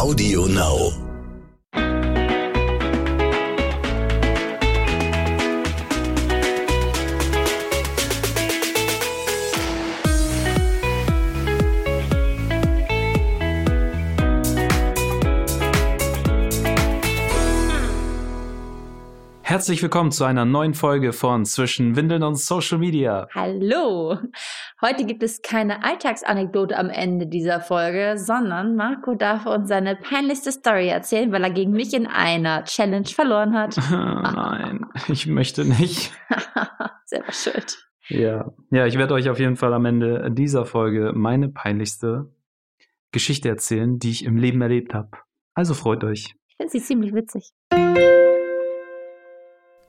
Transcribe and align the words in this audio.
Audio 0.00 0.46
Now. 0.46 0.92
Herzlich 19.42 19.82
willkommen 19.82 20.12
zu 20.12 20.24
einer 20.24 20.46
neuen 20.46 20.72
Folge 20.72 21.12
von 21.12 21.44
Zwischen 21.44 21.94
Windeln 21.94 22.22
und 22.22 22.36
Social 22.36 22.78
Media. 22.78 23.28
Hallo! 23.34 24.16
Heute 24.82 25.04
gibt 25.04 25.22
es 25.22 25.42
keine 25.42 25.84
Alltagsanekdote 25.84 26.78
am 26.78 26.88
Ende 26.88 27.26
dieser 27.26 27.60
Folge, 27.60 28.14
sondern 28.16 28.76
Marco 28.76 29.14
darf 29.14 29.44
uns 29.44 29.68
seine 29.68 29.94
peinlichste 29.94 30.52
Story 30.52 30.88
erzählen, 30.88 31.30
weil 31.32 31.44
er 31.44 31.50
gegen 31.50 31.72
mich 31.72 31.92
in 31.92 32.06
einer 32.06 32.64
Challenge 32.64 33.06
verloren 33.06 33.52
hat. 33.52 33.76
Nein, 33.90 34.86
ich 35.08 35.26
möchte 35.26 35.66
nicht. 35.66 36.12
Selber 37.04 37.32
schuld. 37.32 37.86
Ja. 38.08 38.52
ja, 38.70 38.86
ich 38.86 38.96
werde 38.96 39.12
euch 39.12 39.28
auf 39.28 39.38
jeden 39.38 39.56
Fall 39.56 39.74
am 39.74 39.84
Ende 39.84 40.30
dieser 40.32 40.64
Folge 40.64 41.12
meine 41.14 41.50
peinlichste 41.50 42.32
Geschichte 43.12 43.50
erzählen, 43.50 43.98
die 43.98 44.10
ich 44.10 44.24
im 44.24 44.38
Leben 44.38 44.62
erlebt 44.62 44.94
habe. 44.94 45.10
Also 45.52 45.74
freut 45.74 46.04
euch. 46.04 46.34
Ich 46.48 46.56
finde 46.56 46.72
sie 46.72 46.80
ziemlich 46.80 47.12
witzig. 47.12 47.52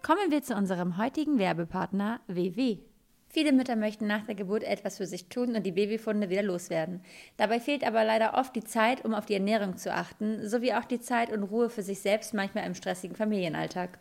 Kommen 0.04 0.32
wir 0.32 0.42
zu 0.42 0.54
unserem 0.56 0.98
heutigen 0.98 1.40
Werbepartner 1.40 2.20
WW. 2.28 2.91
Viele 3.34 3.54
Mütter 3.54 3.78
möchten 3.78 4.08
nach 4.08 4.26
der 4.26 4.36
Geburt 4.36 4.64
etwas 4.64 4.98
für 4.98 5.06
sich 5.06 5.28
tun 5.28 5.56
und 5.56 5.66
die 5.66 5.72
Babyfunde 5.72 6.30
wieder 6.30 6.44
loswerden. 6.44 7.00
Dabei 7.38 7.62
fehlt 7.62 7.86
aber 7.86 8.04
leider 8.04 8.34
oft 8.34 8.54
die 8.54 8.64
Zeit, 8.64 9.06
um 9.06 9.14
auf 9.14 9.26
die 9.26 9.36
Ernährung 9.36 9.78
zu 9.78 9.94
achten, 9.94 10.50
sowie 10.50 10.74
auch 10.74 10.84
die 10.84 11.00
Zeit 11.00 11.32
und 11.32 11.44
Ruhe 11.44 11.70
für 11.70 11.82
sich 11.82 12.02
selbst 12.02 12.34
manchmal 12.34 12.66
im 12.66 12.76
stressigen 12.76 13.16
Familienalltag. 13.16 14.00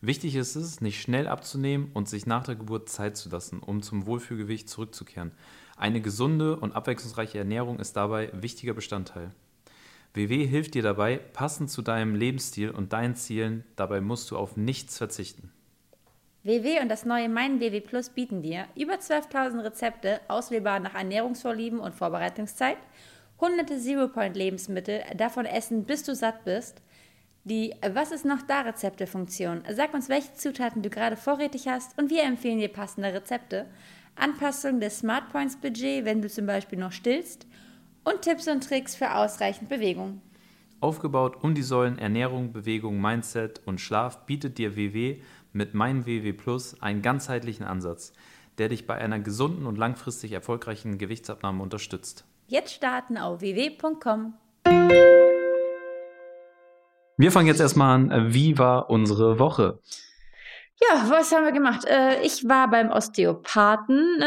Wichtig 0.00 0.36
ist 0.36 0.54
es, 0.54 0.80
nicht 0.80 1.02
schnell 1.02 1.26
abzunehmen 1.26 1.90
und 1.94 2.08
sich 2.08 2.26
nach 2.26 2.44
der 2.44 2.54
Geburt 2.54 2.88
Zeit 2.88 3.16
zu 3.16 3.28
lassen, 3.28 3.58
um 3.58 3.82
zum 3.82 4.06
Wohlfühlgewicht 4.06 4.68
zurückzukehren. 4.68 5.32
Eine 5.76 6.00
gesunde 6.00 6.56
und 6.56 6.76
abwechslungsreiche 6.76 7.38
Ernährung 7.38 7.80
ist 7.80 7.96
dabei 7.96 8.30
wichtiger 8.34 8.74
Bestandteil. 8.74 9.32
WW 10.12 10.46
hilft 10.46 10.74
dir 10.74 10.82
dabei, 10.82 11.16
passend 11.16 11.70
zu 11.70 11.82
deinem 11.82 12.14
Lebensstil 12.14 12.70
und 12.70 12.92
deinen 12.92 13.16
Zielen. 13.16 13.64
Dabei 13.74 14.00
musst 14.00 14.30
du 14.30 14.36
auf 14.36 14.56
nichts 14.56 14.96
verzichten. 14.96 15.50
WW 16.44 16.80
und 16.82 16.90
das 16.90 17.06
neue 17.06 17.30
Mein 17.30 17.58
WW 17.58 17.80
Plus 17.80 18.10
bieten 18.10 18.42
dir 18.42 18.66
über 18.76 18.96
12.000 18.96 19.64
Rezepte, 19.64 20.20
auswählbar 20.28 20.78
nach 20.78 20.94
Ernährungsvorlieben 20.94 21.80
und 21.80 21.94
Vorbereitungszeit, 21.94 22.76
hunderte 23.40 23.78
Zero-Point-Lebensmittel, 23.78 25.04
davon 25.16 25.46
essen, 25.46 25.84
bis 25.84 26.02
du 26.02 26.14
satt 26.14 26.44
bist, 26.44 26.82
die 27.44 27.74
Was 27.94 28.12
ist 28.12 28.26
noch 28.26 28.42
da 28.42 28.60
Rezepte-Funktion. 28.60 29.62
Sag 29.72 29.94
uns, 29.94 30.10
welche 30.10 30.34
Zutaten 30.34 30.82
du 30.82 30.90
gerade 30.90 31.16
vorrätig 31.16 31.66
hast 31.66 31.98
und 31.98 32.10
wir 32.10 32.24
empfehlen 32.24 32.58
dir 32.58 32.68
passende 32.68 33.14
Rezepte. 33.14 33.64
Anpassung 34.14 34.80
des 34.80 34.98
Smart 34.98 35.30
Points 35.30 35.56
Budget, 35.56 36.04
wenn 36.04 36.20
du 36.20 36.28
zum 36.28 36.44
Beispiel 36.44 36.78
noch 36.78 36.92
stillst 36.92 37.46
und 38.04 38.20
Tipps 38.20 38.48
und 38.48 38.62
Tricks 38.62 38.94
für 38.94 39.14
ausreichend 39.14 39.70
Bewegung. 39.70 40.20
Aufgebaut 40.80 41.42
um 41.42 41.54
die 41.54 41.62
Säulen 41.62 41.98
Ernährung, 41.98 42.52
Bewegung, 42.52 43.00
Mindset 43.00 43.62
und 43.64 43.80
Schlaf 43.80 44.26
bietet 44.26 44.58
dir 44.58 44.76
WW 44.76 45.16
mit 45.54 45.72
Mein 45.72 46.04
WW 46.04 46.32
Plus 46.32 46.80
einen 46.82 47.00
ganzheitlichen 47.00 47.64
Ansatz, 47.64 48.12
der 48.58 48.68
dich 48.68 48.86
bei 48.86 48.96
einer 48.96 49.20
gesunden 49.20 49.66
und 49.66 49.78
langfristig 49.78 50.32
erfolgreichen 50.32 50.98
Gewichtsabnahme 50.98 51.62
unterstützt. 51.62 52.26
Jetzt 52.46 52.74
starten 52.74 53.16
auf 53.16 53.40
www.com. 53.40 54.34
Wir 57.16 57.30
fangen 57.30 57.46
jetzt 57.46 57.60
erstmal 57.60 57.94
an. 57.94 58.34
Wie 58.34 58.58
war 58.58 58.90
unsere 58.90 59.38
Woche? 59.38 59.78
Ja, 60.80 61.08
was 61.08 61.32
haben 61.32 61.44
wir 61.44 61.52
gemacht? 61.52 61.84
Äh, 61.86 62.20
ich 62.22 62.48
war 62.48 62.68
beim 62.68 62.90
Osteopathen, 62.90 64.20
äh, 64.20 64.24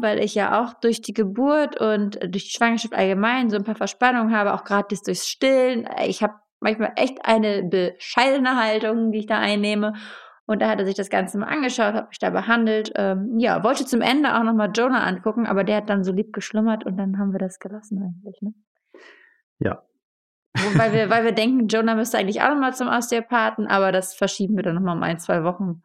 weil 0.00 0.20
ich 0.20 0.36
ja 0.36 0.62
auch 0.62 0.74
durch 0.74 1.02
die 1.02 1.12
Geburt 1.12 1.80
und 1.80 2.20
durch 2.22 2.44
die 2.44 2.56
Schwangerschaft 2.56 2.94
allgemein 2.94 3.50
so 3.50 3.56
ein 3.56 3.64
paar 3.64 3.74
Verspannungen 3.74 4.34
habe, 4.34 4.54
auch 4.54 4.62
gerade 4.62 4.96
durchs 5.04 5.28
Stillen. 5.28 5.88
Ich 6.06 6.22
habe 6.22 6.34
manchmal 6.60 6.92
echt 6.94 7.24
eine 7.24 7.64
bescheidene 7.64 8.56
Haltung, 8.56 9.10
die 9.10 9.18
ich 9.18 9.26
da 9.26 9.38
einnehme. 9.38 9.94
Und 10.50 10.60
da 10.62 10.68
hat 10.68 10.80
er 10.80 10.84
sich 10.84 10.96
das 10.96 11.10
Ganze 11.10 11.38
mal 11.38 11.46
angeschaut, 11.46 11.94
hat 11.94 12.08
mich 12.08 12.18
da 12.18 12.30
behandelt. 12.30 12.90
Ähm, 12.96 13.38
ja, 13.38 13.62
wollte 13.62 13.86
zum 13.86 14.00
Ende 14.00 14.36
auch 14.36 14.42
nochmal 14.42 14.72
Jonah 14.74 15.04
angucken, 15.04 15.46
aber 15.46 15.62
der 15.62 15.76
hat 15.76 15.88
dann 15.88 16.02
so 16.02 16.10
lieb 16.10 16.32
geschlummert 16.32 16.84
und 16.84 16.96
dann 16.96 17.18
haben 17.18 17.30
wir 17.30 17.38
das 17.38 17.60
gelassen 17.60 18.02
eigentlich. 18.02 18.42
Ne? 18.42 18.52
Ja, 19.60 19.84
weil 20.74 20.92
wir, 20.92 21.08
weil 21.08 21.22
wir 21.22 21.30
denken, 21.30 21.68
Jonah 21.68 21.94
müsste 21.94 22.18
eigentlich 22.18 22.42
auch 22.42 22.48
nochmal 22.48 22.74
zum 22.74 22.88
Osteopathen, 22.88 23.68
aber 23.68 23.92
das 23.92 24.12
verschieben 24.14 24.56
wir 24.56 24.64
dann 24.64 24.74
nochmal 24.74 24.96
um 24.96 25.02
ein, 25.04 25.20
zwei 25.20 25.44
Wochen. 25.44 25.82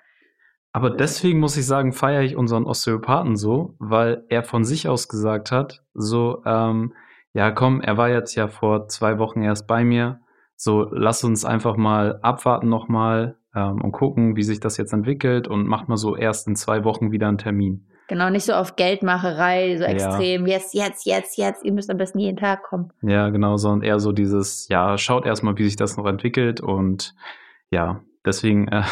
Aber 0.71 0.89
deswegen 0.89 1.39
muss 1.39 1.55
ich 1.57 1.67
sagen, 1.67 1.93
feiere 1.93 2.23
ich 2.23 2.35
unseren 2.35 2.65
Osteopathen 2.65 3.35
so, 3.35 3.75
weil 3.77 4.25
er 4.29 4.41
von 4.41 4.65
sich 4.65 4.89
aus 4.89 5.07
gesagt 5.07 5.51
hat, 5.51 5.83
so, 5.93 6.41
ähm, 6.43 6.95
ja 7.33 7.51
komm, 7.51 7.81
er 7.81 7.97
war 7.97 8.09
jetzt 8.09 8.33
ja 8.33 8.47
vor 8.47 8.87
zwei 8.87 9.19
Wochen 9.19 9.43
erst 9.43 9.67
bei 9.67 9.83
mir, 9.83 10.21
so 10.55 10.89
lass 10.91 11.23
uns 11.23 11.45
einfach 11.45 11.77
mal 11.77 12.19
abwarten 12.23 12.67
nochmal 12.67 13.37
ähm, 13.55 13.81
und 13.81 13.91
gucken, 13.91 14.35
wie 14.35 14.43
sich 14.43 14.59
das 14.59 14.77
jetzt 14.77 14.93
entwickelt 14.93 15.47
und 15.47 15.67
macht 15.67 15.87
mal 15.87 15.97
so 15.97 16.15
erst 16.15 16.47
in 16.47 16.55
zwei 16.55 16.83
Wochen 16.83 17.11
wieder 17.11 17.27
einen 17.27 17.37
Termin. 17.37 17.85
Genau, 18.07 18.29
nicht 18.29 18.45
so 18.45 18.53
auf 18.53 18.75
Geldmacherei, 18.75 19.77
so 19.77 19.83
ja. 19.83 19.89
extrem, 19.89 20.45
jetzt, 20.45 20.75
jetzt, 20.75 21.05
jetzt, 21.05 21.37
jetzt, 21.37 21.65
ihr 21.65 21.73
müsst 21.73 21.89
am 21.89 21.97
besten 21.97 22.19
jeden 22.19 22.37
Tag 22.37 22.63
kommen. 22.63 22.91
Ja, 23.01 23.29
genau, 23.29 23.57
sondern 23.57 23.81
eher 23.81 23.99
so 23.99 24.11
dieses, 24.11 24.67
ja, 24.69 24.97
schaut 24.97 25.25
erstmal, 25.25 25.57
wie 25.57 25.63
sich 25.63 25.75
das 25.75 25.97
noch 25.97 26.05
entwickelt 26.05 26.61
und 26.61 27.15
ja, 27.71 28.01
deswegen 28.23 28.67
äh, 28.67 28.83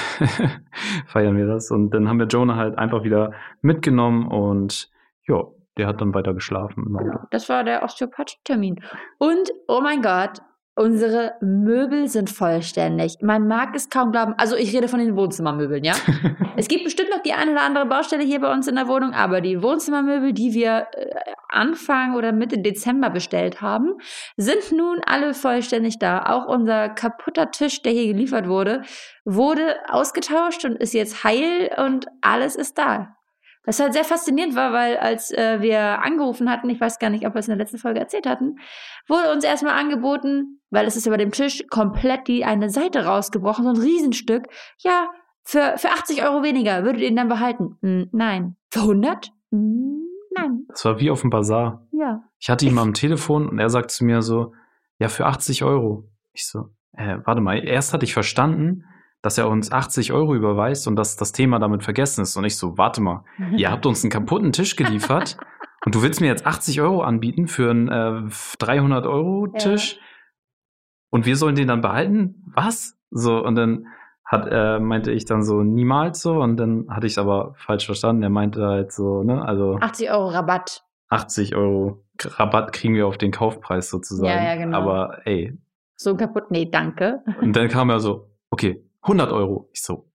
feiern 1.05 1.37
wir 1.37 1.45
das. 1.45 1.69
Und 1.69 1.91
dann 1.91 2.09
haben 2.09 2.17
wir 2.17 2.25
Jonah 2.25 2.55
halt 2.55 2.77
einfach 2.77 3.03
wieder 3.03 3.33
mitgenommen 3.61 4.27
und 4.27 4.89
ja, 5.27 5.43
der 5.77 5.87
hat 5.87 6.01
dann 6.01 6.13
weiter 6.13 6.33
geschlafen. 6.33 6.85
Genau, 6.85 7.19
das 7.29 7.49
war 7.49 7.63
der 7.63 7.83
Osteopath-Termin. 7.83 8.81
Und, 9.17 9.51
oh 9.67 9.81
mein 9.81 10.01
Gott, 10.01 10.39
Unsere 10.75 11.35
Möbel 11.39 12.07
sind 12.07 12.31
vollständig. 12.31 13.17
Man 13.21 13.47
mag 13.47 13.75
es 13.75 13.91
kaum 13.91 14.11
glauben. 14.11 14.33
Also 14.37 14.55
ich 14.55 14.75
rede 14.75 14.87
von 14.87 14.99
den 14.99 15.15
Wohnzimmermöbeln, 15.15 15.83
ja. 15.83 15.93
es 16.57 16.67
gibt 16.67 16.83
bestimmt 16.83 17.11
noch 17.11 17.21
die 17.21 17.33
eine 17.33 17.51
oder 17.51 17.61
andere 17.61 17.85
Baustelle 17.85 18.23
hier 18.23 18.41
bei 18.41 18.51
uns 18.51 18.67
in 18.67 18.73
der 18.73 18.87
Wohnung, 18.87 19.13
aber 19.13 19.39
die 19.39 19.61
Wohnzimmermöbel, 19.61 20.33
die 20.33 20.55
wir 20.55 20.87
äh, 20.93 21.13
Anfang 21.47 22.15
oder 22.15 22.31
Mitte 22.31 22.57
Dezember 22.57 23.11
bestellt 23.11 23.61
haben, 23.61 23.99
sind 24.35 24.71
nun 24.71 24.99
alle 25.05 25.35
vollständig 25.35 25.99
da. 25.99 26.25
Auch 26.25 26.47
unser 26.47 26.89
kaputter 26.89 27.51
Tisch, 27.51 27.83
der 27.83 27.91
hier 27.91 28.07
geliefert 28.07 28.47
wurde, 28.47 28.81
wurde 29.25 29.75
ausgetauscht 29.89 30.65
und 30.65 30.77
ist 30.77 30.95
jetzt 30.95 31.23
heil 31.23 31.69
und 31.77 32.07
alles 32.21 32.55
ist 32.55 32.79
da. 32.79 33.15
Was 33.65 33.79
halt 33.79 33.93
sehr 33.93 34.03
faszinierend 34.03 34.55
war, 34.55 34.73
weil 34.73 34.97
als 34.97 35.31
äh, 35.31 35.61
wir 35.61 36.03
angerufen 36.03 36.49
hatten, 36.49 36.69
ich 36.69 36.81
weiß 36.81 36.99
gar 36.99 37.09
nicht, 37.09 37.25
ob 37.25 37.33
wir 37.33 37.39
es 37.39 37.47
in 37.47 37.51
der 37.51 37.63
letzten 37.63 37.77
Folge 37.77 37.99
erzählt 37.99 38.27
hatten, 38.27 38.57
wurde 39.07 39.31
uns 39.31 39.45
erstmal 39.45 39.79
angeboten, 39.79 40.61
weil 40.69 40.85
es 40.85 40.97
ist 40.97 41.05
über 41.05 41.17
dem 41.17 41.31
Tisch 41.31 41.63
komplett 41.69 42.27
die 42.27 42.43
eine 42.43 42.69
Seite 42.69 43.05
rausgebrochen, 43.05 43.63
so 43.63 43.69
ein 43.71 43.77
Riesenstück. 43.77 44.47
Ja, 44.79 45.07
für, 45.43 45.75
für 45.77 45.89
80 45.89 46.23
Euro 46.23 46.43
weniger 46.43 46.83
würdet 46.83 47.01
ihr 47.01 47.07
ihn 47.07 47.15
dann 47.15 47.29
behalten? 47.29 47.77
Hm, 47.81 48.09
nein. 48.11 48.57
Für 48.69 48.81
100? 48.81 49.31
Hm, 49.51 50.07
nein. 50.35 50.65
Das 50.67 50.83
war 50.83 50.99
wie 50.99 51.09
auf 51.09 51.21
dem 51.21 51.29
Bazar. 51.29 51.87
Ja. 51.91 52.23
Ich 52.39 52.49
hatte 52.49 52.65
ihn 52.65 52.73
mal 52.73 52.81
am 52.81 52.93
Telefon 52.93 53.47
und 53.47 53.59
er 53.59 53.69
sagt 53.69 53.91
zu 53.91 54.03
mir 54.03 54.21
so, 54.21 54.53
ja, 54.99 55.07
für 55.07 55.25
80 55.25 55.63
Euro. 55.63 56.09
Ich 56.33 56.47
so, 56.47 56.69
äh, 56.93 57.17
warte 57.23 57.41
mal, 57.41 57.63
erst 57.63 57.93
hatte 57.93 58.05
ich 58.05 58.13
verstanden, 58.13 58.85
dass 59.23 59.37
er 59.37 59.49
uns 59.49 59.71
80 59.71 60.11
Euro 60.11 60.35
überweist 60.35 60.85
und 60.87 60.97
dass 60.97 61.15
das 61.15 61.31
Thema 61.31 61.57
damit 61.57 61.83
vergessen 61.83 62.21
ist. 62.21 62.35
Und 62.35 62.43
ich 62.43 62.57
so, 62.57 62.77
warte 62.77 63.01
mal, 63.01 63.23
ihr 63.55 63.71
habt 63.71 63.85
uns 63.85 64.03
einen 64.03 64.11
kaputten 64.11 64.51
Tisch 64.51 64.75
geliefert 64.75 65.37
und 65.85 65.95
du 65.95 66.03
willst 66.03 66.21
mir 66.21 66.27
jetzt 66.27 66.45
80 66.45 66.81
Euro 66.81 67.01
anbieten 67.01 67.47
für 67.47 67.71
einen 67.71 67.87
äh, 67.87 68.29
300 68.59 69.07
Euro 69.07 69.47
Tisch 69.57 69.93
ja. 69.93 70.01
und 71.09 71.25
wir 71.25 71.37
sollen 71.37 71.55
den 71.55 71.69
dann 71.69 71.81
behalten? 71.81 72.43
Was? 72.53 72.99
So, 73.11 73.41
und 73.43 73.55
dann 73.55 73.87
hat, 74.25 74.47
äh, 74.51 74.79
meinte 74.79 75.11
ich 75.11 75.23
dann 75.23 75.41
so, 75.41 75.63
niemals 75.63 76.21
so. 76.21 76.41
Und 76.41 76.57
dann 76.57 76.87
hatte 76.89 77.07
ich 77.07 77.13
es 77.13 77.17
aber 77.17 77.53
falsch 77.57 77.85
verstanden. 77.85 78.23
Er 78.23 78.29
meinte 78.29 78.65
halt 78.65 78.91
so, 78.91 79.23
ne, 79.23 79.43
also. 79.43 79.77
80 79.79 80.11
Euro 80.11 80.27
Rabatt. 80.27 80.83
80 81.09 81.55
Euro 81.55 82.03
Rabatt 82.19 82.73
kriegen 82.73 82.95
wir 82.95 83.07
auf 83.07 83.17
den 83.17 83.31
Kaufpreis 83.31 83.89
sozusagen. 83.89 84.27
Ja, 84.27 84.43
ja, 84.43 84.55
genau. 84.55 84.79
Aber 84.79 85.19
ey. 85.25 85.57
So 85.95 86.17
kaputt, 86.17 86.49
nee, 86.49 86.69
danke. 86.69 87.21
Und 87.39 87.55
dann 87.55 87.69
kam 87.69 87.89
er 87.89 87.99
so, 87.99 88.31
okay, 88.49 88.83
100 89.03 89.31
Euro. 89.31 89.69
Ich 89.73 89.81
so, 89.81 90.09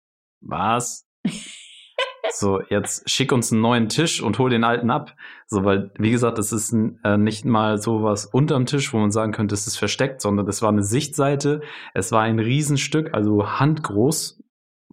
was? 0.40 1.08
so, 2.30 2.60
jetzt 2.68 3.08
schick 3.08 3.32
uns 3.32 3.52
einen 3.52 3.62
neuen 3.62 3.88
Tisch 3.88 4.22
und 4.22 4.38
hol 4.38 4.50
den 4.50 4.64
alten 4.64 4.90
ab. 4.90 5.14
So, 5.46 5.64
weil, 5.64 5.90
wie 5.98 6.10
gesagt, 6.10 6.38
es 6.38 6.52
ist 6.52 6.74
äh, 7.04 7.16
nicht 7.16 7.44
mal 7.44 7.78
so 7.78 8.02
was 8.02 8.26
unterm 8.26 8.66
Tisch, 8.66 8.92
wo 8.92 8.98
man 8.98 9.10
sagen 9.10 9.32
könnte, 9.32 9.54
es 9.54 9.66
ist 9.66 9.76
versteckt, 9.76 10.20
sondern 10.20 10.46
das 10.46 10.62
war 10.62 10.68
eine 10.68 10.82
Sichtseite. 10.82 11.62
Es 11.94 12.12
war 12.12 12.22
ein 12.22 12.38
Riesenstück, 12.38 13.14
also 13.14 13.58
handgroß. 13.58 14.42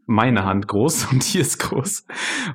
Meine 0.05 0.45
Hand 0.45 0.67
groß 0.67 1.05
und 1.11 1.33
die 1.33 1.39
ist 1.39 1.59
groß. 1.59 2.05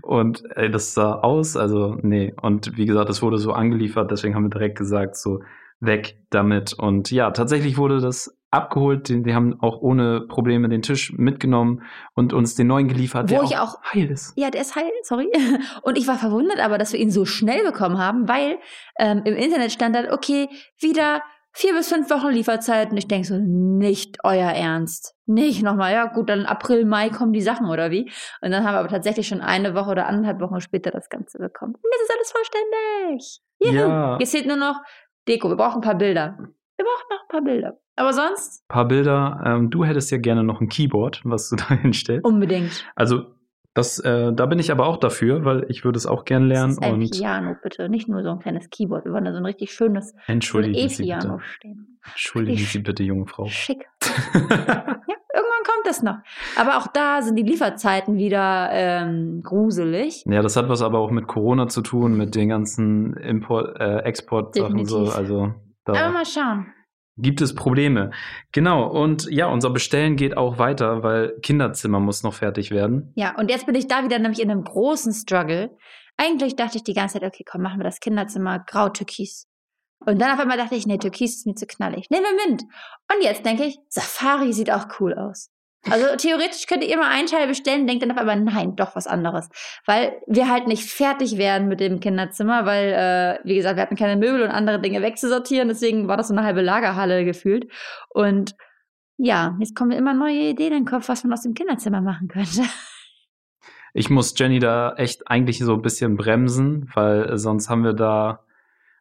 Und 0.02 0.42
ey, 0.56 0.70
das 0.70 0.94
sah 0.94 1.20
aus, 1.20 1.56
also 1.56 1.96
nee. 2.02 2.34
Und 2.40 2.76
wie 2.76 2.86
gesagt, 2.86 3.08
es 3.10 3.22
wurde 3.22 3.38
so 3.38 3.52
angeliefert, 3.52 4.10
deswegen 4.10 4.34
haben 4.34 4.44
wir 4.44 4.50
direkt 4.50 4.78
gesagt, 4.78 5.16
so, 5.16 5.40
weg 5.80 6.18
damit. 6.30 6.72
Und 6.72 7.10
ja, 7.10 7.30
tatsächlich 7.30 7.76
wurde 7.76 8.00
das 8.00 8.35
abgeholt. 8.56 9.08
Die, 9.08 9.22
die 9.22 9.34
haben 9.34 9.60
auch 9.60 9.80
ohne 9.80 10.22
Probleme 10.22 10.68
den 10.68 10.82
Tisch 10.82 11.12
mitgenommen 11.16 11.82
und 12.14 12.32
uns 12.32 12.54
den 12.54 12.66
neuen 12.66 12.88
geliefert, 12.88 13.30
Wo 13.30 13.34
der 13.34 13.42
ich 13.44 13.56
auch, 13.58 13.74
auch- 13.76 13.82
heil 13.94 14.10
ist. 14.10 14.32
Ja, 14.36 14.50
der 14.50 14.62
ist 14.62 14.74
heil, 14.76 14.90
sorry. 15.02 15.28
Und 15.82 15.96
ich 15.98 16.08
war 16.08 16.16
verwundert 16.16 16.58
aber, 16.60 16.78
dass 16.78 16.92
wir 16.92 17.00
ihn 17.00 17.10
so 17.10 17.24
schnell 17.24 17.64
bekommen 17.64 17.98
haben, 17.98 18.28
weil 18.28 18.58
ähm, 18.98 19.22
im 19.24 19.34
Internet 19.36 19.70
stand 19.72 19.94
dann, 19.94 20.10
okay, 20.10 20.48
wieder 20.80 21.22
vier 21.52 21.72
bis 21.74 21.88
fünf 21.90 22.10
Wochen 22.10 22.28
Lieferzeit. 22.28 22.90
Und 22.90 22.96
ich 22.98 23.08
denke 23.08 23.26
so, 23.26 23.38
nicht 23.38 24.18
euer 24.24 24.50
Ernst. 24.50 25.14
Nicht 25.24 25.62
nochmal, 25.62 25.92
ja 25.92 26.06
gut, 26.06 26.28
dann 26.28 26.44
April, 26.46 26.84
Mai 26.84 27.08
kommen 27.08 27.32
die 27.32 27.40
Sachen 27.40 27.68
oder 27.68 27.90
wie? 27.90 28.10
Und 28.42 28.50
dann 28.50 28.62
haben 28.64 28.74
wir 28.74 28.80
aber 28.80 28.88
tatsächlich 28.88 29.26
schon 29.26 29.40
eine 29.40 29.74
Woche 29.74 29.90
oder 29.90 30.06
anderthalb 30.06 30.40
Wochen 30.40 30.60
später 30.60 30.90
das 30.90 31.08
Ganze 31.08 31.38
bekommen. 31.38 31.74
Und 31.74 31.82
jetzt 31.92 32.02
ist 32.02 32.14
alles 32.16 32.32
vollständig. 32.32 33.40
Juhu. 33.60 33.74
Ja. 33.74 34.18
Jetzt 34.18 34.32
fehlt 34.32 34.46
nur 34.46 34.56
noch 34.56 34.80
Deko. 35.28 35.48
Wir 35.48 35.56
brauchen 35.56 35.76
ein 35.76 35.80
paar 35.80 35.96
Bilder. 35.96 36.38
Wir 36.76 36.84
brauchen 36.84 37.06
noch 37.10 37.22
ein 37.22 37.28
paar 37.28 37.42
Bilder. 37.42 37.78
Aber 37.96 38.12
sonst 38.12 38.66
paar 38.68 38.86
Bilder. 38.86 39.40
Ähm, 39.46 39.70
du 39.70 39.84
hättest 39.84 40.10
ja 40.10 40.18
gerne 40.18 40.44
noch 40.44 40.60
ein 40.60 40.68
Keyboard, 40.68 41.22
was 41.24 41.48
du 41.48 41.56
da 41.68 41.74
hinstellst. 41.74 42.24
unbedingt. 42.24 42.84
Also 42.94 43.24
das, 43.74 43.98
äh, 43.98 44.32
da 44.32 44.46
bin 44.46 44.58
ich 44.58 44.70
aber 44.72 44.86
auch 44.86 44.96
dafür, 44.96 45.44
weil 45.44 45.66
ich 45.68 45.84
würde 45.84 45.98
es 45.98 46.06
auch 46.06 46.24
gern 46.24 46.48
lernen. 46.48 46.76
Das 46.76 46.78
ist 46.78 46.82
ein 46.82 46.94
und 46.94 47.10
Piano, 47.10 47.56
bitte. 47.62 47.88
Nicht 47.90 48.08
nur 48.08 48.22
so 48.22 48.30
ein 48.30 48.38
kleines 48.38 48.70
Keyboard. 48.70 49.04
Wir 49.04 49.12
wollen 49.12 49.24
da 49.26 49.32
so 49.32 49.38
ein 49.38 49.44
richtig 49.44 49.70
schönes 49.72 50.10
so 50.10 50.16
ein 50.26 50.34
entschuldigen 50.34 50.76
E-Piano 50.78 51.36
bitte. 51.36 51.44
stehen. 51.48 51.98
Entschuldigen 52.10 52.56
Richtig 52.56 52.72
Sie 52.72 52.78
bitte, 52.78 53.02
junge 53.02 53.26
Frau. 53.26 53.46
Schick. 53.46 53.86
Ja, 55.38 55.42
irgendwann 55.42 55.64
kommt 55.74 55.86
das 55.86 56.02
noch. 56.02 56.16
Aber 56.58 56.78
auch 56.78 56.86
da 56.86 57.20
sind 57.20 57.36
die 57.36 57.42
Lieferzeiten 57.42 58.16
wieder 58.16 58.68
ähm, 58.72 59.42
gruselig. 59.42 60.24
ja, 60.26 60.40
das 60.40 60.56
hat 60.56 60.70
was 60.70 60.80
aber 60.80 60.98
auch 60.98 61.10
mit 61.10 61.26
Corona 61.26 61.68
zu 61.68 61.82
tun, 61.82 62.16
mit 62.16 62.34
den 62.34 62.48
ganzen 62.48 63.14
Import, 63.18 63.78
äh, 63.78 63.98
Export-Sachen 63.98 64.86
so. 64.86 65.04
Definitiv. 65.04 65.54
Also 65.86 66.00
Aber 66.00 66.08
da 66.08 66.12
mal 66.12 66.26
schauen. 66.26 66.72
gibt 67.16 67.40
es 67.40 67.54
Probleme. 67.54 68.10
Genau. 68.52 68.86
Und 68.88 69.26
ja, 69.30 69.46
unser 69.46 69.70
Bestellen 69.70 70.16
geht 70.16 70.36
auch 70.36 70.58
weiter, 70.58 71.02
weil 71.02 71.38
Kinderzimmer 71.42 72.00
muss 72.00 72.22
noch 72.22 72.34
fertig 72.34 72.70
werden. 72.70 73.12
Ja, 73.16 73.34
und 73.38 73.50
jetzt 73.50 73.66
bin 73.66 73.74
ich 73.74 73.86
da 73.86 74.04
wieder 74.04 74.18
nämlich 74.18 74.42
in 74.42 74.50
einem 74.50 74.64
großen 74.64 75.12
Struggle. 75.12 75.76
Eigentlich 76.16 76.56
dachte 76.56 76.78
ich 76.78 76.84
die 76.84 76.94
ganze 76.94 77.18
Zeit, 77.18 77.26
okay, 77.26 77.44
komm, 77.48 77.62
machen 77.62 77.78
wir 77.78 77.84
das 77.84 78.00
Kinderzimmer 78.00 78.58
grau-türkis. 78.66 79.46
Und 80.04 80.20
dann 80.20 80.32
auf 80.32 80.38
einmal 80.38 80.58
dachte 80.58 80.74
ich, 80.74 80.86
nee, 80.86 80.98
türkis 80.98 81.36
ist 81.36 81.46
mir 81.46 81.54
zu 81.54 81.66
knallig. 81.66 82.10
Nehmen 82.10 82.24
wir 82.24 82.46
Mint. 82.46 82.62
Und 82.62 83.22
jetzt 83.22 83.44
denke 83.46 83.64
ich, 83.64 83.78
Safari 83.88 84.52
sieht 84.52 84.70
auch 84.70 84.86
cool 85.00 85.14
aus. 85.14 85.50
Also 85.90 86.06
theoretisch 86.16 86.66
könnt 86.66 86.82
ihr 86.82 86.92
immer 86.92 87.08
einen 87.08 87.26
Teil 87.26 87.46
bestellen, 87.46 87.86
denkt 87.86 88.02
dann 88.02 88.10
auf 88.10 88.18
einmal, 88.18 88.40
nein, 88.40 88.76
doch 88.76 88.96
was 88.96 89.06
anderes. 89.06 89.48
Weil 89.84 90.20
wir 90.26 90.50
halt 90.50 90.66
nicht 90.66 90.90
fertig 90.90 91.38
werden 91.38 91.68
mit 91.68 91.80
dem 91.80 92.00
Kinderzimmer, 92.00 92.66
weil, 92.66 92.92
äh, 92.92 93.46
wie 93.48 93.54
gesagt, 93.54 93.76
wir 93.76 93.82
hatten 93.82 93.96
keine 93.96 94.16
Möbel 94.16 94.42
und 94.42 94.50
andere 94.50 94.80
Dinge 94.80 95.02
wegzusortieren, 95.02 95.68
deswegen 95.68 96.08
war 96.08 96.16
das 96.16 96.28
so 96.28 96.34
eine 96.34 96.44
halbe 96.44 96.62
Lagerhalle 96.62 97.24
gefühlt. 97.24 97.70
Und 98.08 98.54
ja, 99.18 99.56
jetzt 99.60 99.74
kommen 99.76 99.90
mir 99.90 99.96
immer 99.96 100.14
neue 100.14 100.50
Ideen 100.50 100.72
in 100.72 100.78
den 100.80 100.86
Kopf, 100.86 101.08
was 101.08 101.24
man 101.24 101.32
aus 101.32 101.42
dem 101.42 101.54
Kinderzimmer 101.54 102.00
machen 102.00 102.28
könnte. 102.28 102.62
Ich 103.98 104.10
muss 104.10 104.34
Jenny 104.36 104.58
da 104.58 104.92
echt 104.96 105.26
eigentlich 105.26 105.58
so 105.58 105.72
ein 105.72 105.80
bisschen 105.80 106.16
bremsen, 106.16 106.90
weil 106.94 107.38
sonst 107.38 107.70
haben 107.70 107.82
wir 107.82 107.94
da, 107.94 108.44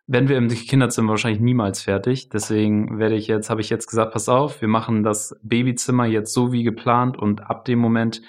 werden 0.08 0.30
wir 0.30 0.38
im 0.38 0.50
Kinderzimmer 0.50 1.10
wahrscheinlich 1.10 1.42
niemals 1.42 1.82
fertig. 1.82 2.30
Deswegen 2.30 3.00
werde 3.00 3.16
ich 3.16 3.28
jetzt, 3.28 3.50
habe 3.50 3.62
ich 3.62 3.70
jetzt 3.70 3.88
gesagt, 3.88 4.14
pass 4.14 4.30
auf, 4.30 4.62
wir 4.62 4.68
machen 4.68 5.04
das 5.04 5.40
Babyzimmer 5.42 6.06
jetzt 6.06 6.34
so 6.34 6.52
wie 6.52 6.64
geplant 6.64 7.18
und 7.18 7.42
ab 7.50 7.66
dem 7.66 7.80
Moment, 7.80 8.22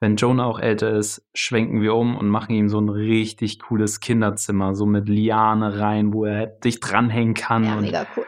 wenn 0.00 0.16
Jonah 0.16 0.44
auch 0.44 0.60
älter 0.60 0.90
ist, 0.90 1.26
schwenken 1.32 1.80
wir 1.80 1.94
um 1.94 2.16
und 2.16 2.28
machen 2.28 2.54
ihm 2.54 2.68
so 2.68 2.78
ein 2.78 2.90
richtig 2.90 3.58
cooles 3.60 4.00
Kinderzimmer, 4.00 4.74
so 4.74 4.84
mit 4.84 5.08
Liane 5.08 5.78
rein, 5.78 6.12
wo 6.12 6.24
er 6.26 6.46
dich 6.46 6.80
dranhängen 6.80 7.34
kann. 7.34 7.64
Ja, 7.64 7.76
mega 7.80 8.06
cool. 8.16 8.26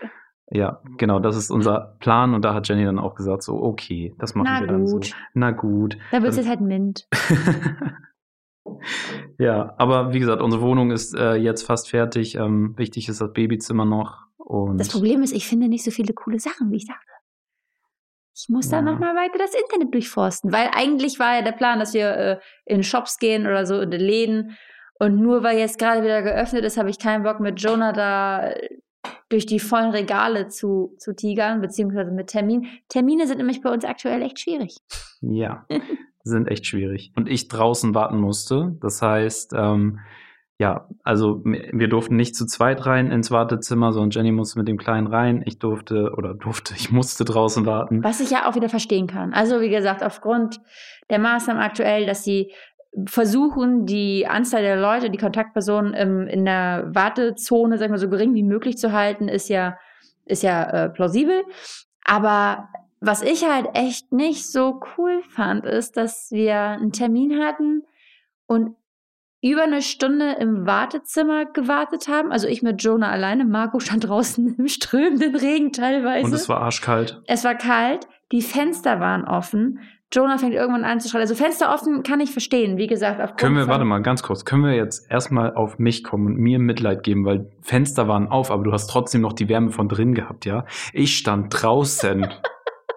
ja, 0.50 0.80
genau, 0.96 1.18
das 1.18 1.36
ist 1.36 1.50
unser 1.50 1.96
Plan 2.00 2.32
und 2.32 2.44
da 2.46 2.54
hat 2.54 2.66
Jenny 2.68 2.84
dann 2.84 2.98
auch 2.98 3.14
gesagt, 3.14 3.42
so, 3.42 3.62
okay, 3.62 4.14
das 4.18 4.34
machen 4.34 4.48
Na 4.50 4.60
wir 4.60 4.68
dann 4.68 4.86
so. 4.86 4.94
gut. 4.94 5.12
Na 5.34 5.50
gut. 5.50 5.98
Da 6.12 6.22
wird 6.22 6.30
es 6.30 6.36
jetzt 6.38 6.48
halt 6.48 6.62
Mint. 6.62 7.06
ja, 9.38 9.74
aber 9.78 10.12
wie 10.12 10.18
gesagt, 10.20 10.42
unsere 10.42 10.62
Wohnung 10.62 10.90
ist 10.90 11.14
äh, 11.14 11.34
jetzt 11.34 11.62
fast 11.62 11.90
fertig. 11.90 12.34
Ähm, 12.36 12.74
wichtig 12.76 13.08
ist 13.08 13.20
das 13.20 13.32
Babyzimmer 13.32 13.84
noch. 13.84 14.18
Und 14.38 14.78
Das 14.78 14.88
Problem 14.90 15.22
ist, 15.22 15.32
ich 15.32 15.46
finde 15.46 15.68
nicht 15.68 15.84
so 15.84 15.90
viele 15.90 16.12
coole 16.14 16.38
Sachen, 16.38 16.70
wie 16.70 16.76
ich 16.76 16.86
dachte. 16.86 17.00
Ich 18.34 18.48
muss 18.48 18.70
Ja. 18.70 18.82
da 18.82 18.82
nochmal 18.92 19.14
weiter 19.16 19.38
das 19.38 19.54
Internet 19.54 19.94
durchforsten, 19.94 20.52
weil 20.52 20.68
eigentlich 20.74 21.18
war 21.18 21.36
ja 21.36 21.42
der 21.42 21.52
Plan, 21.52 21.78
dass 21.78 21.94
wir 21.94 22.10
äh, 22.16 22.38
in 22.66 22.82
Shops 22.82 23.18
gehen 23.18 23.46
oder 23.46 23.64
so 23.66 23.80
in 23.80 23.90
den 23.90 24.00
Läden. 24.00 24.56
Und 24.98 25.16
nur 25.20 25.42
weil 25.42 25.58
jetzt 25.58 25.78
gerade 25.78 26.02
wieder 26.02 26.22
geöffnet 26.22 26.64
ist, 26.64 26.76
habe 26.76 26.90
ich 26.90 26.98
keinen 26.98 27.22
Bock 27.22 27.40
mit 27.40 27.60
Jonah 27.60 27.92
da 27.92 28.50
äh, 28.50 28.68
durch 29.28 29.46
die 29.46 29.58
vollen 29.60 29.90
Regale 29.90 30.48
zu, 30.48 30.94
zu 30.98 31.14
tigern, 31.14 31.60
beziehungsweise 31.60 32.10
mit 32.12 32.28
Termin. 32.28 32.66
Termine 32.88 33.26
sind 33.26 33.38
nämlich 33.38 33.62
bei 33.62 33.70
uns 33.72 33.84
aktuell 33.84 34.22
echt 34.22 34.38
schwierig. 34.40 34.76
ja, 35.20 35.66
sind 36.30 36.48
echt 36.48 36.66
schwierig. 36.66 37.12
Und 37.16 37.28
ich 37.28 37.48
draußen 37.48 37.94
warten 37.94 38.18
musste. 38.18 38.76
Das 38.80 39.02
heißt, 39.02 39.52
ähm, 39.56 40.00
ja, 40.58 40.88
also 41.02 41.42
wir 41.44 41.88
durften 41.88 42.16
nicht 42.16 42.34
zu 42.34 42.46
zweit 42.46 42.86
rein 42.86 43.10
ins 43.10 43.30
Wartezimmer, 43.30 43.92
sondern 43.92 44.10
Jenny 44.10 44.32
musste 44.32 44.58
mit 44.58 44.68
dem 44.68 44.78
Kleinen 44.78 45.06
rein. 45.06 45.42
Ich 45.44 45.58
durfte 45.58 46.12
oder 46.16 46.32
durfte, 46.34 46.74
ich 46.76 46.90
musste 46.90 47.24
draußen 47.24 47.66
warten. 47.66 48.02
Was 48.02 48.20
ich 48.20 48.30
ja 48.30 48.48
auch 48.48 48.54
wieder 48.54 48.70
verstehen 48.70 49.06
kann. 49.06 49.34
Also 49.34 49.60
wie 49.60 49.68
gesagt, 49.68 50.02
aufgrund 50.02 50.60
der 51.10 51.18
Maßnahmen 51.18 51.62
aktuell, 51.62 52.06
dass 52.06 52.24
sie 52.24 52.52
versuchen, 53.06 53.84
die 53.84 54.26
Anzahl 54.26 54.62
der 54.62 54.76
Leute, 54.76 55.10
die 55.10 55.18
Kontaktpersonen 55.18 55.92
im, 55.92 56.26
in 56.26 56.46
der 56.46 56.88
Wartezone, 56.94 57.76
sag 57.76 57.86
ich 57.86 57.90
mal, 57.90 57.98
so 57.98 58.08
gering 58.08 58.34
wie 58.34 58.42
möglich 58.42 58.78
zu 58.78 58.92
halten, 58.92 59.28
ist 59.28 59.50
ja, 59.50 59.76
ist 60.24 60.42
ja 60.42 60.62
äh, 60.62 60.88
plausibel. 60.88 61.44
Aber 62.06 62.68
was 63.06 63.22
ich 63.22 63.44
halt 63.48 63.68
echt 63.74 64.12
nicht 64.12 64.50
so 64.50 64.80
cool 64.96 65.22
fand, 65.30 65.64
ist, 65.64 65.96
dass 65.96 66.30
wir 66.30 66.56
einen 66.56 66.92
Termin 66.92 67.40
hatten 67.42 67.84
und 68.46 68.74
über 69.42 69.62
eine 69.62 69.82
Stunde 69.82 70.32
im 70.40 70.66
Wartezimmer 70.66 71.44
gewartet 71.44 72.08
haben. 72.08 72.32
Also 72.32 72.48
ich 72.48 72.62
mit 72.62 72.82
Jonah 72.82 73.10
alleine. 73.10 73.44
Marco 73.44 73.78
stand 73.78 74.08
draußen 74.08 74.54
im 74.58 74.68
strömenden 74.68 75.36
Regen 75.36 75.72
teilweise. 75.72 76.26
Und 76.26 76.34
es 76.34 76.48
war 76.48 76.60
arschkalt. 76.62 77.22
Es 77.26 77.44
war 77.44 77.54
kalt, 77.54 78.08
die 78.32 78.42
Fenster 78.42 78.98
waren 78.98 79.24
offen. 79.24 79.80
Jonah 80.12 80.38
fängt 80.38 80.54
irgendwann 80.54 80.84
an 80.84 81.00
zu 81.00 81.08
schreien. 81.08 81.22
Also 81.22 81.34
Fenster 81.34 81.72
offen 81.74 82.02
kann 82.02 82.20
ich 82.20 82.30
verstehen. 82.30 82.76
Wie 82.76 82.86
gesagt, 82.86 83.20
aufgrund 83.20 83.40
Können 83.40 83.56
wir, 83.56 83.66
warte 83.66 83.84
mal, 83.84 84.02
ganz 84.02 84.22
kurz, 84.22 84.44
können 84.44 84.64
wir 84.64 84.74
jetzt 84.74 85.10
erstmal 85.10 85.54
auf 85.54 85.78
mich 85.78 86.04
kommen 86.04 86.26
und 86.26 86.38
mir 86.38 86.58
Mitleid 86.58 87.02
geben, 87.02 87.24
weil 87.24 87.50
Fenster 87.60 88.06
waren 88.06 88.28
auf, 88.28 88.50
aber 88.50 88.62
du 88.62 88.72
hast 88.72 88.86
trotzdem 88.88 89.20
noch 89.20 89.32
die 89.32 89.48
Wärme 89.48 89.70
von 89.70 89.88
drin 89.88 90.14
gehabt, 90.14 90.44
ja? 90.44 90.64
Ich 90.92 91.16
stand 91.16 91.48
draußen, 91.50 92.28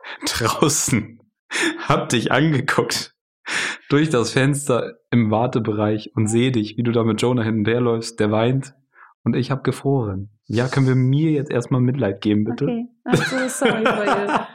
draußen, 0.26 1.20
hab 1.88 2.10
dich 2.10 2.32
angeguckt 2.32 3.16
durch 3.90 4.10
das 4.10 4.32
Fenster 4.32 4.98
im 5.10 5.32
Wartebereich 5.32 6.12
und 6.16 6.28
sehe 6.28 6.52
dich, 6.52 6.78
wie 6.78 6.84
du 6.84 6.92
da 6.92 7.04
mit 7.04 7.22
Jonah 7.22 7.44
hin 7.44 7.60
und 7.60 7.68
her 7.68 7.82
läufst, 7.82 8.20
der 8.20 8.32
weint 8.32 8.74
und 9.24 9.36
ich 9.36 9.52
hab 9.52 9.64
gefroren. 9.64 10.30
Ja, 10.46 10.68
können 10.68 10.88
wir 10.88 10.96
mir 10.96 11.32
jetzt 11.32 11.52
erstmal 11.52 11.82
Mitleid 11.82 12.22
geben, 12.22 12.44
bitte? 12.44 12.66
Okay, 12.66 12.88
I'm 13.06 13.50
so 13.50 13.66
sorry 13.66 13.86
for 13.86 14.06
you. 14.06 14.40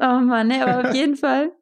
Oh 0.00 0.18
Mann, 0.18 0.48
ne, 0.48 0.66
aber 0.66 0.88
auf 0.88 0.94
jeden 0.94 1.14
Fall. 1.14 1.52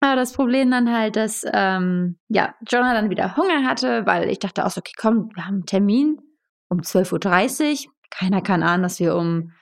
Aber 0.00 0.16
das 0.16 0.32
Problem 0.32 0.70
dann 0.70 0.92
halt, 0.92 1.14
dass 1.14 1.44
ähm, 1.52 2.18
ja, 2.28 2.54
Jonah 2.68 2.94
dann 2.94 3.10
wieder 3.10 3.36
Hunger 3.36 3.64
hatte, 3.64 4.04
weil 4.06 4.28
ich 4.30 4.40
dachte 4.40 4.64
auch 4.64 4.70
so, 4.70 4.80
okay, 4.80 4.94
komm, 4.96 5.30
wir 5.34 5.46
haben 5.46 5.54
einen 5.54 5.66
Termin 5.66 6.18
um 6.68 6.80
12.30 6.80 7.86
Uhr. 7.86 7.92
Keiner 8.10 8.40
kann 8.40 8.64
ahnen, 8.64 8.82
dass 8.82 8.98
wir 8.98 9.14
um, 9.14 9.52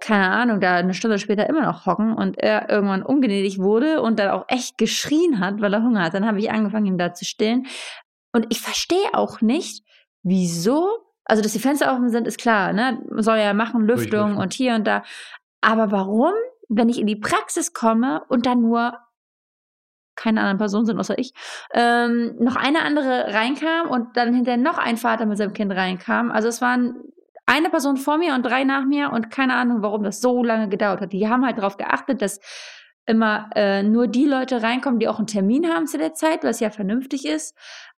keine 0.00 0.30
Ahnung, 0.30 0.60
da 0.60 0.76
eine 0.76 0.94
Stunde 0.94 1.18
später 1.18 1.48
immer 1.48 1.62
noch 1.62 1.86
hocken 1.86 2.14
und 2.14 2.38
er 2.38 2.70
irgendwann 2.70 3.02
ungnädig 3.02 3.58
wurde 3.58 4.00
und 4.00 4.18
dann 4.18 4.30
auch 4.30 4.44
echt 4.48 4.78
geschrien 4.78 5.40
hat, 5.40 5.60
weil 5.60 5.72
er 5.72 5.82
Hunger 5.82 6.04
hat. 6.04 6.14
Dann 6.14 6.26
habe 6.26 6.38
ich 6.38 6.50
angefangen, 6.50 6.86
ihn 6.86 6.98
da 6.98 7.14
zu 7.14 7.24
stillen. 7.24 7.66
Und 8.32 8.46
ich 8.50 8.60
verstehe 8.60 9.14
auch 9.14 9.40
nicht, 9.40 9.84
wieso, 10.22 10.88
also 11.24 11.42
dass 11.42 11.52
die 11.52 11.58
Fenster 11.58 11.92
offen 11.92 12.10
sind, 12.10 12.26
ist 12.26 12.38
klar, 12.38 12.72
ne? 12.72 13.02
Soll 13.16 13.38
ja 13.38 13.54
machen, 13.54 13.86
Lüftung 13.86 14.36
und 14.36 14.52
hier 14.52 14.74
und 14.74 14.86
da. 14.86 15.02
Aber 15.60 15.90
warum, 15.90 16.32
wenn 16.68 16.88
ich 16.88 17.00
in 17.00 17.06
die 17.06 17.16
Praxis 17.16 17.72
komme 17.72 18.22
und 18.28 18.46
dann 18.46 18.60
nur 18.60 18.98
keine 20.18 20.40
anderen 20.40 20.58
Personen 20.58 20.84
sind 20.84 20.98
außer 20.98 21.16
ich, 21.16 21.32
ähm, 21.72 22.34
noch 22.40 22.56
eine 22.56 22.82
andere 22.82 23.32
reinkam 23.32 23.88
und 23.88 24.16
dann 24.16 24.34
hinterher 24.34 24.58
noch 24.58 24.76
ein 24.76 24.96
Vater 24.96 25.26
mit 25.26 25.38
seinem 25.38 25.52
Kind 25.52 25.72
reinkam. 25.72 26.32
Also 26.32 26.48
es 26.48 26.60
waren 26.60 26.96
eine 27.48 27.70
Person 27.70 27.96
vor 27.96 28.18
mir 28.18 28.34
und 28.34 28.44
drei 28.44 28.64
nach 28.64 28.84
mir 28.84 29.10
und 29.10 29.30
keine 29.30 29.54
Ahnung, 29.54 29.82
warum 29.82 30.02
das 30.02 30.20
so 30.20 30.44
lange 30.44 30.68
gedauert 30.68 31.00
hat. 31.00 31.12
Die 31.12 31.28
haben 31.28 31.44
halt 31.44 31.58
darauf 31.58 31.78
geachtet, 31.78 32.20
dass 32.20 32.40
immer 33.06 33.48
äh, 33.54 33.82
nur 33.82 34.06
die 34.06 34.26
Leute 34.26 34.62
reinkommen, 34.62 35.00
die 35.00 35.08
auch 35.08 35.18
einen 35.18 35.26
Termin 35.26 35.66
haben 35.66 35.86
zu 35.86 35.96
der 35.96 36.12
Zeit, 36.12 36.44
was 36.44 36.60
ja 36.60 36.68
vernünftig 36.68 37.26
ist. 37.26 37.56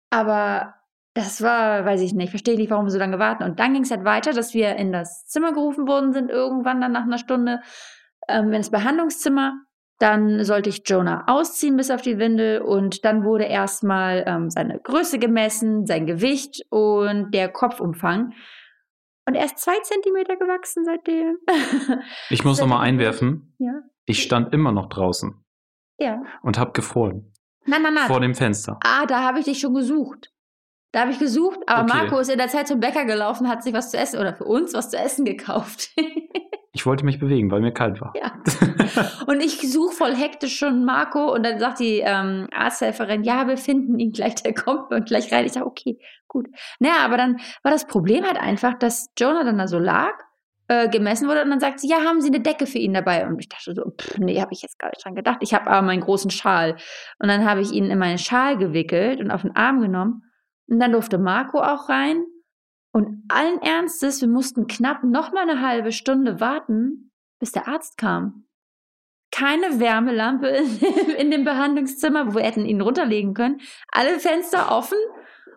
Aber 0.09 0.75
das 1.15 1.43
war, 1.43 1.85
weiß 1.85 2.01
ich 2.01 2.15
nicht, 2.15 2.31
verstehe 2.31 2.57
nicht, 2.57 2.71
warum 2.71 2.87
wir 2.87 2.93
so 2.93 2.99
lange 2.99 3.19
warten. 3.19 3.43
Und 3.43 3.59
dann 3.59 3.73
ging 3.73 3.83
es 3.83 3.91
halt 3.91 4.05
weiter, 4.05 4.33
dass 4.33 4.55
wir 4.55 4.77
in 4.77 4.93
das 4.93 5.27
Zimmer 5.27 5.53
gerufen 5.53 5.89
worden 5.89 6.13
sind, 6.13 6.31
irgendwann 6.31 6.81
dann 6.81 6.93
nach 6.93 7.03
einer 7.03 7.19
Stunde, 7.19 7.61
ähm, 8.29 8.53
ins 8.53 8.71
Behandlungszimmer. 8.71 9.55
Dann 9.99 10.45
sollte 10.45 10.71
ich 10.71 10.83
Jonah 10.87 11.25
ausziehen 11.27 11.77
bis 11.77 11.91
auf 11.91 12.03
die 12.03 12.19
Windel 12.19 12.63
und 12.63 13.05
dann 13.05 13.25
wurde 13.25 13.45
erstmal 13.45 14.25
ähm, 14.27 14.49
seine 14.49 14.79
Größe 14.79 15.19
gemessen, 15.19 15.87
sein 15.87 16.07
Gewicht 16.07 16.63
und 16.71 17.33
der 17.33 17.49
Kopfumfang. 17.49 18.33
Und 19.31 19.37
er 19.37 19.45
ist 19.45 19.59
zwei 19.59 19.79
Zentimeter 19.85 20.35
gewachsen 20.37 20.85
seitdem. 20.85 21.37
Ich 22.31 22.43
muss 22.43 22.57
Seitdem 22.57 22.69
noch 22.71 22.77
mal 22.79 22.83
er- 22.83 22.89
einwerfen, 22.89 23.55
Ja. 23.59 23.75
ich 24.05 24.25
stand 24.25 24.53
immer 24.53 24.73
noch 24.73 24.89
draußen 24.89 25.41
Ja. 25.99 26.21
und 26.43 26.59
habe 26.59 26.73
gefroren 26.73 27.33
Nein, 27.65 27.83
nein, 27.83 27.95
nein. 27.95 28.09
vor 28.09 28.19
dem 28.19 28.35
Fenster. 28.35 28.81
Ah, 28.85 29.07
da 29.07 29.23
habe 29.23 29.39
ich 29.39 29.45
dich 29.45 29.61
schon 29.61 29.73
gesucht. 29.73 30.33
Da 30.91 31.03
habe 31.03 31.13
ich 31.13 31.21
gesucht, 31.21 31.61
aber 31.69 31.85
Okay. 31.85 31.97
Marco 32.03 32.19
ist 32.19 32.29
in 32.29 32.39
der 32.39 32.49
Zeit 32.49 32.67
zum 32.67 32.81
Bäcker 32.81 33.05
gelaufen, 33.05 33.49
hat 33.49 33.63
sich 33.63 33.73
was 33.73 33.93
zu 33.93 33.99
essen 33.99 34.19
oder 34.19 34.35
für 34.35 34.47
uns 34.47 34.75
was 34.75 34.91
zu 34.91 34.99
essen 34.99 35.25
gekauft. 35.25 35.91
Ich 36.73 36.87
wollte 36.87 37.05
mich 37.05 37.19
bewegen, 37.19 37.51
weil 37.51 37.61
mir 37.61 37.73
kalt 37.73 38.01
war. 38.01 38.13
ja. 38.15 38.33
Und 39.27 39.41
ich 39.41 39.61
suche 39.73 39.95
voll 39.95 40.15
hektisch 40.15 40.57
schon 40.57 40.85
Marco 40.85 41.33
und 41.35 41.45
dann 41.45 41.59
sagt 41.59 41.81
die 41.81 41.99
ähm, 41.99 42.49
Arzthelferin, 42.53 43.25
ja, 43.25 43.47
wir 43.49 43.57
finden 43.57 43.99
ihn 43.99 44.13
gleich, 44.13 44.37
der 44.37 44.55
kommt 44.55 44.93
und 44.93 45.07
gleich 45.07 45.33
rein. 45.33 45.47
Ich 45.47 45.53
sage, 45.53 45.67
okay, 45.67 45.99
gut. 46.29 46.49
Naja, 46.79 46.99
aber 47.05 47.17
dann 47.17 47.39
war 47.63 47.73
das 47.73 47.87
Problem 47.87 48.25
halt 48.25 48.39
einfach, 48.39 48.75
dass 48.75 49.11
Jonah 49.19 49.45
dann 49.45 49.59
da 49.59 49.67
so 49.67 49.79
lag, 49.79 50.13
äh, 50.71 50.89
gemessen 50.89 51.29
wurde 51.29 51.43
und 51.43 51.51
dann 51.51 51.59
sagt 51.59 51.81
sie, 51.81 51.89
ja, 51.89 52.05
haben 52.05 52.21
Sie 52.21 52.29
eine 52.29 52.41
Decke 52.41 52.67
für 52.67 52.79
ihn 52.79 52.95
dabei? 52.95 53.27
Und 53.27 53.41
ich 53.41 53.49
dachte 53.49 53.75
so, 53.75 53.91
pff, 53.91 54.19
nee, 54.19 54.41
habe 54.41 54.53
ich 54.53 54.63
jetzt 54.63 54.79
gar 54.79 54.91
nicht 54.91 55.05
dran 55.05 55.17
gedacht. 55.17 55.39
Ich 55.41 55.53
habe 55.53 55.69
aber 55.69 55.85
meinen 55.85 56.01
großen 56.01 56.31
Schal. 56.31 56.77
Und 57.19 57.29
dann 57.29 57.45
habe 57.45 57.61
ich 57.61 57.73
ihn 57.73 57.91
in 57.91 57.99
meinen 57.99 58.19
Schal 58.19 58.57
gewickelt 58.57 59.21
und 59.21 59.33
auf 59.33 59.43
den 59.43 59.57
Arm 59.57 59.81
genommen. 59.81 60.23
Und 60.69 60.79
dann 60.79 60.93
durfte 60.93 61.19
Marco 61.19 61.59
auch 61.59 61.89
rein. 61.89 62.23
Und 62.93 63.25
allen 63.29 63.61
Ernstes, 63.63 64.21
wir 64.21 64.29
mussten 64.29 64.67
knapp 64.67 65.05
noch 65.05 65.33
mal 65.33 65.49
eine 65.49 65.61
halbe 65.61 65.93
Stunde 65.93 66.41
warten, 66.41 67.13
bis 67.39 67.53
der 67.53 67.69
Arzt 67.69 67.97
kam. 67.97 68.45
Keine 69.33 69.79
Wärmelampe 69.79 70.49
in, 71.19 71.31
dem 71.31 71.45
Behandlungszimmer, 71.45 72.29
wo 72.29 72.35
wir 72.35 72.43
hätten 72.43 72.65
ihn 72.65 72.81
runterlegen 72.81 73.35
können. 73.35 73.61
Alle 73.93 74.19
Fenster 74.19 74.73
offen. 74.73 74.99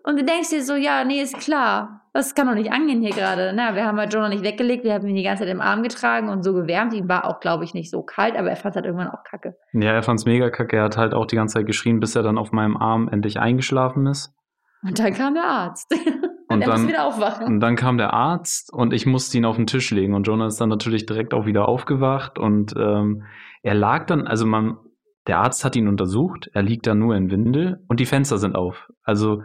Und 0.03 0.19
du 0.19 0.23
denkst 0.23 0.49
dir 0.49 0.63
so, 0.63 0.75
ja, 0.75 1.03
nee, 1.03 1.21
ist 1.21 1.39
klar. 1.39 2.01
Das 2.13 2.35
kann 2.35 2.45
doch 2.45 2.53
nicht 2.53 2.71
angehen 2.71 3.01
hier 3.01 3.15
gerade. 3.15 3.53
Na, 3.55 3.73
wir 3.73 3.85
haben 3.85 3.97
halt 3.97 4.13
Jonah 4.13 4.29
nicht 4.29 4.43
weggelegt, 4.43 4.83
wir 4.83 4.93
haben 4.93 5.07
ihn 5.07 5.15
die 5.15 5.23
ganze 5.23 5.43
Zeit 5.43 5.51
im 5.51 5.61
Arm 5.61 5.81
getragen 5.81 6.29
und 6.29 6.43
so 6.43 6.53
gewärmt. 6.53 6.93
Ihm 6.93 7.09
war 7.09 7.25
auch, 7.25 7.39
glaube 7.39 7.63
ich, 7.63 7.73
nicht 7.73 7.89
so 7.89 8.03
kalt, 8.03 8.37
aber 8.37 8.49
er 8.49 8.55
fand 8.55 8.73
es 8.73 8.75
halt 8.75 8.85
irgendwann 8.85 9.09
auch 9.09 9.23
kacke. 9.23 9.55
Ja, 9.71 9.93
er 9.93 10.03
fand's 10.03 10.25
mega 10.25 10.51
kacke. 10.51 10.77
Er 10.77 10.83
hat 10.83 10.97
halt 10.97 11.15
auch 11.15 11.25
die 11.25 11.35
ganze 11.35 11.55
Zeit 11.55 11.65
geschrien, 11.65 11.99
bis 11.99 12.15
er 12.15 12.21
dann 12.21 12.37
auf 12.37 12.51
meinem 12.51 12.77
Arm 12.77 13.07
endlich 13.07 13.39
eingeschlafen 13.39 14.05
ist. 14.05 14.35
Und 14.83 14.99
dann 14.99 15.13
kam 15.13 15.33
der 15.33 15.45
Arzt. 15.45 15.95
Und 16.53 16.59
musste 16.59 16.71
dann, 16.71 16.87
wieder 16.87 17.05
aufwachen. 17.05 17.45
und 17.45 17.59
dann 17.59 17.75
kam 17.75 17.97
der 17.97 18.13
Arzt 18.13 18.71
und 18.71 18.93
ich 18.93 19.05
musste 19.05 19.37
ihn 19.37 19.45
auf 19.45 19.55
den 19.55 19.67
Tisch 19.67 19.91
legen. 19.91 20.13
Und 20.13 20.27
Jonah 20.27 20.47
ist 20.47 20.59
dann 20.59 20.69
natürlich 20.69 21.05
direkt 21.05 21.33
auch 21.33 21.45
wieder 21.45 21.67
aufgewacht. 21.67 22.39
Und 22.39 22.73
ähm, 22.77 23.23
er 23.61 23.73
lag 23.73 24.05
dann, 24.05 24.27
also 24.27 24.45
man, 24.45 24.77
der 25.27 25.39
Arzt 25.39 25.63
hat 25.65 25.75
ihn 25.75 25.87
untersucht, 25.87 26.49
er 26.53 26.63
liegt 26.63 26.87
dann 26.87 26.99
nur 26.99 27.15
in 27.15 27.31
Windel 27.31 27.83
und 27.87 27.99
die 27.99 28.05
Fenster 28.05 28.37
sind 28.37 28.55
auf. 28.55 28.89
Also 29.03 29.41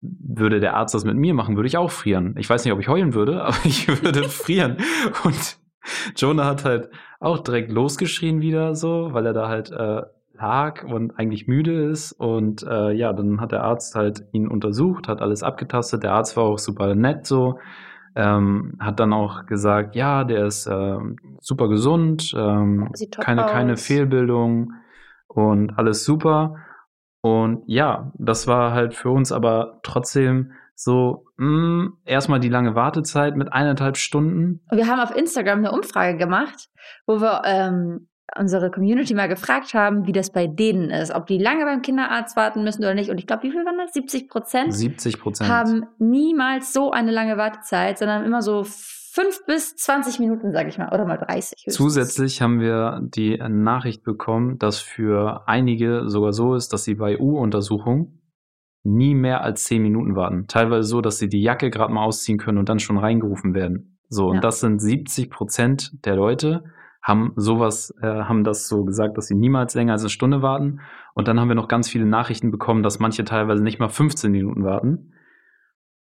würde 0.00 0.60
der 0.60 0.76
Arzt 0.76 0.94
das 0.94 1.04
mit 1.04 1.16
mir 1.16 1.34
machen, 1.34 1.56
würde 1.56 1.66
ich 1.66 1.76
auch 1.76 1.90
frieren. 1.90 2.34
Ich 2.38 2.48
weiß 2.48 2.64
nicht, 2.64 2.72
ob 2.72 2.80
ich 2.80 2.88
heulen 2.88 3.14
würde, 3.14 3.42
aber 3.44 3.58
ich 3.64 3.86
würde 3.88 4.24
frieren. 4.28 4.78
Und 5.24 5.58
Jonah 6.16 6.46
hat 6.46 6.64
halt 6.64 6.90
auch 7.20 7.38
direkt 7.38 7.70
losgeschrien 7.70 8.40
wieder 8.40 8.74
so, 8.74 9.10
weil 9.12 9.26
er 9.26 9.32
da 9.32 9.48
halt 9.48 9.70
äh, 9.70 10.02
lag 10.40 10.84
und 10.84 11.18
eigentlich 11.18 11.46
müde 11.46 11.90
ist. 11.90 12.12
Und 12.12 12.62
äh, 12.62 12.92
ja, 12.92 13.12
dann 13.12 13.40
hat 13.40 13.52
der 13.52 13.62
Arzt 13.62 13.94
halt 13.94 14.24
ihn 14.32 14.48
untersucht, 14.48 15.08
hat 15.08 15.20
alles 15.20 15.42
abgetastet. 15.42 16.02
Der 16.02 16.12
Arzt 16.12 16.36
war 16.36 16.44
auch 16.44 16.58
super 16.58 16.94
nett 16.94 17.26
so. 17.26 17.58
Ähm, 18.16 18.76
hat 18.80 18.98
dann 18.98 19.12
auch 19.12 19.46
gesagt, 19.46 19.94
ja, 19.94 20.24
der 20.24 20.46
ist 20.46 20.66
ähm, 20.66 21.16
super 21.40 21.68
gesund, 21.68 22.34
ähm, 22.36 22.90
keine, 23.20 23.46
keine 23.46 23.74
aus. 23.74 23.86
Fehlbildung 23.86 24.72
und 25.28 25.78
alles 25.78 26.04
super. 26.04 26.56
Und 27.22 27.62
ja, 27.66 28.10
das 28.18 28.48
war 28.48 28.72
halt 28.72 28.94
für 28.94 29.10
uns 29.10 29.30
aber 29.30 29.78
trotzdem 29.84 30.52
so, 30.74 31.26
mh, 31.36 31.90
erstmal 32.04 32.40
die 32.40 32.48
lange 32.48 32.74
Wartezeit 32.74 33.36
mit 33.36 33.52
eineinhalb 33.52 33.96
Stunden. 33.96 34.62
Und 34.70 34.78
wir 34.78 34.88
haben 34.88 34.98
auf 34.98 35.14
Instagram 35.14 35.58
eine 35.58 35.72
Umfrage 35.72 36.16
gemacht, 36.16 36.68
wo 37.06 37.20
wir 37.20 37.42
ähm, 37.44 38.08
unsere 38.38 38.70
Community 38.70 39.14
mal 39.14 39.28
gefragt 39.28 39.74
haben, 39.74 40.06
wie 40.06 40.12
das 40.12 40.30
bei 40.30 40.46
denen 40.46 40.90
ist, 40.90 41.12
ob 41.14 41.26
die 41.26 41.38
lange 41.38 41.64
beim 41.64 41.82
Kinderarzt 41.82 42.36
warten 42.36 42.62
müssen 42.64 42.82
oder 42.82 42.94
nicht. 42.94 43.10
Und 43.10 43.18
ich 43.18 43.26
glaube, 43.26 43.42
wie 43.44 43.50
viel 43.50 43.64
waren 43.64 43.78
das? 43.78 43.92
70 43.92 44.28
Prozent 44.28 44.74
70 44.74 45.20
Prozent. 45.20 45.50
haben 45.50 45.86
niemals 45.98 46.72
so 46.72 46.90
eine 46.90 47.10
lange 47.10 47.36
Wartezeit, 47.36 47.98
sondern 47.98 48.24
immer 48.24 48.42
so 48.42 48.64
fünf 48.64 49.44
bis 49.46 49.74
20 49.76 50.20
Minuten, 50.20 50.52
sage 50.52 50.68
ich 50.68 50.78
mal, 50.78 50.92
oder 50.94 51.04
mal 51.04 51.16
30. 51.16 51.52
höchstens. 51.66 51.74
Zusätzlich 51.74 52.42
haben 52.42 52.60
wir 52.60 53.00
die 53.02 53.36
Nachricht 53.48 54.04
bekommen, 54.04 54.58
dass 54.58 54.78
für 54.78 55.48
einige 55.48 56.08
sogar 56.08 56.32
so 56.32 56.54
ist, 56.54 56.72
dass 56.72 56.84
sie 56.84 56.94
bei 56.94 57.18
U-Untersuchung 57.18 58.20
nie 58.84 59.14
mehr 59.14 59.42
als 59.42 59.64
10 59.64 59.82
Minuten 59.82 60.14
warten. 60.16 60.46
Teilweise 60.46 60.88
so, 60.88 61.00
dass 61.00 61.18
sie 61.18 61.28
die 61.28 61.42
Jacke 61.42 61.70
gerade 61.70 61.92
mal 61.92 62.04
ausziehen 62.04 62.38
können 62.38 62.58
und 62.58 62.68
dann 62.68 62.78
schon 62.78 62.98
reingerufen 62.98 63.52
werden. 63.52 63.98
So, 64.08 64.28
und 64.28 64.36
Ja. 64.36 64.40
das 64.40 64.60
sind 64.60 64.80
70 64.80 65.28
Prozent 65.30 65.92
der 66.04 66.16
Leute, 66.16 66.64
haben 67.02 67.32
sowas, 67.36 67.94
äh, 68.02 68.06
haben 68.06 68.44
das 68.44 68.68
so 68.68 68.84
gesagt, 68.84 69.16
dass 69.16 69.26
sie 69.26 69.34
niemals 69.34 69.74
länger 69.74 69.92
als 69.92 70.02
eine 70.02 70.10
Stunde 70.10 70.42
warten. 70.42 70.80
Und 71.14 71.28
dann 71.28 71.40
haben 71.40 71.48
wir 71.48 71.54
noch 71.54 71.68
ganz 71.68 71.88
viele 71.88 72.06
Nachrichten 72.06 72.50
bekommen, 72.50 72.82
dass 72.82 72.98
manche 72.98 73.24
teilweise 73.24 73.62
nicht 73.62 73.78
mal 73.78 73.88
15 73.88 74.30
Minuten 74.30 74.64
warten. 74.64 75.14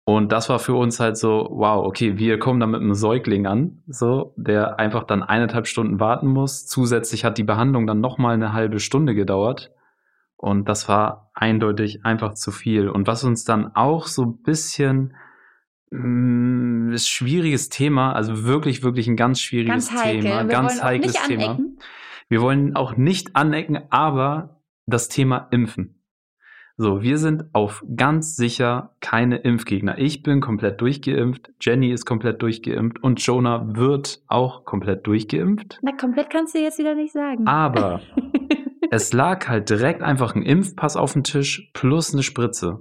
Und 0.05 0.33
das 0.33 0.49
war 0.49 0.59
für 0.59 0.73
uns 0.73 0.99
halt 0.99 1.17
so, 1.17 1.47
wow, 1.49 1.85
okay, 1.85 2.17
wir 2.17 2.37
kommen 2.37 2.59
da 2.59 2.67
mit 2.67 2.81
einem 2.81 2.93
Säugling 2.93 3.47
an, 3.47 3.83
so, 3.87 4.33
der 4.35 4.77
einfach 4.77 5.05
dann 5.05 5.23
eineinhalb 5.23 5.65
Stunden 5.65 5.99
warten 5.99 6.27
muss. 6.27 6.65
Zusätzlich 6.67 7.23
hat 7.23 7.37
die 7.37 7.43
Behandlung 7.43 7.87
dann 7.87 8.01
nochmal 8.01 8.33
eine 8.33 8.51
halbe 8.51 8.79
Stunde 8.79 9.15
gedauert. 9.15 9.71
Und 10.35 10.67
das 10.67 10.89
war 10.89 11.31
eindeutig 11.33 12.03
einfach 12.03 12.33
zu 12.33 12.51
viel. 12.51 12.89
Und 12.89 13.07
was 13.07 13.23
uns 13.23 13.45
dann 13.45 13.75
auch 13.75 14.07
so 14.07 14.23
ein 14.23 14.41
bisschen 14.41 15.15
ist 16.93 17.07
schwieriges 17.07 17.69
Thema, 17.69 18.13
also 18.13 18.43
wirklich, 18.43 18.83
wirklich 18.83 19.07
ein 19.07 19.15
ganz 19.15 19.39
schwieriges 19.41 19.89
Ganz 19.89 20.03
heikel. 20.03 20.21
Thema, 20.21 20.43
wir 20.43 20.47
ganz 20.47 20.81
heikles 20.81 21.13
Thema. 21.13 21.45
anecken. 21.51 21.79
Wir 22.29 22.41
wollen 22.41 22.75
auch 22.75 22.97
nicht 22.97 23.35
anecken, 23.35 23.79
aber 23.89 24.61
das 24.85 25.07
Thema 25.07 25.47
Impfen. 25.51 25.99
So, 26.75 27.03
wir 27.03 27.19
sind 27.19 27.53
auf 27.53 27.83
ganz 27.95 28.35
sicher 28.35 28.95
keine 28.99 29.37
Impfgegner. 29.37 29.99
Ich 29.99 30.23
bin 30.23 30.41
komplett 30.41 30.81
durchgeimpft, 30.81 31.51
Jenny 31.61 31.91
ist 31.91 32.05
komplett 32.05 32.41
durchgeimpft 32.41 33.03
und 33.03 33.23
Jonah 33.23 33.75
wird 33.75 34.23
auch 34.27 34.65
komplett 34.65 35.05
durchgeimpft. 35.05 35.77
Na, 35.83 35.91
komplett 35.95 36.31
kannst 36.31 36.55
du 36.55 36.59
jetzt 36.59 36.79
wieder 36.79 36.95
nicht 36.95 37.13
sagen. 37.13 37.45
Aber 37.45 38.01
es 38.89 39.13
lag 39.13 39.47
halt 39.47 39.69
direkt 39.69 40.01
einfach 40.01 40.33
ein 40.33 40.41
Impfpass 40.41 40.97
auf 40.97 41.13
dem 41.13 41.23
Tisch 41.23 41.69
plus 41.73 42.13
eine 42.13 42.23
Spritze. 42.23 42.79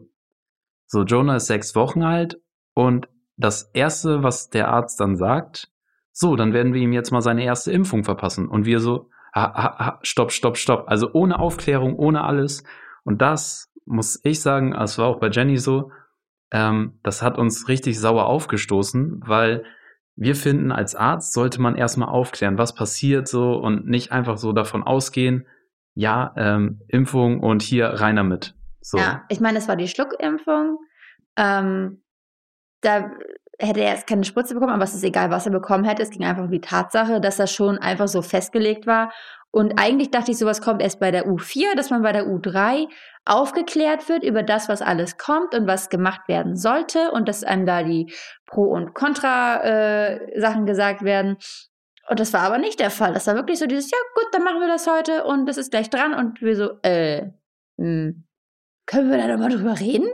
So, 0.87 1.03
Jonah 1.03 1.37
ist 1.37 1.47
sechs 1.47 1.75
Wochen 1.75 2.03
alt 2.03 2.42
und 2.75 3.09
das 3.37 3.71
erste, 3.75 4.23
was 4.23 4.51
der 4.51 4.69
Arzt 4.69 5.01
dann 5.01 5.17
sagt, 5.17 5.71
so, 6.13 6.37
dann 6.37 6.53
werden 6.53 6.75
wir 6.75 6.83
ihm 6.83 6.93
jetzt 6.93 7.11
mal 7.11 7.23
seine 7.23 7.45
erste 7.45 7.73
Impfung 7.73 8.05
verpassen. 8.05 8.49
Und 8.49 8.67
wir 8.67 8.81
so, 8.81 9.09
ha, 9.35 9.55
ha, 9.55 9.79
ha, 9.79 9.99
stopp, 10.03 10.31
stopp, 10.31 10.59
stopp. 10.59 10.85
Also 10.89 11.11
ohne 11.13 11.39
Aufklärung, 11.39 11.97
ohne 11.97 12.23
alles. 12.23 12.65
Und 13.05 13.23
das 13.23 13.73
muss 13.87 14.21
ich 14.23 14.41
sagen, 14.41 14.75
es 14.75 14.99
war 14.99 15.07
auch 15.07 15.21
bei 15.21 15.29
Jenny 15.29 15.57
so, 15.57 15.91
ähm, 16.51 16.99
das 17.03 17.23
hat 17.23 17.39
uns 17.39 17.69
richtig 17.69 17.99
sauer 17.99 18.27
aufgestoßen, 18.27 19.23
weil 19.25 19.65
wir 20.15 20.37
finden, 20.37 20.71
als 20.71 20.95
Arzt 20.95 21.33
sollte 21.33 21.61
man 21.61 21.75
erstmal 21.75 22.11
aufklären, 22.11 22.59
was 22.59 22.75
passiert 22.75 23.27
so 23.27 23.55
und 23.55 23.87
nicht 23.87 24.13
einfach 24.13 24.37
so 24.37 24.53
davon 24.53 24.83
ausgehen, 24.83 25.47
ja, 25.95 26.35
ähm, 26.37 26.83
Impfung 26.89 27.41
und 27.41 27.63
hier 27.63 27.87
rein 27.87 28.17
damit. 28.17 28.55
So. 28.83 28.99
Ja, 28.99 29.25
ich 29.31 29.41
meine, 29.41 29.59
es 29.59 29.69
war 29.69 29.77
die 29.77 29.89
Schluckimpfung. 29.89 30.79
Ähm, 31.37 32.02
da 32.83 33.11
hätte 33.59 33.81
er 33.81 33.95
jetzt 33.95 34.07
keine 34.07 34.25
Spritze 34.25 34.55
bekommen, 34.55 34.73
aber 34.73 34.85
es 34.85 34.95
ist 34.95 35.05
egal, 35.05 35.31
was 35.31 35.47
er 35.47 35.53
bekommen 35.53 35.85
hätte. 35.85 36.03
Es 36.03 36.11
ging 36.11 36.25
einfach 36.25 36.45
um 36.45 36.51
die 36.51 36.61
Tatsache, 36.61 37.21
dass 37.21 37.37
das 37.37 37.53
schon 37.53 37.79
einfach 37.79 38.09
so 38.09 38.23
festgelegt 38.23 38.87
war. 38.87 39.13
Und 39.51 39.79
eigentlich 39.79 40.11
dachte 40.11 40.31
ich, 40.31 40.39
sowas 40.39 40.63
kommt 40.63 40.81
erst 40.83 40.99
bei 40.99 41.11
der 41.11 41.27
U4, 41.27 41.77
dass 41.77 41.91
man 41.91 42.03
bei 42.03 42.13
der 42.13 42.27
U3 42.27 42.89
aufgeklärt 43.27 44.09
wird 44.09 44.25
über 44.25 44.43
das, 44.43 44.69
was 44.69 44.81
alles 44.81 45.19
kommt 45.19 45.55
und 45.55 45.67
was 45.67 45.91
gemacht 45.91 46.27
werden 46.27 46.57
sollte 46.57 47.13
und 47.13 47.29
dass 47.29 47.45
einem 47.45 47.67
da 47.67 47.83
die 47.83 48.13
Pro- 48.47 48.73
und 48.73 48.95
Contra-Sachen 48.95 50.65
gesagt 50.65 51.03
werden. 51.03 51.37
Und 52.09 52.19
das 52.19 52.33
war 52.33 52.41
aber 52.41 52.59
nicht 52.59 52.81
der 52.81 52.91
Fall. 52.91 53.13
Das 53.13 53.27
war 53.27 53.37
wirklich 53.37 53.59
so 53.59 53.67
dieses, 53.67 53.91
ja 53.91 53.99
gut, 54.15 54.27
dann 54.33 54.43
machen 54.43 54.61
wir 54.61 54.69
das 54.69 54.87
heute 54.87 55.25
und 55.25 55.47
das 55.47 55.59
ist 55.59 55.71
gleich 55.71 55.91
dran. 55.91 56.15
Und 56.15 56.41
wir 56.41 56.57
so, 56.57 56.71
äh, 56.83 57.31
hm, 57.79 58.25
können 58.87 59.11
wir 59.11 59.19
da 59.19 59.29
nochmal 59.29 59.51
drüber 59.51 59.79
reden? 59.79 60.09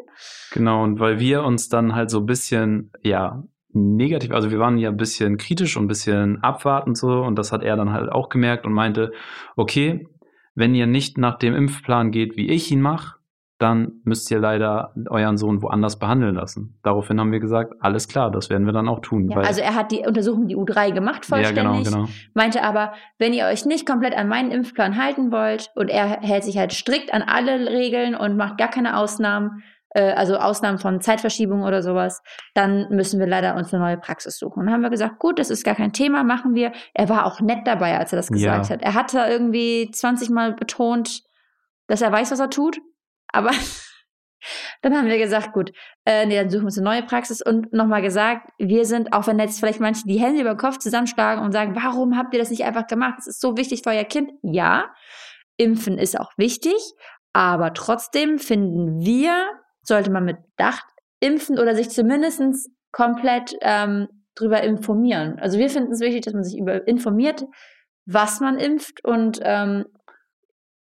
Genau, 0.53 0.83
und 0.83 1.01
weil 1.01 1.19
wir 1.19 1.43
uns 1.45 1.69
dann 1.69 1.95
halt 1.95 2.11
so 2.11 2.21
ein 2.21 2.27
bisschen, 2.27 2.93
ja, 3.03 3.43
negativ, 3.73 4.33
also 4.33 4.51
wir 4.51 4.59
waren 4.59 4.79
ja 4.79 4.89
ein 4.89 4.97
bisschen 4.97 5.37
kritisch 5.37 5.77
und 5.77 5.85
ein 5.85 5.89
bisschen 5.89 6.43
abwartend 6.43 6.97
so 6.97 7.23
und 7.23 7.39
das 7.39 7.53
hat 7.53 7.63
er 7.63 7.77
dann 7.77 7.93
halt 7.93 8.11
auch 8.11 8.29
gemerkt 8.29 8.67
und 8.67 8.73
meinte, 8.73 9.13
okay, 9.57 10.07
wenn 10.55 10.75
ihr 10.75 10.87
nicht 10.87 11.19
nach 11.19 11.39
dem 11.39 11.55
Impfplan 11.55 12.11
geht, 12.11 12.37
wie 12.37 12.49
ich 12.49 12.71
ihn 12.73 12.81
mache, 12.81 13.18
dann 13.59 14.01
müsst 14.05 14.31
ihr 14.31 14.39
leider 14.39 14.93
euren 15.11 15.37
Sohn 15.37 15.63
woanders 15.63 15.99
behandeln 15.99 16.37
lassen. 16.37 16.79
Daraufhin 16.85 17.19
haben 17.19 17.33
wir 17.33 17.41
gesagt, 17.41 17.75
alles 17.81 18.07
klar, 18.07 18.31
das 18.31 18.51
werden 18.51 18.67
wir 18.67 18.73
dann 18.73 18.89
auch 18.89 19.01
tun. 19.01 19.29
Ja, 19.29 19.39
also 19.39 19.61
er 19.61 19.75
hat 19.75 19.91
die 19.91 20.07
Untersuchung, 20.07 20.47
die 20.47 20.57
U3 20.57 20.93
gemacht, 20.93 21.27
ja, 21.29 21.37
vollständig. 21.37 21.85
genau, 21.85 22.03
genau. 22.03 22.09
Meinte 22.35 22.63
aber, 22.63 22.93
wenn 23.19 23.33
ihr 23.33 23.47
euch 23.47 23.65
nicht 23.67 23.85
komplett 23.87 24.17
an 24.17 24.29
meinen 24.29 24.53
Impfplan 24.53 24.97
halten 24.97 25.33
wollt 25.33 25.71
und 25.75 25.89
er 25.89 26.21
hält 26.21 26.45
sich 26.45 26.57
halt 26.57 26.73
strikt 26.73 27.13
an 27.13 27.23
alle 27.23 27.69
Regeln 27.71 28.15
und 28.15 28.37
macht 28.37 28.59
gar 28.59 28.69
keine 28.69 28.97
Ausnahmen, 28.97 29.63
äh, 29.91 30.13
also 30.13 30.37
Ausnahmen 30.37 30.79
von 30.79 31.01
Zeitverschiebung 31.01 31.63
oder 31.63 31.83
sowas, 31.83 32.23
dann 32.55 32.87
müssen 32.91 33.19
wir 33.19 33.27
leider 33.27 33.57
uns 33.57 33.75
eine 33.75 33.83
neue 33.83 33.97
Praxis 33.99 34.39
suchen. 34.39 34.61
Und 34.61 34.67
dann 34.67 34.75
haben 34.75 34.83
wir 34.83 34.91
gesagt, 34.91 35.19
gut, 35.19 35.41
das 35.41 35.51
ist 35.51 35.65
gar 35.65 35.75
kein 35.75 35.93
Thema, 35.93 36.23
machen 36.23 36.55
wir. 36.55 36.71
Er 36.95 37.09
war 37.09 37.27
auch 37.27 37.41
nett 37.41 37.67
dabei, 37.67 37.99
als 37.99 38.13
er 38.13 38.19
das 38.19 38.29
gesagt 38.29 38.67
Ja. 38.69 38.75
hat. 38.75 38.83
Er 38.83 38.95
hatte 38.95 39.19
irgendwie 39.29 39.91
20 39.91 40.31
Mal 40.31 40.53
betont, 40.53 41.23
dass 41.89 42.03
er 42.03 42.13
weiß, 42.13 42.31
was 42.31 42.39
er 42.39 42.51
tut, 42.51 42.79
aber 43.33 43.51
dann 44.83 44.97
haben 44.97 45.09
wir 45.09 45.19
gesagt, 45.19 45.53
gut, 45.53 45.73
äh, 46.05 46.27
nee, 46.27 46.37
dann 46.37 46.51
suchen 46.51 46.63
wir 46.63 46.67
uns 46.67 46.79
eine 46.79 46.85
neue 46.85 47.03
Praxis 47.03 47.43
und 47.43 47.73
nochmal 47.73 48.03
gesagt, 48.03 48.51
wir 48.59 48.85
sind, 48.85 49.13
auch 49.13 49.27
wenn 49.27 49.39
jetzt 49.39 49.61
vielleicht 49.61 49.81
manche 49.81 50.07
die 50.07 50.21
Hände 50.21 50.41
über 50.41 50.55
den 50.55 50.59
Kopf 50.59 50.79
zusammenschlagen 50.79 51.45
und 51.45 51.53
sagen, 51.53 51.75
warum 51.75 52.17
habt 52.17 52.33
ihr 52.35 52.41
das 52.41 52.51
nicht 52.51 52.65
einfach 52.65 52.87
gemacht? 52.87 53.15
Das 53.19 53.27
ist 53.27 53.41
so 53.41 53.57
wichtig 53.57 53.83
für 53.83 53.91
euer 53.91 54.05
Kind. 54.05 54.33
Ja, 54.43 54.87
impfen 55.57 55.99
ist 55.99 56.19
auch 56.19 56.33
wichtig, 56.37 56.77
aber 57.33 57.75
trotzdem 57.75 58.39
finden 58.39 59.01
wir, 59.01 59.49
sollte 59.83 60.11
man 60.11 60.25
mit 60.25 60.37
Bedacht 60.57 60.87
impfen 61.21 61.59
oder 61.59 61.75
sich 61.75 61.91
zumindest 61.91 62.41
komplett 62.93 63.57
ähm, 63.61 64.09
drüber 64.35 64.63
informieren. 64.63 65.39
Also 65.39 65.59
wir 65.59 65.69
finden 65.69 65.93
es 65.93 66.01
wichtig, 66.01 66.23
dass 66.23 66.35
man 66.35 66.45
sich 66.45 66.59
über 66.59 66.87
informiert, 66.87 67.45
was 68.07 68.41
man 68.41 68.59
impft 68.59 69.05
und 69.05 69.41
ähm, 69.43 69.85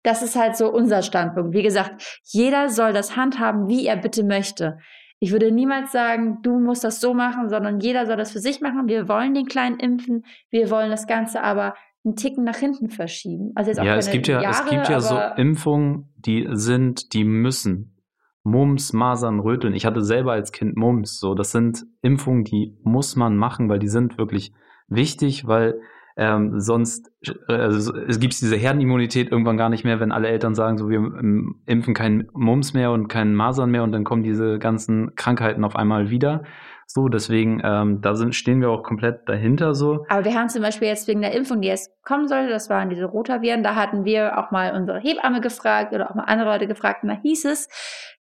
das 0.07 0.23
ist 0.23 0.37
halt 0.37 0.57
so 0.57 0.73
unser 0.73 1.03
Standpunkt. 1.03 1.53
Wie 1.53 1.65
gesagt, 1.65 2.23
jeder 2.23 2.69
soll 2.69 2.93
das 2.93 3.17
handhaben, 3.17 3.67
wie 3.67 3.87
er 3.87 3.97
bitte 3.97 4.23
möchte. 4.23 4.79
Ich 5.19 5.33
würde 5.33 5.51
niemals 5.51 5.91
sagen, 5.91 6.39
du 6.43 6.61
musst 6.61 6.85
das 6.85 7.01
so 7.01 7.13
machen, 7.13 7.49
sondern 7.49 7.81
jeder 7.81 8.07
soll 8.07 8.17
das 8.17 8.31
für 8.31 8.39
sich 8.39 8.61
machen. 8.61 8.87
Wir 8.87 9.09
wollen 9.09 9.35
den 9.35 9.47
Kleinen 9.47 9.81
impfen, 9.81 10.25
wir 10.51 10.71
wollen 10.71 10.91
das 10.91 11.09
Ganze 11.09 11.43
aber 11.43 11.75
einen 12.05 12.15
Ticken 12.15 12.45
nach 12.45 12.57
hinten 12.57 12.89
verschieben. 12.89 13.51
Also 13.57 13.71
jetzt 13.71 13.81
auch 13.81 13.85
Ja, 13.85 13.97
es 13.97 14.11
gibt 14.11 14.29
ja, 14.29 14.49
es 14.49 14.65
gibt 14.67 14.89
ja 14.89 15.01
so 15.01 15.19
Impfungen, 15.37 16.13
die 16.15 16.47
sind, 16.53 17.13
die 17.13 17.25
müssen. 17.25 17.97
Mumps, 18.45 18.93
Masern, 18.93 19.41
Röteln. 19.41 19.75
Ich 19.75 19.87
hatte 19.87 20.05
selber 20.05 20.33
als 20.33 20.53
Kind 20.53 20.77
Mumps. 20.77 21.19
So, 21.19 21.35
das 21.35 21.51
sind 21.51 21.85
Impfungen, 22.03 22.45
die 22.45 22.79
muss 22.85 23.17
man 23.17 23.37
machen, 23.37 23.69
weil 23.69 23.81
die 23.81 23.89
sind 23.89 24.19
wirklich 24.19 24.53
wichtig, 24.87 25.49
weil 25.49 25.81
ähm, 26.17 26.61
sonst 26.61 27.11
äh, 27.49 27.53
also, 27.53 27.95
es 27.95 28.19
gibt 28.19 28.41
diese 28.41 28.57
Herdenimmunität 28.57 29.31
irgendwann 29.31 29.59
gar 29.59 29.69
nicht 29.69 29.85
mehr, 29.85 30.01
wenn 30.01 30.13
alle 30.13 30.29
Eltern 30.29 30.55
sagen, 30.55 30.79
so 30.79 30.89
wir 30.89 30.99
ähm, 30.99 31.63
impfen 31.67 31.93
keinen 31.93 32.29
Mumps 32.33 32.73
mehr 32.73 32.91
und 32.91 33.09
keinen 33.09 33.35
Masern 33.35 33.71
mehr 33.71 33.83
und 33.83 33.93
dann 33.93 34.05
kommen 34.05 34.23
diese 34.23 34.59
ganzen 34.59 35.15
Krankheiten 35.15 35.63
auf 35.63 35.77
einmal 35.77 36.11
wieder. 36.11 36.43
So, 36.87 37.09
deswegen 37.09 37.61
ähm, 37.65 38.01
da 38.01 38.15
sind 38.15 38.35
stehen 38.35 38.61
wir 38.61 38.71
auch 38.71 38.83
komplett 38.83 39.29
dahinter 39.29 39.75
so. 39.75 40.07
Aber 40.09 40.25
wir 40.25 40.35
haben 40.35 40.49
zum 40.49 40.63
Beispiel 40.63 40.89
jetzt 40.89 41.09
wegen 41.09 41.21
der 41.21 41.33
Impfung, 41.33 41.61
die 41.61 41.69
jetzt 41.69 41.91
kommen 42.03 42.29
sollte, 42.29 42.49
das 42.49 42.71
waren 42.71 42.89
diese 42.89 43.07
Rotaviren, 43.07 43.63
da 43.63 43.75
hatten 43.75 44.05
wir 44.05 44.39
auch 44.39 44.53
mal 44.53 44.75
unsere 44.75 45.01
Hebamme 45.01 45.41
gefragt 45.41 45.93
oder 45.93 46.11
auch 46.11 46.15
mal 46.15 46.25
andere 46.25 46.49
Leute 46.49 46.67
gefragt, 46.67 47.03
und 47.03 47.09
da 47.11 47.19
hieß 47.21 47.45
es, 47.47 47.69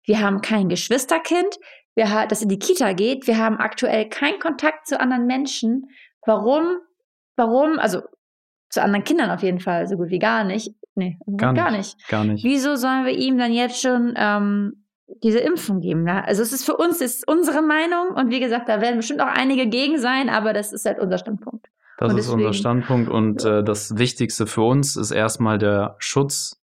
wir 0.03 0.19
haben 0.19 0.41
kein 0.41 0.67
Geschwisterkind, 0.67 1.59
wir 1.93 2.11
ha 2.11 2.25
das 2.25 2.41
in 2.41 2.49
die 2.49 2.59
Kita 2.59 2.93
geht, 2.93 3.27
wir 3.27 3.37
haben 3.37 3.57
aktuell 3.57 4.09
keinen 4.09 4.39
Kontakt 4.39 4.87
zu 4.87 4.99
anderen 4.99 5.27
Menschen. 5.27 5.87
Warum? 6.25 6.79
Warum? 7.35 7.79
Also 7.79 8.01
zu 8.69 8.81
anderen 8.81 9.03
Kindern 9.03 9.29
auf 9.29 9.43
jeden 9.43 9.59
Fall, 9.59 9.87
so 9.87 9.95
gut 9.95 10.09
wie 10.09 10.19
gar 10.19 10.43
nicht. 10.43 10.73
Nee, 10.95 11.17
Gar 11.37 11.53
gar 11.53 11.71
nicht. 11.71 11.97
nicht. 11.97 12.07
Gar 12.09 12.23
nicht. 12.23 12.43
Wieso 12.43 12.75
sollen 12.75 13.05
wir 13.05 13.13
ihm 13.13 13.37
dann 13.37 13.51
jetzt 13.51 13.81
schon 13.81 14.13
ähm, 14.15 14.85
diese 15.23 15.39
Impfung 15.39 15.81
geben? 15.81 16.03
Ne? 16.03 16.25
Also 16.25 16.41
es 16.41 16.53
ist 16.53 16.65
für 16.65 16.77
uns 16.77 17.01
ist 17.01 17.27
unsere 17.27 17.61
Meinung 17.61 18.15
und 18.15 18.31
wie 18.31 18.39
gesagt, 18.39 18.69
da 18.69 18.79
werden 18.79 18.97
bestimmt 18.97 19.21
auch 19.21 19.27
einige 19.27 19.67
gegen 19.67 19.97
sein, 19.97 20.29
aber 20.29 20.53
das 20.53 20.71
ist 20.71 20.85
halt 20.85 20.99
unser 20.99 21.17
Standpunkt. 21.17 21.67
Das 21.97 22.11
Und 22.11 22.17
ist 22.17 22.29
unser 22.29 22.53
Standpunkt 22.53 23.09
und 23.09 23.43
äh, 23.45 23.63
das 23.63 23.97
Wichtigste 23.97 24.47
für 24.47 24.63
uns 24.63 24.95
ist 24.95 25.11
erstmal 25.11 25.57
der 25.57 25.95
Schutz 25.99 26.61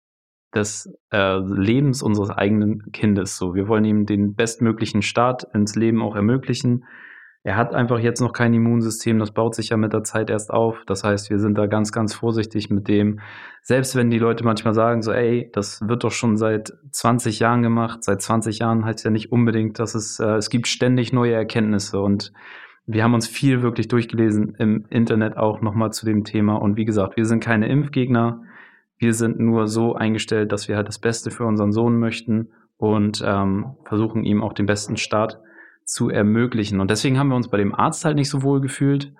des 0.54 0.94
äh, 1.12 1.38
Lebens 1.40 2.04
unseres 2.04 2.30
eigenen 2.30 2.92
Kindes. 2.92 3.38
So, 3.38 3.56
wir 3.56 3.68
wollen 3.68 3.86
ihm 3.86 4.06
den 4.06 4.36
bestmöglichen 4.36 5.01
Start 5.01 5.46
ins 5.54 5.75
Leben 5.75 6.01
auch 6.01 6.16
ermöglichen. 6.16 6.84
Er 7.44 7.58
hat 7.58 7.74
einfach 7.74 8.00
jetzt 8.00 8.22
noch 8.22 8.34
kein 8.34 8.54
Immunsystem, 8.54 9.18
das 9.18 9.32
baut 9.32 9.56
sich 9.56 9.70
ja 9.70 9.78
mit 9.78 9.94
der 9.94 10.04
Zeit 10.04 10.30
erst 10.30 10.52
auf. 10.52 10.84
Das 10.86 11.04
heißt, 11.04 11.32
wir 11.32 11.40
sind 11.40 11.58
da 11.58 11.66
ganz, 11.66 11.92
ganz 11.92 12.14
vorsichtig 12.14 12.70
mit 12.70 12.88
dem. 12.88 13.20
Selbst 13.64 13.96
wenn 13.96 14.12
die 14.12 14.20
Leute 14.20 14.44
manchmal 14.44 14.76
sagen, 14.76 15.02
so, 15.02 15.12
ey, 15.12 15.50
das 15.51 15.82
wird 15.88 16.04
doch 16.04 16.12
schon 16.12 16.38
seit 16.38 16.72
20 16.92 17.40
Jahren 17.40 17.64
gemacht. 17.64 18.04
Seit 18.04 18.22
20 18.22 18.60
Jahren 18.60 18.86
heißt 18.86 19.04
ja 19.06 19.10
nicht 19.10 19.32
unbedingt, 19.32 19.80
dass 19.80 19.96
es, 19.96 20.20
äh, 20.20 20.36
es 20.36 20.51
gibt 20.51 20.68
ständig 20.68 21.14
neue 21.14 21.34
Erkenntnisse 21.34 22.00
und 22.00 22.32
wir 22.86 23.04
haben 23.04 23.16
uns 23.16 23.27
viel 23.27 23.64
wirklich 23.64 23.88
durchgelesen 23.88 24.56
im 24.60 24.86
Internet 24.90 25.38
auch 25.38 25.62
nochmal 25.62 25.92
zu 25.92 26.06
dem 26.06 26.24
Thema. 26.24 26.56
Und 26.56 26.77
wie 26.77 26.86
gesagt, 26.86 27.18
wir 27.18 27.25
sind 27.25 27.44
keine 27.44 27.68
Impfgegner. 27.70 28.44
Wir 28.98 29.14
sind 29.16 29.40
nur 29.40 29.68
so 29.68 29.96
eingestellt, 29.96 30.51
dass 30.51 30.68
wir 30.68 30.75
halt 30.75 30.88
das 30.88 31.00
Beste 31.00 31.32
für 31.32 31.46
unseren 31.46 31.72
Sohn 31.72 31.98
möchten 31.98 32.50
und 32.77 33.24
ähm, 33.25 33.77
versuchen 33.86 34.24
ihm 34.24 34.44
auch 34.44 34.54
den 34.54 34.68
besten 34.68 34.98
Start 34.98 35.40
zu 35.85 36.09
ermöglichen. 36.09 36.79
Und 36.79 36.91
deswegen 36.91 37.17
haben 37.17 37.29
wir 37.29 37.35
uns 37.35 37.50
bei 37.50 37.57
dem 37.57 37.75
Arzt 37.75 38.05
halt 38.05 38.15
nicht 38.15 38.29
so 38.29 38.44
wohl 38.44 38.61
gefühlt, 38.61 39.13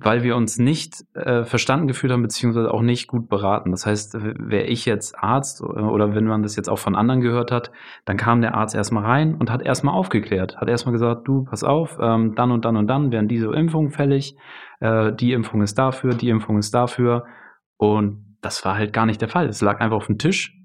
weil 0.00 0.22
wir 0.22 0.36
uns 0.36 0.58
nicht 0.58 1.04
äh, 1.14 1.44
verstanden 1.44 1.88
gefühlt 1.88 2.12
haben, 2.12 2.22
beziehungsweise 2.22 2.72
auch 2.72 2.82
nicht 2.82 3.08
gut 3.08 3.28
beraten. 3.28 3.70
Das 3.72 3.86
heißt, 3.86 4.14
wäre 4.14 4.64
ich 4.64 4.84
jetzt 4.84 5.18
Arzt 5.18 5.60
äh, 5.60 5.64
oder 5.64 6.14
wenn 6.14 6.26
man 6.26 6.42
das 6.42 6.56
jetzt 6.56 6.68
auch 6.68 6.78
von 6.78 6.94
anderen 6.94 7.20
gehört 7.20 7.50
hat, 7.50 7.72
dann 8.04 8.16
kam 8.16 8.40
der 8.40 8.54
Arzt 8.54 8.74
erstmal 8.74 9.04
rein 9.04 9.34
und 9.34 9.50
hat 9.50 9.62
erstmal 9.62 9.94
aufgeklärt, 9.94 10.58
hat 10.58 10.68
erstmal 10.68 10.92
gesagt, 10.92 11.26
du, 11.26 11.44
pass 11.44 11.64
auf, 11.64 11.98
ähm, 12.00 12.34
dann 12.34 12.52
und 12.52 12.64
dann 12.64 12.76
und 12.76 12.86
dann 12.86 13.10
werden 13.10 13.28
diese 13.28 13.52
Impfungen 13.52 13.90
fällig, 13.90 14.36
äh, 14.80 15.12
die 15.12 15.32
Impfung 15.32 15.62
ist 15.62 15.78
dafür, 15.78 16.14
die 16.14 16.28
Impfung 16.28 16.58
ist 16.58 16.74
dafür. 16.74 17.24
Und 17.76 18.36
das 18.40 18.64
war 18.64 18.76
halt 18.76 18.92
gar 18.92 19.06
nicht 19.06 19.20
der 19.20 19.28
Fall. 19.28 19.48
Es 19.48 19.62
lag 19.62 19.80
einfach 19.80 19.96
auf 19.96 20.06
dem 20.06 20.18
Tisch. 20.18 20.57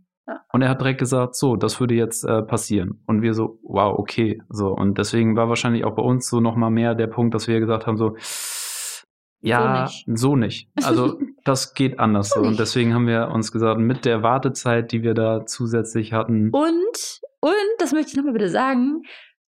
Und 0.51 0.61
er 0.61 0.69
hat 0.69 0.79
direkt 0.79 0.99
gesagt, 0.99 1.35
so, 1.35 1.55
das 1.55 1.79
würde 1.79 1.95
jetzt 1.95 2.23
äh, 2.23 2.41
passieren. 2.43 3.01
Und 3.07 3.21
wir 3.21 3.33
so, 3.33 3.59
wow, 3.63 3.97
okay. 3.97 4.41
So, 4.49 4.69
und 4.69 4.97
deswegen 4.97 5.35
war 5.35 5.49
wahrscheinlich 5.49 5.83
auch 5.83 5.95
bei 5.95 6.03
uns 6.03 6.29
so 6.29 6.39
nochmal 6.39 6.71
mehr 6.71 6.95
der 6.95 7.07
Punkt, 7.07 7.33
dass 7.33 7.47
wir 7.47 7.59
gesagt 7.59 7.87
haben, 7.87 7.97
so, 7.97 8.15
ja, 9.41 9.83
nicht. 9.83 10.05
so 10.13 10.35
nicht. 10.35 10.69
Also 10.81 11.19
das 11.43 11.73
geht 11.73 11.99
anders 11.99 12.29
so. 12.29 12.39
Und 12.39 12.57
deswegen 12.57 12.93
haben 12.93 13.07
wir 13.07 13.29
uns 13.33 13.51
gesagt, 13.51 13.79
mit 13.79 14.05
der 14.05 14.23
Wartezeit, 14.23 14.91
die 14.91 15.03
wir 15.03 15.13
da 15.13 15.45
zusätzlich 15.45 16.13
hatten, 16.13 16.49
Und, 16.51 17.21
und, 17.41 17.53
das 17.79 17.91
möchte 17.91 18.11
ich 18.11 18.15
nochmal 18.15 18.33
bitte 18.33 18.49
sagen, 18.49 19.01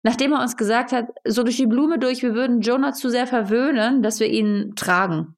nachdem 0.03 0.33
er 0.33 0.41
uns 0.41 0.57
gesagt 0.57 0.91
hat, 0.91 1.07
so 1.25 1.45
durch 1.45 1.57
die 1.57 1.67
Blume 1.67 2.01
durch, 2.01 2.23
wir 2.23 2.35
würden 2.35 2.61
Jonah 2.61 2.93
zu 2.93 3.09
sehr 3.09 3.29
verwöhnen, 3.29 4.03
dass 4.03 4.19
wir 4.19 4.29
ihn 4.29 4.73
tragen. 4.75 5.37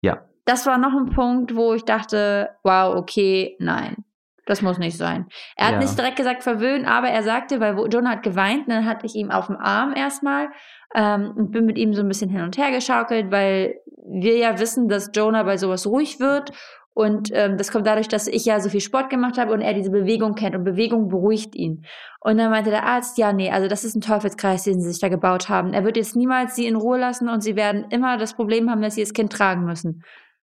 Ja. 0.00 0.24
Das 0.44 0.66
war 0.66 0.78
noch 0.78 0.94
ein 0.94 1.10
Punkt, 1.10 1.56
wo 1.56 1.74
ich 1.74 1.84
dachte, 1.84 2.50
wow, 2.62 2.94
okay, 2.94 3.56
nein. 3.58 4.04
Das 4.50 4.62
muss 4.62 4.78
nicht 4.78 4.96
sein. 4.96 5.26
Er 5.54 5.66
hat 5.68 5.74
Ja. 5.74 5.78
nicht 5.78 5.96
direkt 5.96 6.16
gesagt 6.16 6.42
verwöhnen, 6.42 6.84
aber 6.84 7.06
er 7.06 7.22
sagte, 7.22 7.60
weil 7.60 7.76
Jonah 7.88 8.10
hat 8.10 8.24
geweint, 8.24 8.68
dann 8.68 8.84
hatte 8.84 9.06
ich 9.06 9.14
ihm 9.14 9.30
auf 9.30 9.46
dem 9.46 9.56
Arm 9.56 9.94
erstmal 9.94 10.48
ähm, 10.92 11.34
und 11.36 11.52
bin 11.52 11.66
mit 11.66 11.78
ihm 11.78 11.94
so 11.94 12.02
ein 12.02 12.08
bisschen 12.08 12.30
hin 12.30 12.42
und 12.42 12.58
her 12.58 12.72
geschaukelt, 12.72 13.30
weil 13.30 13.76
wir 14.04 14.36
ja 14.38 14.58
wissen, 14.58 14.88
dass 14.88 15.12
Jonah 15.14 15.44
bei 15.44 15.56
sowas 15.56 15.86
ruhig 15.86 16.18
wird. 16.18 16.50
Und 16.94 17.30
ähm, 17.32 17.58
das 17.58 17.70
kommt 17.70 17.86
dadurch, 17.86 18.08
dass 18.08 18.26
ich 18.26 18.44
ja 18.44 18.58
so 18.58 18.68
viel 18.68 18.80
Sport 18.80 19.08
gemacht 19.08 19.38
habe 19.38 19.52
und 19.52 19.60
er 19.60 19.72
diese 19.72 19.92
Bewegung 19.92 20.34
kennt 20.34 20.56
und 20.56 20.64
Bewegung 20.64 21.08
beruhigt 21.08 21.54
ihn. 21.54 21.84
Und 22.18 22.36
dann 22.36 22.50
meinte 22.50 22.70
der 22.70 22.82
Arzt, 22.84 23.18
ja, 23.18 23.32
nee, 23.32 23.52
also 23.52 23.68
das 23.68 23.84
ist 23.84 23.94
ein 23.94 24.00
Teufelskreis, 24.00 24.64
den 24.64 24.80
sie 24.80 24.90
sich 24.90 25.00
da 25.00 25.08
gebaut 25.08 25.48
haben. 25.48 25.72
Er 25.72 25.84
wird 25.84 25.96
jetzt 25.96 26.16
niemals 26.16 26.56
sie 26.56 26.66
in 26.66 26.74
Ruhe 26.74 26.98
lassen 26.98 27.28
und 27.28 27.42
sie 27.42 27.54
werden 27.54 27.84
immer 27.90 28.18
das 28.18 28.34
Problem 28.34 28.68
haben, 28.68 28.82
dass 28.82 28.96
sie 28.96 29.02
das 29.02 29.12
Kind 29.12 29.32
tragen 29.32 29.64
müssen. 29.64 30.02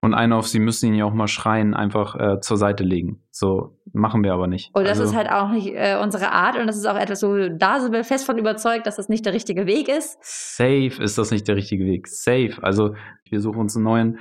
Und 0.02 0.14
einer 0.14 0.36
auf 0.36 0.48
sie 0.48 0.58
müssen 0.58 0.86
ihn 0.86 0.94
ja 0.94 1.04
auch 1.04 1.14
mal 1.14 1.28
schreien, 1.28 1.74
einfach 1.74 2.16
äh, 2.16 2.40
zur 2.40 2.56
Seite 2.56 2.82
legen. 2.82 3.22
So 3.30 3.78
machen 3.92 4.22
wir 4.24 4.32
aber 4.32 4.48
nicht. 4.48 4.70
Und 4.74 4.82
das 4.84 4.98
Also, 4.98 5.04
ist 5.12 5.16
halt 5.16 5.30
auch 5.30 5.50
nicht 5.50 5.68
äh, 5.68 5.96
unsere 6.02 6.32
Art 6.32 6.58
und 6.58 6.66
das 6.66 6.76
ist 6.76 6.86
auch 6.86 6.96
etwas, 6.96 7.22
wo 7.22 7.48
da 7.56 7.80
sind 7.80 7.92
wir 7.92 8.02
fest 8.04 8.26
von 8.26 8.36
überzeugt, 8.36 8.86
dass 8.86 8.96
das 8.96 9.08
nicht 9.08 9.24
der 9.24 9.32
richtige 9.32 9.66
Weg 9.66 9.88
ist. 9.88 10.18
Safe 10.20 10.92
ist 11.00 11.18
das 11.18 11.30
nicht 11.30 11.46
der 11.46 11.56
richtige 11.56 11.84
Weg. 11.86 12.08
Safe. 12.08 12.56
Also 12.62 12.94
wir 13.30 13.40
suchen 13.40 13.60
uns 13.60 13.76
einen 13.76 13.84
neuen 13.84 14.18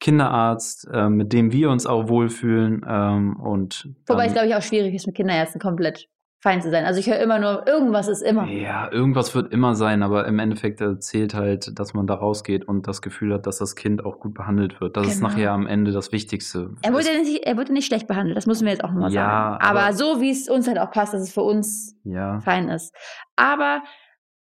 Kinderarzt, 0.00 0.88
äh, 0.92 1.08
mit 1.08 1.32
dem 1.32 1.52
wir 1.52 1.70
uns 1.70 1.84
auch 1.84 2.08
wohlfühlen. 2.08 2.86
Ähm, 2.88 3.36
und 3.40 3.88
Wobei 4.06 4.26
es, 4.26 4.32
glaube 4.32 4.48
ich, 4.48 4.54
auch 4.54 4.62
schwierig 4.62 4.94
ist, 4.94 5.06
mit 5.06 5.16
Kinderärzten 5.16 5.60
komplett 5.60 6.08
fein 6.40 6.62
zu 6.62 6.70
sein. 6.70 6.84
Also 6.84 7.00
ich 7.00 7.08
höre 7.08 7.18
immer 7.18 7.38
nur, 7.38 7.66
irgendwas 7.66 8.06
ist 8.08 8.22
immer. 8.22 8.46
Ja, 8.46 8.90
irgendwas 8.92 9.34
wird 9.34 9.52
immer 9.52 9.74
sein, 9.74 10.02
aber 10.02 10.26
im 10.26 10.38
Endeffekt 10.38 10.80
äh, 10.80 10.98
zählt 11.00 11.34
halt, 11.34 11.78
dass 11.78 11.94
man 11.94 12.06
da 12.06 12.14
rausgeht 12.14 12.66
und 12.68 12.86
das 12.86 13.02
Gefühl 13.02 13.34
hat, 13.34 13.46
dass 13.46 13.58
das 13.58 13.74
Kind 13.74 14.04
auch 14.04 14.20
gut 14.20 14.34
behandelt 14.34 14.80
wird. 14.80 14.96
Das 14.96 15.06
ist 15.08 15.16
Genau. 15.18 15.28
nachher 15.30 15.50
am 15.52 15.66
Ende 15.66 15.90
das 15.92 16.12
Wichtigste. 16.12 16.70
Er 16.82 16.92
wurde, 16.92 17.08
nicht, 17.22 17.44
er 17.44 17.56
wurde 17.56 17.72
nicht 17.72 17.86
schlecht 17.86 18.06
behandelt, 18.06 18.36
das 18.36 18.46
müssen 18.46 18.64
wir 18.66 18.72
jetzt 18.72 18.84
auch 18.84 18.90
nochmal 18.92 19.12
Ja, 19.12 19.58
sagen. 19.58 19.64
Aber, 19.64 19.80
aber- 19.82 19.92
so, 19.94 20.20
wie 20.20 20.30
es 20.30 20.48
uns 20.48 20.68
halt 20.68 20.78
auch 20.78 20.90
passt, 20.92 21.12
dass 21.12 21.22
es 21.22 21.32
für 21.34 21.42
uns 21.42 21.96
ja, 22.04 22.38
fein 22.40 22.68
ist. 22.68 22.94
Aber 23.36 23.82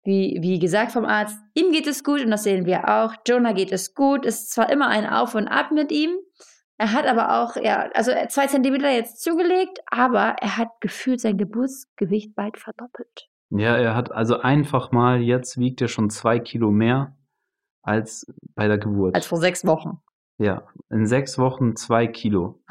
wie, 0.04 0.38
wie 0.40 0.58
gesagt 0.58 0.90
vom 0.92 1.04
Arzt, 1.04 1.38
ihm 1.54 1.70
geht 1.72 1.86
es 1.86 2.02
gut 2.02 2.24
und 2.24 2.30
das 2.30 2.42
sehen 2.42 2.66
wir 2.66 2.88
auch. 2.88 3.14
Jonah 3.28 3.52
geht 3.52 3.70
es 3.70 3.94
gut. 3.94 4.26
Es 4.26 4.40
ist 4.44 4.50
zwar 4.52 4.68
immer 4.70 4.88
ein 4.88 5.06
Auf 5.08 5.34
und 5.36 5.46
Ab 5.46 5.70
mit 5.72 5.92
ihm. 5.92 6.10
Er 6.78 6.92
hat 6.92 7.06
aber 7.06 7.40
auch, 7.42 7.56
ja, 7.56 7.90
also 7.94 8.10
zwei 8.28 8.46
Zentimeter 8.46 8.90
jetzt 8.90 9.22
zugelegt, 9.22 9.78
aber 9.86 10.36
er 10.40 10.56
hat 10.56 10.68
gefühlt 10.80 11.20
sein 11.20 11.38
Geburtsgewicht 11.38 12.34
bald 12.34 12.58
verdoppelt. 12.58 13.28
ja, 13.50 13.76
er 13.76 13.94
hat 13.94 14.10
also 14.10 14.40
einfach 14.40 14.90
mal, 14.90 15.20
jetzt 15.20 15.58
wiegt 15.58 15.80
er 15.80 15.88
schon 15.88 16.10
zwei 16.10 16.38
Kilo 16.40 16.70
mehr 16.70 17.16
als 17.82 18.26
bei 18.54 18.68
der 18.68 18.78
Geburt. 18.78 19.14
Als 19.14 19.26
vor 19.26 19.38
sechs 19.38 19.64
Wochen. 19.66 20.00
ja, 20.38 20.66
in 20.90 21.06
sechs 21.06 21.38
Wochen 21.38 21.76
zwei 21.76 22.06
Kilo. 22.06 22.62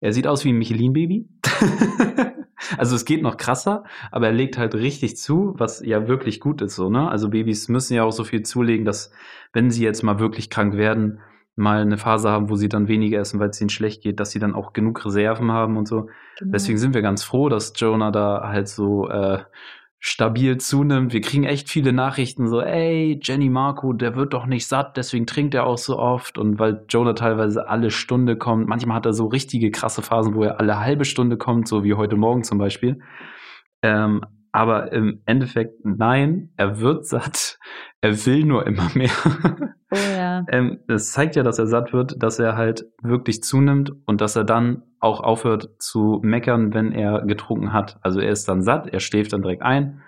Er 0.00 0.12
sieht 0.12 0.26
aus 0.26 0.44
wie 0.44 0.50
ein 0.52 0.58
Michelin-Baby. 0.58 1.28
Also 2.78 2.96
es 2.96 3.04
geht 3.04 3.20
noch 3.20 3.36
krasser, 3.36 3.84
aber 4.10 4.28
er 4.28 4.32
legt 4.32 4.56
halt 4.58 4.74
richtig 4.74 5.16
zu, 5.16 5.54
was 5.58 5.80
ja 5.84 6.08
wirklich 6.08 6.40
gut 6.40 6.62
ist 6.62 6.76
so, 6.76 6.88
ne? 6.88 7.10
Also 7.10 7.28
Babys 7.28 7.68
müssen 7.68 7.94
ja 7.94 8.04
auch 8.04 8.12
so 8.12 8.24
viel 8.24 8.42
zulegen, 8.42 8.84
dass 8.84 9.12
wenn 9.52 9.70
sie 9.70 9.84
jetzt 9.84 10.02
mal 10.02 10.18
wirklich 10.18 10.50
krank 10.50 10.74
werden, 10.76 11.20
mal 11.56 11.80
eine 11.80 11.98
Phase 11.98 12.30
haben, 12.30 12.50
wo 12.50 12.56
sie 12.56 12.68
dann 12.68 12.88
weniger 12.88 13.20
essen, 13.20 13.38
weil 13.40 13.50
es 13.50 13.60
ihnen 13.60 13.70
schlecht 13.70 14.02
geht, 14.02 14.20
dass 14.20 14.30
sie 14.30 14.38
dann 14.38 14.54
auch 14.54 14.72
genug 14.72 15.04
Reserven 15.04 15.52
haben 15.52 15.76
und 15.76 15.86
so. 15.86 16.08
Genau. 16.38 16.52
Deswegen 16.52 16.78
sind 16.78 16.94
wir 16.94 17.02
ganz 17.02 17.22
froh, 17.22 17.48
dass 17.48 17.72
Jonah 17.76 18.10
da 18.10 18.48
halt 18.48 18.68
so 18.68 19.08
äh, 19.08 19.38
stabil 20.00 20.58
zunimmt. 20.58 21.12
Wir 21.12 21.20
kriegen 21.20 21.44
echt 21.44 21.70
viele 21.70 21.92
Nachrichten 21.92 22.48
so, 22.48 22.60
ey, 22.60 23.18
Jenny 23.22 23.48
Marco, 23.48 23.92
der 23.92 24.16
wird 24.16 24.34
doch 24.34 24.46
nicht 24.46 24.66
satt, 24.66 24.96
deswegen 24.96 25.26
trinkt 25.26 25.54
er 25.54 25.64
auch 25.64 25.78
so 25.78 25.98
oft. 25.98 26.36
Und 26.36 26.58
weil 26.58 26.84
Jonah 26.88 27.14
teilweise 27.14 27.68
alle 27.68 27.90
Stunde 27.90 28.36
kommt, 28.36 28.68
manchmal 28.68 28.96
hat 28.96 29.06
er 29.06 29.14
so 29.14 29.26
richtige 29.26 29.70
krasse 29.70 30.02
Phasen, 30.02 30.34
wo 30.34 30.42
er 30.42 30.60
alle 30.60 30.78
halbe 30.78 31.04
Stunde 31.04 31.38
kommt, 31.38 31.68
so 31.68 31.84
wie 31.84 31.94
heute 31.94 32.16
Morgen 32.16 32.42
zum 32.42 32.58
Beispiel. 32.58 33.00
Ähm, 33.82 34.22
aber 34.54 34.92
im 34.92 35.20
Endeffekt, 35.26 35.84
nein, 35.84 36.50
er 36.56 36.78
wird 36.78 37.06
satt. 37.06 37.58
Er 38.00 38.24
will 38.24 38.44
nur 38.44 38.64
immer 38.68 38.88
mehr. 38.94 39.10
Oh 39.90 39.96
ja. 40.16 40.46
ähm, 40.48 40.78
das 40.86 41.10
zeigt 41.10 41.34
ja, 41.34 41.42
dass 41.42 41.58
er 41.58 41.66
satt 41.66 41.92
wird, 41.92 42.22
dass 42.22 42.38
er 42.38 42.56
halt 42.56 42.86
wirklich 43.02 43.42
zunimmt 43.42 43.90
und 44.06 44.20
dass 44.20 44.36
er 44.36 44.44
dann 44.44 44.82
auch 45.00 45.18
aufhört 45.18 45.70
zu 45.80 46.20
meckern, 46.22 46.72
wenn 46.72 46.92
er 46.92 47.22
getrunken 47.22 47.72
hat. 47.72 47.98
Also 48.02 48.20
er 48.20 48.30
ist 48.30 48.48
dann 48.48 48.62
satt, 48.62 48.86
er 48.86 49.00
schläft 49.00 49.32
dann 49.32 49.42
direkt 49.42 49.62
ein, 49.62 50.02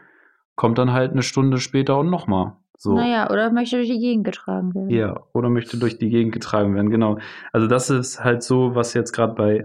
kommt 0.54 0.78
dann 0.78 0.92
halt 0.92 1.10
eine 1.10 1.22
Stunde 1.22 1.58
später 1.58 1.98
und 1.98 2.08
nochmal. 2.08 2.52
So. 2.78 2.94
Naja, 2.94 3.28
oder 3.30 3.50
möchte 3.50 3.78
durch 3.78 3.88
die 3.88 3.98
Gegend 3.98 4.24
getragen 4.24 4.72
werden. 4.76 4.90
Ja, 4.90 5.24
oder 5.32 5.48
möchte 5.48 5.76
durch 5.76 5.98
die 5.98 6.10
Gegend 6.10 6.32
getragen 6.32 6.72
werden, 6.76 6.90
genau. 6.90 7.18
Also 7.52 7.66
das 7.66 7.90
ist 7.90 8.22
halt 8.22 8.44
so, 8.44 8.76
was 8.76 8.94
jetzt 8.94 9.12
gerade 9.12 9.34
bei 9.34 9.64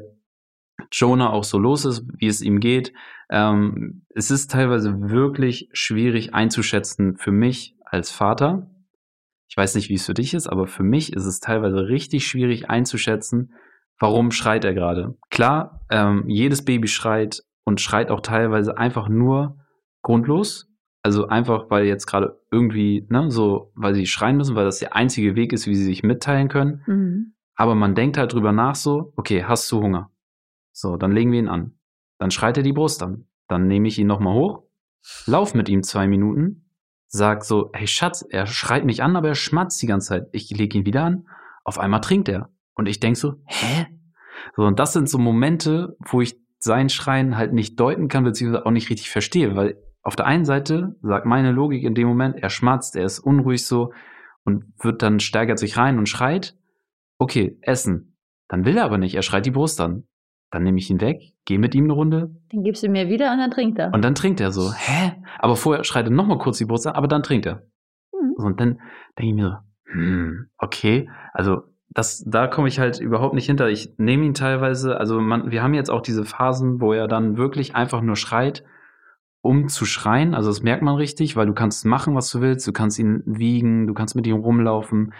Jonah 0.91 1.29
auch 1.29 1.43
so 1.43 1.57
los 1.57 1.85
ist, 1.85 2.05
wie 2.17 2.27
es 2.27 2.41
ihm 2.41 2.59
geht. 2.59 2.93
Ähm, 3.29 4.05
es 4.13 4.31
ist 4.31 4.51
teilweise 4.51 5.09
wirklich 5.09 5.69
schwierig 5.73 6.33
einzuschätzen 6.33 7.17
für 7.17 7.31
mich 7.31 7.75
als 7.85 8.11
Vater. 8.11 8.69
Ich 9.47 9.57
weiß 9.57 9.75
nicht, 9.75 9.89
wie 9.89 9.95
es 9.95 10.05
für 10.05 10.13
dich 10.13 10.33
ist, 10.33 10.47
aber 10.47 10.67
für 10.67 10.83
mich 10.83 11.13
ist 11.13 11.25
es 11.25 11.39
teilweise 11.39 11.87
richtig 11.87 12.25
schwierig 12.25 12.69
einzuschätzen, 12.69 13.53
warum 13.99 14.31
schreit 14.31 14.63
er 14.63 14.73
gerade. 14.73 15.15
Klar, 15.29 15.81
ähm, 15.89 16.23
jedes 16.27 16.63
Baby 16.63 16.87
schreit 16.87 17.43
und 17.63 17.81
schreit 17.81 18.11
auch 18.11 18.21
teilweise 18.21 18.77
einfach 18.77 19.09
nur 19.09 19.57
grundlos. 20.01 20.67
Also 21.03 21.27
einfach, 21.27 21.69
weil 21.69 21.85
jetzt 21.85 22.05
gerade 22.05 22.39
irgendwie, 22.51 23.07
ne, 23.09 23.31
so, 23.31 23.71
weil 23.75 23.95
sie 23.95 24.05
schreien 24.05 24.37
müssen, 24.37 24.55
weil 24.55 24.65
das 24.65 24.79
der 24.79 24.95
einzige 24.95 25.35
Weg 25.35 25.51
ist, 25.51 25.67
wie 25.67 25.75
sie 25.75 25.83
sich 25.83 26.03
mitteilen 26.03 26.47
können. 26.47 26.83
Mhm. 26.85 27.33
Aber 27.55 27.75
man 27.75 27.95
denkt 27.95 28.17
halt 28.17 28.33
drüber 28.33 28.51
nach 28.51 28.75
so, 28.75 29.11
okay, 29.15 29.43
hast 29.43 29.71
du 29.71 29.81
Hunger? 29.81 30.11
So, 30.81 30.97
dann 30.97 31.11
legen 31.11 31.31
wir 31.31 31.37
ihn 31.37 31.47
an. 31.47 31.73
Dann 32.17 32.31
schreit 32.31 32.57
er 32.57 32.63
die 32.63 32.73
Brust 32.73 33.03
an. 33.03 33.25
Dann 33.47 33.67
nehme 33.67 33.87
ich 33.87 33.99
ihn 33.99 34.07
nochmal 34.07 34.33
hoch, 34.33 34.63
lauf 35.27 35.53
mit 35.53 35.69
ihm 35.69 35.83
zwei 35.83 36.07
Minuten, 36.07 36.71
sag 37.05 37.43
so, 37.43 37.69
hey 37.73 37.85
Schatz, 37.85 38.25
er 38.27 38.47
schreit 38.47 38.83
mich 38.83 39.03
an, 39.03 39.15
aber 39.15 39.27
er 39.27 39.35
schmatzt 39.35 39.79
die 39.83 39.85
ganze 39.85 40.07
Zeit. 40.07 40.29
Ich 40.31 40.49
lege 40.49 40.79
ihn 40.79 40.85
wieder 40.87 41.03
an, 41.03 41.27
auf 41.63 41.77
einmal 41.77 42.01
trinkt 42.01 42.29
er. 42.29 42.49
Und 42.73 42.87
ich 42.87 42.99
denk 42.99 43.15
so, 43.15 43.35
hä? 43.45 43.85
So, 44.55 44.63
und 44.63 44.79
das 44.79 44.93
sind 44.93 45.07
so 45.07 45.19
Momente, 45.19 45.95
wo 45.99 46.19
ich 46.19 46.35
sein 46.57 46.89
Schreien 46.89 47.37
halt 47.37 47.53
nicht 47.53 47.79
deuten 47.79 48.07
kann, 48.07 48.23
beziehungsweise 48.23 48.65
auch 48.65 48.71
nicht 48.71 48.89
richtig 48.89 49.11
verstehe, 49.11 49.55
weil 49.55 49.77
auf 50.01 50.15
der 50.15 50.25
einen 50.25 50.45
Seite 50.45 50.95
sagt 51.03 51.27
meine 51.27 51.51
Logik 51.51 51.83
in 51.83 51.93
dem 51.93 52.07
Moment, 52.07 52.37
er 52.37 52.49
schmatzt, 52.49 52.95
er 52.95 53.05
ist 53.05 53.19
unruhig 53.19 53.67
so 53.67 53.93
und 54.45 54.63
wird 54.81 55.03
dann 55.03 55.19
steigert 55.19 55.59
sich 55.59 55.77
rein 55.77 55.99
und 55.99 56.09
schreit. 56.09 56.57
Okay, 57.19 57.59
essen. 57.61 58.17
Dann 58.47 58.65
will 58.65 58.77
er 58.77 58.85
aber 58.85 58.97
nicht, 58.97 59.13
er 59.13 59.21
schreit 59.21 59.45
die 59.45 59.51
Brust 59.51 59.79
an. 59.79 60.07
Dann 60.51 60.63
nehme 60.63 60.77
ich 60.77 60.89
ihn 60.89 61.01
weg, 61.01 61.33
gehe 61.45 61.59
mit 61.59 61.73
ihm 61.73 61.85
eine 61.85 61.93
Runde. 61.93 62.35
Dann 62.51 62.63
gibst 62.63 62.83
du 62.83 62.89
mir 62.89 63.07
wieder 63.07 63.31
und 63.31 63.39
dann 63.39 63.51
trinkt 63.51 63.79
er. 63.79 63.93
Und 63.93 64.03
dann 64.03 64.15
trinkt 64.15 64.41
er 64.41 64.51
so. 64.51 64.71
Hä? 64.73 65.13
Aber 65.39 65.55
vorher 65.55 65.83
schreit 65.83 66.05
er 66.05 66.11
nochmal 66.11 66.37
kurz 66.37 66.57
die 66.57 66.65
Brust 66.65 66.85
an, 66.85 66.93
aber 66.93 67.07
dann 67.07 67.23
trinkt 67.23 67.45
er. 67.45 67.63
Hm. 68.13 68.33
und 68.35 68.59
dann 68.59 68.79
denke 69.17 69.29
ich 69.29 69.33
mir 69.33 69.49
so, 69.49 69.93
hm, 69.93 70.49
okay. 70.57 71.09
Also 71.33 71.63
das, 71.89 72.23
da 72.25 72.47
komme 72.47 72.67
ich 72.67 72.79
halt 72.79 72.99
überhaupt 72.99 73.33
nicht 73.33 73.45
hinter. 73.45 73.69
Ich 73.69 73.93
nehme 73.97 74.25
ihn 74.25 74.33
teilweise, 74.33 74.97
also 74.97 75.19
man, 75.19 75.51
wir 75.51 75.63
haben 75.63 75.73
jetzt 75.73 75.89
auch 75.89 76.01
diese 76.01 76.23
Phasen, 76.23 76.79
wo 76.79 76.93
er 76.93 77.07
dann 77.07 77.37
wirklich 77.37 77.75
einfach 77.75 78.01
nur 78.01 78.15
schreit, 78.15 78.63
um 79.41 79.67
zu 79.67 79.85
schreien. 79.85 80.33
Also 80.33 80.49
das 80.49 80.63
merkt 80.63 80.83
man 80.83 80.95
richtig, 80.95 81.35
weil 81.35 81.47
du 81.47 81.53
kannst 81.53 81.85
machen, 81.85 82.15
was 82.15 82.29
du 82.29 82.41
willst. 82.41 82.65
Du 82.67 82.71
kannst 82.71 82.99
ihn 82.99 83.23
wiegen, 83.25 83.87
du 83.87 83.93
kannst 83.93 84.15
mit 84.15 84.25
ihm 84.27 84.37
rumlaufen. 84.37 85.13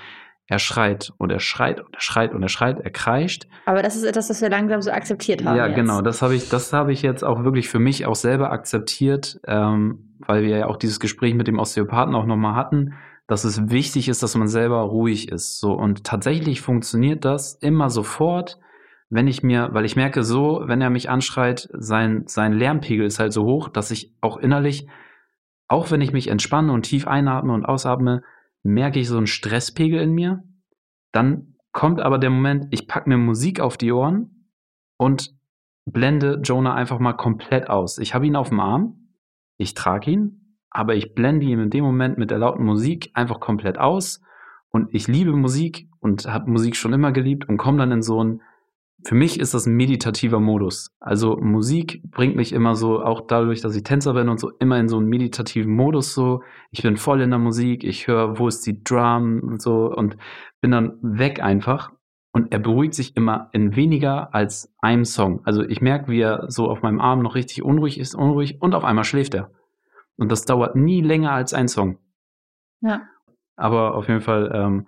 Er 0.47 0.59
schreit 0.59 1.13
und 1.17 1.31
er 1.31 1.39
schreit 1.39 1.79
und 1.79 1.93
er 1.93 2.01
schreit 2.01 2.33
und 2.33 2.43
er 2.43 2.49
schreit, 2.49 2.79
er 2.81 2.91
kreischt. 2.91 3.47
Aber 3.65 3.81
das 3.81 3.95
ist 3.95 4.03
etwas, 4.03 4.27
das 4.27 4.41
wir 4.41 4.49
langsam 4.49 4.81
so 4.81 4.91
akzeptiert 4.91 5.45
haben. 5.45 5.55
Ja, 5.55 5.67
jetzt. 5.67 5.75
genau. 5.75 6.01
Das 6.01 6.21
habe 6.21 6.35
ich, 6.35 6.49
das 6.49 6.73
habe 6.73 6.91
ich 6.91 7.01
jetzt 7.01 7.23
auch 7.23 7.43
wirklich 7.43 7.69
für 7.69 7.79
mich 7.79 8.05
auch 8.05 8.15
selber 8.15 8.51
akzeptiert, 8.51 9.39
ähm, 9.47 10.17
weil 10.19 10.43
wir 10.43 10.57
ja 10.57 10.67
auch 10.67 10.75
dieses 10.75 10.99
Gespräch 10.99 11.35
mit 11.35 11.47
dem 11.47 11.57
Osteopathen 11.57 12.15
auch 12.15 12.25
nochmal 12.25 12.55
hatten, 12.55 12.95
dass 13.27 13.45
es 13.45 13.69
wichtig 13.69 14.09
ist, 14.09 14.23
dass 14.23 14.35
man 14.35 14.47
selber 14.47 14.81
ruhig 14.81 15.31
ist. 15.31 15.59
So 15.59 15.71
und 15.71 16.03
tatsächlich 16.03 16.59
funktioniert 16.59 17.23
das 17.23 17.55
immer 17.55 17.89
sofort, 17.89 18.59
wenn 19.09 19.27
ich 19.27 19.43
mir, 19.43 19.69
weil 19.71 19.85
ich 19.85 19.95
merke 19.95 20.23
so, 20.23 20.63
wenn 20.65 20.81
er 20.81 20.89
mich 20.89 21.09
anschreit, 21.09 21.69
sein 21.73 22.23
sein 22.27 22.51
Lärmpegel 22.51 23.05
ist 23.05 23.19
halt 23.19 23.31
so 23.31 23.43
hoch, 23.45 23.69
dass 23.69 23.91
ich 23.91 24.13
auch 24.19 24.37
innerlich, 24.37 24.87
auch 25.67 25.91
wenn 25.91 26.01
ich 26.01 26.11
mich 26.11 26.27
entspanne 26.27 26.73
und 26.73 26.83
tief 26.83 27.07
einatme 27.07 27.53
und 27.53 27.65
ausatme, 27.65 28.21
merke 28.63 28.99
ich 28.99 29.07
so 29.07 29.17
einen 29.17 29.27
Stresspegel 29.27 29.99
in 29.99 30.13
mir. 30.13 30.43
Dann 31.11 31.55
kommt 31.71 32.01
aber 32.01 32.17
der 32.17 32.29
Moment, 32.29 32.67
ich 32.71 32.87
packe 32.87 33.09
mir 33.09 33.17
Musik 33.17 33.59
auf 33.59 33.77
die 33.77 33.91
Ohren 33.91 34.47
und 34.97 35.35
blende 35.85 36.39
Jonah 36.43 36.75
einfach 36.75 36.99
mal 36.99 37.13
komplett 37.13 37.69
aus. 37.69 37.97
Ich 37.97 38.13
habe 38.13 38.27
ihn 38.27 38.35
auf 38.35 38.49
dem 38.49 38.59
Arm, 38.59 39.15
ich 39.57 39.73
trage 39.73 40.11
ihn, 40.11 40.57
aber 40.69 40.95
ich 40.95 41.13
blende 41.13 41.45
ihn 41.45 41.59
in 41.59 41.69
dem 41.69 41.83
Moment 41.83 42.17
mit 42.17 42.31
der 42.31 42.37
lauten 42.37 42.63
Musik 42.63 43.11
einfach 43.13 43.39
komplett 43.39 43.77
aus. 43.77 44.21
Und 44.69 44.93
ich 44.93 45.07
liebe 45.07 45.33
Musik 45.33 45.89
und 45.99 46.25
habe 46.25 46.49
Musik 46.49 46.75
schon 46.77 46.93
immer 46.93 47.11
geliebt 47.11 47.49
und 47.49 47.57
komme 47.57 47.77
dann 47.77 47.91
in 47.91 48.01
so 48.01 48.23
ein 48.23 48.41
für 49.03 49.15
mich 49.15 49.39
ist 49.39 49.53
das 49.53 49.65
ein 49.65 49.75
meditativer 49.75 50.39
Modus. 50.39 50.95
Also 50.99 51.37
Musik 51.37 52.01
bringt 52.11 52.35
mich 52.35 52.53
immer 52.53 52.75
so, 52.75 53.01
auch 53.01 53.21
dadurch, 53.21 53.61
dass 53.61 53.75
ich 53.75 53.83
Tänzer 53.83 54.13
bin 54.13 54.29
und 54.29 54.39
so, 54.39 54.51
immer 54.59 54.79
in 54.79 54.87
so 54.87 54.97
einen 54.97 55.07
meditativen 55.07 55.73
Modus 55.73 56.13
so. 56.13 56.43
Ich 56.71 56.83
bin 56.83 56.97
voll 56.97 57.21
in 57.21 57.31
der 57.31 57.39
Musik, 57.39 57.83
ich 57.83 58.07
höre, 58.07 58.37
wo 58.37 58.47
ist 58.47 58.65
die 58.65 58.83
Drum 58.83 59.41
und 59.43 59.61
so 59.61 59.91
und 59.91 60.17
bin 60.61 60.71
dann 60.71 60.97
weg 61.01 61.41
einfach. 61.41 61.91
Und 62.33 62.53
er 62.53 62.59
beruhigt 62.59 62.93
sich 62.93 63.17
immer 63.17 63.49
in 63.51 63.75
weniger 63.75 64.33
als 64.33 64.73
einem 64.81 65.03
Song. 65.03 65.41
Also 65.43 65.63
ich 65.63 65.81
merke, 65.81 66.09
wie 66.09 66.21
er 66.21 66.45
so 66.49 66.69
auf 66.69 66.81
meinem 66.81 67.01
Arm 67.01 67.21
noch 67.21 67.35
richtig 67.35 67.63
unruhig 67.63 67.99
ist, 67.99 68.15
unruhig 68.15 68.61
und 68.61 68.73
auf 68.73 68.85
einmal 68.85 69.03
schläft 69.03 69.33
er. 69.33 69.51
Und 70.15 70.31
das 70.31 70.45
dauert 70.45 70.75
nie 70.75 71.01
länger 71.01 71.31
als 71.31 71.53
ein 71.53 71.67
Song. 71.67 71.97
Ja. 72.81 73.01
Aber 73.57 73.95
auf 73.95 74.07
jeden 74.07 74.21
Fall, 74.21 74.51
ähm, 74.53 74.87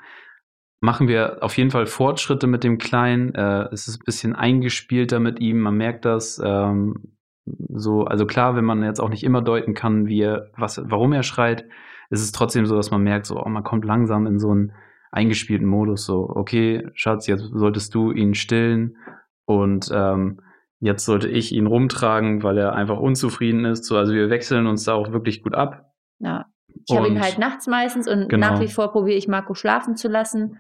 machen 0.84 1.08
wir 1.08 1.38
auf 1.42 1.58
jeden 1.58 1.72
Fall 1.72 1.86
Fortschritte 1.86 2.46
mit 2.46 2.66
dem 2.66 2.78
Kleinen. 2.78 3.34
Äh, 3.36 3.70
es 3.72 3.88
ist 3.88 4.02
ein 4.02 4.06
bisschen 4.06 4.36
eingespielter 4.36 5.22
mit 5.22 5.40
ihm, 5.40 5.62
man 5.62 5.78
merkt 5.78 6.04
das. 6.04 6.42
Ähm, 6.44 7.16
so, 7.46 8.04
also 8.04 8.26
klar, 8.26 8.58
wenn 8.58 8.66
man 8.66 8.84
jetzt 8.84 9.00
auch 9.00 9.08
nicht 9.08 9.24
immer 9.24 9.42
deuten 9.42 9.76
kann, 9.76 10.08
wie 10.08 10.20
er, 10.20 10.52
was, 10.58 10.82
warum 10.84 11.14
er 11.14 11.24
schreit, 11.24 11.64
ist 12.10 12.22
es 12.22 12.34
trotzdem 12.34 12.66
so, 12.66 12.76
dass 12.76 12.92
man 12.92 13.02
merkt, 13.02 13.28
so, 13.28 13.42
oh, 13.42 13.48
man 13.48 13.64
kommt 13.64 13.86
langsam 13.86 14.28
in 14.28 14.40
so 14.40 14.52
einen 14.52 14.74
eingespielten 15.10 15.66
Modus, 15.66 16.06
so, 16.06 16.30
okay, 16.30 16.86
Schatz, 16.96 17.28
jetzt 17.28 17.46
solltest 17.54 17.96
du 17.96 18.12
ihn 18.12 18.34
stillen 18.34 18.98
und 19.46 19.90
ähm, 19.94 20.42
jetzt 20.82 21.06
sollte 21.06 21.30
ich 21.30 21.54
ihn 21.54 21.66
rumtragen, 21.66 22.44
weil 22.44 22.58
er 22.58 22.74
einfach 22.74 23.00
unzufrieden 23.00 23.64
ist. 23.64 23.86
So, 23.86 23.96
also 23.96 24.12
wir 24.14 24.30
wechseln 24.30 24.68
uns 24.68 24.84
da 24.84 24.96
auch 24.96 25.14
wirklich 25.14 25.44
gut 25.44 25.56
ab. 25.56 25.94
Ja. 26.20 26.48
Ich 26.68 26.94
habe 26.94 27.08
ihn 27.08 27.22
halt 27.22 27.38
nachts 27.38 27.68
meistens 27.68 28.06
und 28.06 28.28
genau. 28.28 28.50
nach 28.50 28.60
wie 28.60 28.68
vor 28.68 28.92
probiere 28.92 29.18
ich 29.18 29.30
Marco 29.30 29.54
schlafen 29.54 29.96
zu 29.96 30.10
lassen 30.10 30.60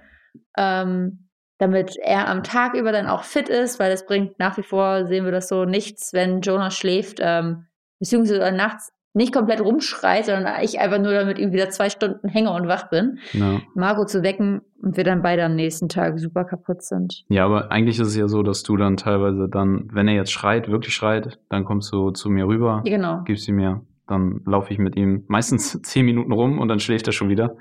ähm, 0.58 1.30
damit 1.58 1.96
er 2.02 2.28
am 2.28 2.44
Tag 2.44 2.74
über 2.74 2.92
dann 2.92 3.08
auch 3.08 3.24
fit 3.24 3.50
ist, 3.50 3.80
weil 3.80 3.92
es 3.92 4.06
bringt 4.06 4.40
nach 4.40 4.58
wie 4.58 4.64
vor, 4.64 5.06
sehen 5.06 5.26
wir 5.26 5.32
das 5.32 5.48
so, 5.48 5.66
nichts, 5.66 6.14
wenn 6.14 6.42
Jonas 6.42 6.76
schläft, 6.76 7.20
ähm, 7.22 7.68
beziehungsweise 8.00 8.52
nachts 8.52 8.92
nicht 9.14 9.32
komplett 9.32 9.62
rumschreit, 9.62 10.26
sondern 10.26 10.62
ich 10.64 10.80
einfach 10.80 10.98
nur 10.98 11.14
damit 11.14 11.38
ihm 11.38 11.52
wieder 11.52 11.70
zwei 11.70 11.90
Stunden 11.90 12.28
hänge 12.28 12.52
und 12.52 12.68
wach 12.68 12.90
bin, 12.90 13.20
ja. 13.34 13.62
Margot 13.76 14.10
zu 14.10 14.24
wecken 14.24 14.62
und 14.82 14.98
wir 14.98 15.04
dann 15.04 15.22
beide 15.22 15.46
am 15.46 15.56
nächsten 15.56 15.88
Tag 15.88 16.18
super 16.20 16.46
kaputt 16.46 16.82
sind. 16.82 17.24
Ja, 17.30 17.46
aber 17.46 17.72
eigentlich 17.72 18.00
ist 18.00 18.08
es 18.08 18.16
ja 18.18 18.28
so, 18.28 18.42
dass 18.42 18.64
du 18.64 18.76
dann 18.76 18.98
teilweise 18.98 19.48
dann, 19.50 19.88
wenn 19.94 20.08
er 20.08 20.16
jetzt 20.16 20.32
schreit, 20.32 20.68
wirklich 20.68 20.96
schreit, 20.96 21.40
dann 21.50 21.64
kommst 21.64 21.94
du 21.94 22.10
zu 22.10 22.30
mir 22.30 22.48
rüber, 22.48 22.82
ja, 22.86 22.96
genau. 22.96 23.22
gibst 23.24 23.48
ihm 23.48 23.56
mir, 23.56 23.86
dann 24.08 24.42
laufe 24.46 24.74
ich 24.74 24.80
mit 24.80 24.96
ihm 24.96 25.26
meistens 25.28 25.80
zehn 25.84 26.06
Minuten 26.06 26.32
rum 26.32 26.58
und 26.58 26.68
dann 26.68 26.80
schläft 26.80 27.06
er 27.06 27.14
schon 27.14 27.30
wieder. 27.30 27.56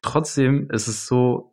Trotzdem 0.00 0.70
ist 0.70 0.88
es 0.88 1.06
so, 1.06 1.52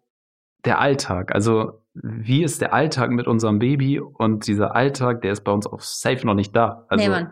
der 0.65 0.80
Alltag. 0.80 1.34
Also 1.34 1.82
wie 1.93 2.43
ist 2.43 2.62
der 2.62 2.73
Alltag 2.73 3.12
mit 3.12 3.28
unserem 3.28 3.60
Baby? 3.60 3.99
Und 3.99 4.47
dieser 4.47 4.75
Alltag, 4.75 5.21
der 5.21 5.32
ist 5.32 5.43
bei 5.43 5.51
uns 5.51 5.65
auf 5.65 5.84
Safe 5.84 6.25
noch 6.25 6.34
nicht 6.34 6.56
da. 6.56 6.86
Also, 6.89 7.04
nee, 7.04 7.10
Mann. 7.10 7.32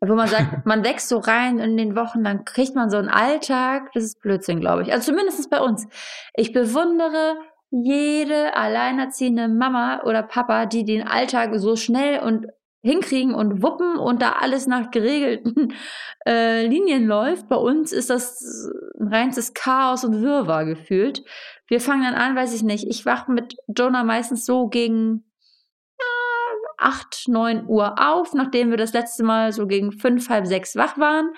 Wo 0.00 0.14
man 0.14 0.28
sagt, 0.28 0.64
man 0.64 0.84
wächst 0.84 1.08
so 1.08 1.18
rein 1.18 1.58
in 1.58 1.76
den 1.76 1.94
Wochen, 1.94 2.24
dann 2.24 2.44
kriegt 2.44 2.74
man 2.74 2.88
so 2.88 2.96
einen 2.96 3.08
Alltag. 3.08 3.90
Das 3.92 4.04
ist 4.04 4.20
Blödsinn, 4.20 4.60
glaube 4.60 4.82
ich. 4.82 4.92
Also 4.92 5.12
zumindest 5.12 5.50
bei 5.50 5.60
uns. 5.60 5.86
Ich 6.34 6.52
bewundere 6.52 7.36
jede 7.70 8.56
alleinerziehende 8.56 9.48
Mama 9.48 10.02
oder 10.04 10.22
Papa, 10.22 10.66
die 10.66 10.84
den 10.84 11.06
Alltag 11.06 11.50
so 11.56 11.76
schnell 11.76 12.20
und 12.20 12.46
hinkriegen 12.82 13.34
und 13.34 13.62
wuppen 13.62 13.96
und 13.96 14.22
da 14.22 14.36
alles 14.40 14.66
nach 14.66 14.90
geregelten 14.90 15.74
äh, 16.26 16.66
Linien 16.66 17.06
läuft. 17.06 17.48
Bei 17.48 17.56
uns 17.56 17.92
ist 17.92 18.10
das 18.10 18.70
ein 18.98 19.08
reines 19.08 19.52
Chaos 19.52 20.04
und 20.04 20.22
Wirrwarr 20.22 20.64
gefühlt. 20.64 21.22
Wir 21.70 21.80
fangen 21.80 22.02
dann 22.02 22.14
an, 22.14 22.34
weiß 22.34 22.52
ich 22.52 22.64
nicht, 22.64 22.84
ich 22.88 23.06
wache 23.06 23.30
mit 23.30 23.56
Jonah 23.68 24.02
meistens 24.02 24.44
so 24.44 24.66
gegen 24.66 25.24
ja, 26.00 26.56
8, 26.78 27.28
9 27.28 27.66
Uhr 27.68 27.94
auf, 27.96 28.34
nachdem 28.34 28.70
wir 28.70 28.76
das 28.76 28.92
letzte 28.92 29.22
Mal 29.22 29.52
so 29.52 29.68
gegen 29.68 29.92
5, 29.92 30.28
halb 30.28 30.48
6 30.48 30.74
wach 30.74 30.98
waren. 30.98 31.32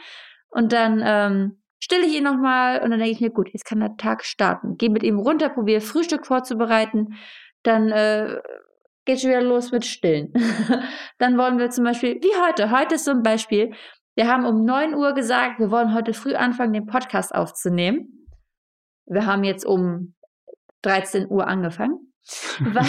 Und 0.49 0.73
dann 0.73 1.03
ähm, 1.05 1.63
stille 1.81 2.07
ich 2.07 2.17
ihn 2.17 2.25
nochmal 2.25 2.81
und 2.81 2.91
dann 2.91 2.99
denke 2.99 3.13
ich 3.13 3.21
mir, 3.21 3.29
gut, 3.29 3.51
jetzt 3.53 3.67
kann 3.67 3.81
der 3.81 3.99
Tag 3.99 4.25
starten. 4.25 4.79
Gehe 4.79 4.89
mit 4.89 5.03
ihm 5.03 5.19
runter, 5.19 5.51
probiere 5.51 5.83
Frühstück 5.83 6.25
vorzubereiten. 6.27 7.19
Dann 7.63 7.91
äh, 7.91 8.41
geht 9.05 9.21
schon 9.21 9.31
wieder 9.31 9.43
los 9.43 9.71
mit 9.71 9.85
Stillen. 9.85 10.33
dann 11.19 11.37
wollen 11.37 11.59
wir 11.59 11.69
zum 11.69 11.85
Beispiel, 11.85 12.15
wie 12.23 12.49
heute, 12.49 12.71
heute 12.71 12.95
ist 12.95 13.05
so 13.05 13.11
ein 13.11 13.23
Beispiel, 13.23 13.75
wir 14.15 14.29
haben 14.29 14.47
um 14.47 14.65
9 14.65 14.95
Uhr 14.95 15.13
gesagt, 15.13 15.59
wir 15.59 15.71
wollen 15.71 15.93
heute 15.93 16.15
früh 16.15 16.35
anfangen, 16.35 16.73
den 16.73 16.87
Podcast 16.87 17.35
aufzunehmen. 17.35 18.27
Wir 19.05 19.27
haben 19.27 19.45
jetzt 19.45 19.67
um 19.67 20.15
13 20.83 21.29
Uhr 21.31 21.47
angefangen, 21.47 22.13
weil 22.61 22.87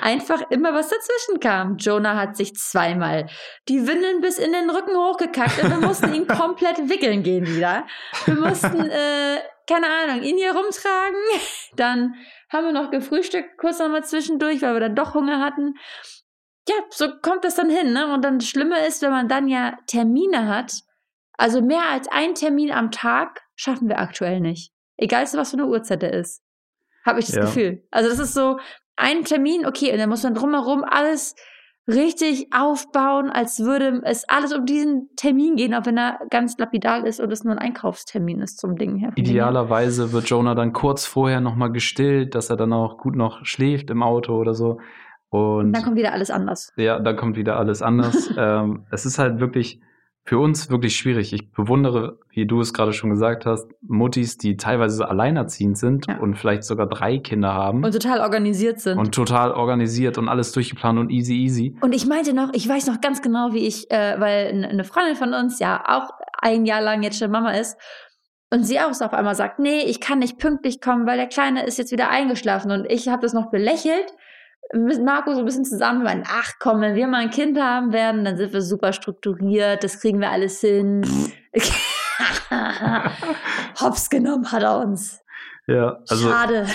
einfach 0.00 0.50
immer 0.50 0.74
was 0.74 0.88
dazwischen 0.88 1.40
kam. 1.40 1.76
Jonah 1.76 2.16
hat 2.16 2.36
sich 2.36 2.54
zweimal 2.54 3.28
die 3.68 3.86
Windeln 3.86 4.20
bis 4.20 4.38
in 4.38 4.52
den 4.52 4.70
Rücken 4.70 4.96
hochgekackt 4.96 5.62
und 5.62 5.70
wir 5.70 5.86
mussten 5.86 6.14
ihn 6.14 6.26
komplett 6.26 6.88
wickeln 6.88 7.22
gehen 7.22 7.46
wieder. 7.46 7.86
Wir 8.24 8.34
mussten, 8.34 8.80
äh, 8.90 9.40
keine 9.68 9.86
Ahnung, 9.86 10.22
ihn 10.22 10.36
hier 10.36 10.54
rumtragen. 10.54 11.18
Dann 11.76 12.14
haben 12.50 12.66
wir 12.66 12.72
noch 12.72 12.90
gefrühstückt, 12.90 13.58
kurz 13.58 13.78
nochmal 13.78 14.04
zwischendurch, 14.04 14.62
weil 14.62 14.74
wir 14.74 14.80
dann 14.80 14.94
doch 14.94 15.14
Hunger 15.14 15.40
hatten. 15.40 15.74
Ja, 16.68 16.74
so 16.90 17.08
kommt 17.22 17.44
das 17.44 17.54
dann 17.54 17.70
hin, 17.70 17.92
ne? 17.92 18.12
Und 18.12 18.24
dann 18.24 18.38
das 18.38 18.48
Schlimme 18.48 18.84
ist, 18.86 19.02
wenn 19.02 19.10
man 19.10 19.28
dann 19.28 19.46
ja 19.46 19.76
Termine 19.86 20.48
hat, 20.48 20.72
also 21.38 21.60
mehr 21.60 21.88
als 21.90 22.08
ein 22.08 22.34
Termin 22.34 22.72
am 22.72 22.90
Tag 22.90 23.42
schaffen 23.54 23.88
wir 23.88 23.98
aktuell 23.98 24.40
nicht. 24.40 24.72
Egal, 24.96 25.26
was 25.34 25.50
für 25.50 25.56
eine 25.56 25.66
Uhrzeit 25.66 26.02
er 26.02 26.14
ist. 26.14 26.42
Habe 27.06 27.20
ich 27.20 27.26
das 27.26 27.36
ja. 27.36 27.40
Gefühl. 27.42 27.82
Also 27.90 28.10
das 28.10 28.18
ist 28.18 28.34
so 28.34 28.58
ein 28.96 29.24
Termin, 29.24 29.64
okay, 29.64 29.92
und 29.92 29.98
dann 29.98 30.08
muss 30.08 30.22
man 30.22 30.34
drumherum 30.34 30.84
alles 30.84 31.34
richtig 31.88 32.48
aufbauen, 32.52 33.30
als 33.30 33.60
würde 33.60 34.00
es 34.04 34.28
alles 34.28 34.52
um 34.52 34.66
diesen 34.66 35.08
Termin 35.14 35.54
gehen, 35.54 35.72
auch 35.72 35.86
wenn 35.86 35.96
er 35.96 36.18
ganz 36.30 36.58
lapidal 36.58 37.06
ist 37.06 37.20
und 37.20 37.30
es 37.30 37.44
nur 37.44 37.54
ein 37.54 37.58
Einkaufstermin 37.58 38.40
ist 38.40 38.58
zum 38.58 38.76
Ding 38.76 38.96
her. 38.96 39.12
Idealerweise 39.14 40.12
wird 40.12 40.28
Jonah 40.28 40.56
dann 40.56 40.72
kurz 40.72 41.06
vorher 41.06 41.40
nochmal 41.40 41.70
gestillt, 41.70 42.34
dass 42.34 42.50
er 42.50 42.56
dann 42.56 42.72
auch 42.72 42.98
gut 42.98 43.14
noch 43.14 43.44
schläft 43.44 43.90
im 43.90 44.02
Auto 44.02 44.34
oder 44.34 44.54
so. 44.54 44.80
Und 45.28 45.72
dann 45.72 45.84
kommt 45.84 45.96
wieder 45.96 46.12
alles 46.12 46.30
anders. 46.30 46.72
Ja, 46.76 46.98
dann 46.98 47.16
kommt 47.16 47.36
wieder 47.36 47.56
alles 47.56 47.82
anders. 47.82 48.30
ähm, 48.36 48.86
es 48.90 49.06
ist 49.06 49.18
halt 49.18 49.38
wirklich 49.38 49.80
für 50.26 50.40
uns 50.40 50.68
wirklich 50.70 50.96
schwierig. 50.96 51.32
Ich 51.32 51.52
bewundere, 51.52 52.18
wie 52.30 52.46
du 52.46 52.60
es 52.60 52.74
gerade 52.74 52.92
schon 52.92 53.10
gesagt 53.10 53.46
hast, 53.46 53.68
Muttis, 53.82 54.36
die 54.36 54.56
teilweise 54.56 55.08
alleinerziehend 55.08 55.78
sind 55.78 56.06
ja. 56.08 56.18
und 56.18 56.34
vielleicht 56.34 56.64
sogar 56.64 56.88
drei 56.88 57.18
Kinder 57.18 57.54
haben. 57.54 57.84
Und 57.84 57.92
total 57.92 58.20
organisiert 58.20 58.80
sind. 58.80 58.98
Und 58.98 59.14
total 59.14 59.52
organisiert 59.52 60.18
und 60.18 60.28
alles 60.28 60.50
durchgeplant 60.50 60.98
und 60.98 61.10
easy, 61.10 61.34
easy. 61.34 61.76
Und 61.80 61.94
ich 61.94 62.06
meinte 62.06 62.34
noch, 62.34 62.50
ich 62.54 62.68
weiß 62.68 62.88
noch 62.88 63.00
ganz 63.00 63.22
genau, 63.22 63.52
wie 63.52 63.66
ich, 63.68 63.88
äh, 63.92 64.16
weil 64.18 64.66
eine 64.68 64.82
Freundin 64.82 65.14
von 65.14 65.32
uns 65.32 65.60
ja 65.60 65.84
auch 65.86 66.10
ein 66.42 66.66
Jahr 66.66 66.82
lang 66.82 67.04
jetzt 67.04 67.20
schon 67.20 67.30
Mama 67.30 67.52
ist. 67.52 67.78
Und 68.50 68.64
sie 68.64 68.80
auch 68.80 68.94
so 68.94 69.04
auf 69.04 69.12
einmal 69.12 69.36
sagt, 69.36 69.60
nee, 69.60 69.82
ich 69.82 70.00
kann 70.00 70.18
nicht 70.18 70.38
pünktlich 70.38 70.80
kommen, 70.80 71.06
weil 71.06 71.18
der 71.18 71.28
Kleine 71.28 71.64
ist 71.64 71.78
jetzt 71.78 71.92
wieder 71.92 72.10
eingeschlafen. 72.10 72.72
Und 72.72 72.90
ich 72.90 73.08
habe 73.08 73.22
das 73.22 73.32
noch 73.32 73.50
belächelt 73.50 74.12
Marco 74.74 75.32
so 75.32 75.40
ein 75.40 75.44
bisschen 75.44 75.64
zusammen, 75.64 76.02
meinen, 76.02 76.24
ach 76.26 76.54
komm, 76.58 76.80
wenn 76.80 76.94
wir 76.94 77.06
mal 77.06 77.22
ein 77.22 77.30
Kind 77.30 77.58
haben 77.58 77.92
werden, 77.92 78.24
dann 78.24 78.36
sind 78.36 78.52
wir 78.52 78.62
super 78.62 78.92
strukturiert, 78.92 79.84
das 79.84 80.00
kriegen 80.00 80.20
wir 80.20 80.30
alles 80.30 80.60
hin. 80.60 81.06
Hops 83.80 84.10
genommen 84.10 84.50
hat 84.50 84.62
er 84.62 84.78
uns. 84.78 85.22
Ja, 85.66 85.98
also. 86.08 86.30
Schade. 86.30 86.66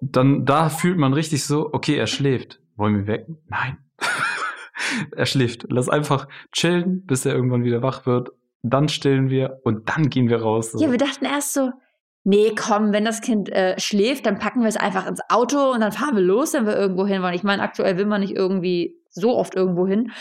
dann, 0.00 0.44
da 0.44 0.68
fühlt 0.68 0.98
man 0.98 1.12
richtig 1.12 1.44
so, 1.44 1.70
okay, 1.72 1.96
er 1.96 2.06
schläft. 2.06 2.60
Wollen 2.76 2.96
wir 2.96 3.06
weg? 3.06 3.26
Nein. 3.48 3.78
er 5.16 5.26
schläft. 5.26 5.66
Lass 5.68 5.88
einfach 5.88 6.28
chillen, 6.52 7.04
bis 7.06 7.26
er 7.26 7.34
irgendwann 7.34 7.64
wieder 7.64 7.82
wach 7.82 8.06
wird. 8.06 8.30
Dann 8.62 8.88
stillen 8.88 9.30
wir 9.30 9.60
und 9.64 9.88
dann 9.88 10.10
gehen 10.10 10.28
wir 10.28 10.42
raus. 10.42 10.72
So. 10.72 10.82
Ja, 10.82 10.90
wir 10.90 10.98
dachten 10.98 11.24
erst 11.24 11.54
so, 11.54 11.70
nee, 12.24 12.54
komm, 12.54 12.92
wenn 12.92 13.04
das 13.04 13.20
Kind 13.20 13.50
äh, 13.50 13.78
schläft, 13.78 14.26
dann 14.26 14.38
packen 14.38 14.60
wir 14.62 14.68
es 14.68 14.76
einfach 14.76 15.06
ins 15.06 15.20
Auto 15.28 15.72
und 15.72 15.80
dann 15.80 15.92
fahren 15.92 16.16
wir 16.16 16.22
los, 16.22 16.54
wenn 16.54 16.66
wir 16.66 16.76
irgendwo 16.76 17.06
hin 17.06 17.22
wollen. 17.22 17.34
Ich 17.34 17.42
meine, 17.42 17.62
aktuell 17.62 17.96
will 17.96 18.06
man 18.06 18.20
nicht 18.20 18.36
irgendwie 18.36 18.96
so 19.10 19.36
oft 19.36 19.54
irgendwo 19.54 19.86
hin. 19.86 20.12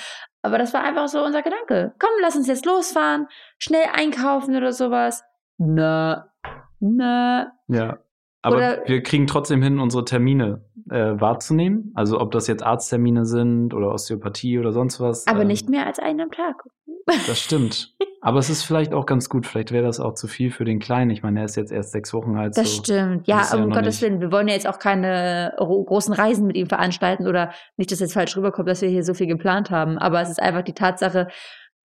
Aber 0.42 0.58
das 0.58 0.74
war 0.74 0.84
einfach 0.84 1.08
so 1.08 1.24
unser 1.24 1.42
Gedanke. 1.42 1.94
Komm, 2.00 2.12
lass 2.22 2.36
uns 2.36 2.48
jetzt 2.48 2.66
losfahren, 2.66 3.28
schnell 3.58 3.86
einkaufen 3.94 4.56
oder 4.56 4.72
sowas. 4.72 5.24
Na, 5.58 6.32
na. 6.80 7.52
Ja. 7.68 8.00
Aber 8.42 8.58
oder, 8.58 8.84
wir 8.86 9.04
kriegen 9.04 9.28
trotzdem 9.28 9.62
hin, 9.62 9.80
unsere 9.80 10.06
Termine 10.06 10.64
äh, 10.90 11.20
wahrzunehmen. 11.20 11.92
Also 11.96 12.20
ob 12.20 12.32
das 12.32 12.48
jetzt 12.48 12.64
Arzttermine 12.64 13.26
sind 13.26 13.74
oder 13.74 13.92
Osteopathie 13.92 14.60
oder 14.60 14.72
sonst 14.72 15.00
was. 15.00 15.28
Aber 15.28 15.42
ähm, 15.42 15.48
nicht 15.48 15.70
mehr 15.70 15.86
als 15.86 16.00
einen 16.00 16.22
am 16.22 16.32
Tag. 16.32 16.64
Das 17.28 17.40
stimmt. 17.40 17.96
Aber 18.22 18.38
es 18.38 18.52
ist 18.52 18.64
vielleicht 18.64 18.94
auch 18.94 19.08
ganz 19.08 19.30
gut. 19.30 19.48
Vielleicht 19.48 19.72
wäre 19.72 19.84
das 19.84 20.00
auch 20.00 20.14
zu 20.14 20.28
viel 20.28 20.52
für 20.52 20.64
den 20.64 20.80
Kleinen. 20.80 21.10
Ich 21.10 21.24
meine, 21.24 21.40
er 21.40 21.46
ist 21.46 21.56
jetzt 21.56 21.72
erst 21.72 21.92
sechs 21.92 22.14
Wochen 22.14 22.38
alt. 22.38 22.56
Das 22.56 22.76
so. 22.76 22.84
stimmt. 22.84 23.28
Ja, 23.28 23.48
um 23.54 23.70
ja 23.70 23.76
Gottes 23.76 24.02
Willen. 24.02 24.22
Wir 24.22 24.32
wollen 24.32 24.48
ja 24.48 24.54
jetzt 24.54 24.68
auch 24.68 24.78
keine 24.78 25.54
großen 25.58 26.14
Reisen 26.14 26.46
mit 26.46 26.56
ihm 26.56 26.68
veranstalten 26.68 27.28
oder 27.28 27.52
nicht, 27.78 27.92
dass 27.92 28.00
jetzt 28.00 28.14
falsch 28.14 28.36
rüberkommt, 28.38 28.70
dass 28.70 28.82
wir 28.82 28.90
hier 28.90 29.04
so 29.04 29.14
viel 29.16 29.28
geplant 29.28 29.72
haben. 29.72 29.98
Aber 29.98 30.22
es 30.22 30.30
ist 30.30 30.42
einfach 30.42 30.62
die 30.62 30.74
Tatsache, 30.74 31.30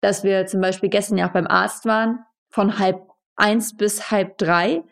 dass 0.02 0.24
wir 0.24 0.46
zum 0.48 0.60
Beispiel 0.60 0.90
gestern 0.90 1.18
ja 1.18 1.30
auch 1.30 1.34
beim 1.34 1.48
Arzt 1.48 1.86
waren, 1.86 2.20
von 2.50 2.80
halb 2.80 3.08
eins 3.36 3.78
bis 3.78 4.12
halb 4.12 4.38
drei, 4.38 4.84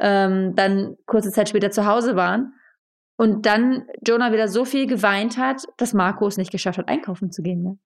ähm, 0.00 0.54
dann 0.54 0.96
kurze 1.06 1.30
Zeit 1.30 1.48
später 1.48 1.70
zu 1.70 1.86
Hause 1.86 2.16
waren 2.16 2.54
und 3.16 3.46
dann 3.46 3.86
Jonah 4.06 4.32
wieder 4.32 4.48
so 4.48 4.64
viel 4.64 4.86
geweint 4.86 5.38
hat, 5.38 5.62
dass 5.78 5.94
Marco 5.94 6.26
es 6.26 6.36
nicht 6.36 6.50
geschafft 6.50 6.78
hat, 6.78 6.88
einkaufen 6.88 7.30
zu 7.30 7.42
gehen. 7.42 7.62
Ne? 7.62 7.78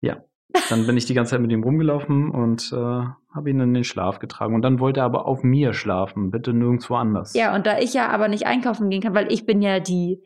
Ja, 0.00 0.24
dann 0.68 0.86
bin 0.86 0.96
ich 0.96 1.06
die 1.06 1.14
ganze 1.14 1.30
Zeit 1.30 1.40
mit 1.40 1.52
ihm 1.52 1.62
rumgelaufen 1.62 2.30
und 2.30 2.72
äh, 2.72 2.76
habe 2.76 3.50
ihn 3.50 3.60
in 3.60 3.74
den 3.74 3.84
Schlaf 3.84 4.18
getragen. 4.18 4.54
Und 4.54 4.62
dann 4.62 4.80
wollte 4.80 5.00
er 5.00 5.06
aber 5.06 5.26
auf 5.26 5.42
mir 5.42 5.72
schlafen, 5.72 6.30
bitte 6.30 6.52
nirgendwo 6.52 6.96
anders. 6.96 7.34
Ja, 7.34 7.54
und 7.54 7.66
da 7.66 7.78
ich 7.78 7.94
ja 7.94 8.08
aber 8.08 8.28
nicht 8.28 8.46
einkaufen 8.46 8.90
gehen 8.90 9.02
kann, 9.02 9.14
weil 9.14 9.32
ich 9.32 9.46
bin 9.46 9.62
ja 9.62 9.80
die, 9.80 10.22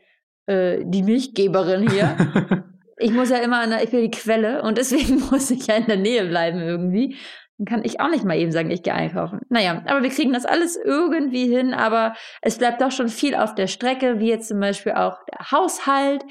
äh, 0.47 0.83
die 0.85 1.03
Milchgeberin 1.03 1.89
hier. 1.89 2.17
ich 2.97 3.13
muss 3.13 3.31
ja 3.31 3.39
immer, 3.39 3.67
der, 3.67 3.85
ich 3.85 3.91
bin 3.91 4.01
die 4.01 4.11
Quelle 4.11 4.63
und 4.63 4.79
deswegen 4.79 5.21
muss 5.31 5.51
ich 5.51 5.67
ja 5.67 5.77
in 5.77 5.87
der 5.87 5.99
Nähe 5.99 6.27
bleiben 6.27 6.61
irgendwie. 6.61 7.17
Dann 7.59 7.67
kann 7.67 7.85
ich 7.85 8.01
auch 8.01 8.11
nicht 8.11 8.25
mal 8.25 8.37
eben 8.37 8.53
sagen, 8.53 8.71
ich 8.71 8.83
gehe 8.83 8.93
einkaufen. 8.93 9.41
Naja, 9.49 9.83
aber 9.87 10.03
wir 10.03 10.11
kriegen 10.11 10.33
das 10.33 10.45
alles 10.45 10.77
irgendwie 10.77 11.49
hin, 11.49 11.73
aber 11.73 12.15
es 12.43 12.59
bleibt 12.59 12.83
doch 12.83 12.91
schon 12.91 13.09
viel 13.09 13.35
auf 13.35 13.55
der 13.55 13.67
Strecke, 13.67 14.19
wie 14.19 14.29
jetzt 14.29 14.49
zum 14.49 14.61
Beispiel 14.61 14.93
auch 14.93 15.19
der 15.25 15.51
Haushalt. 15.51 16.23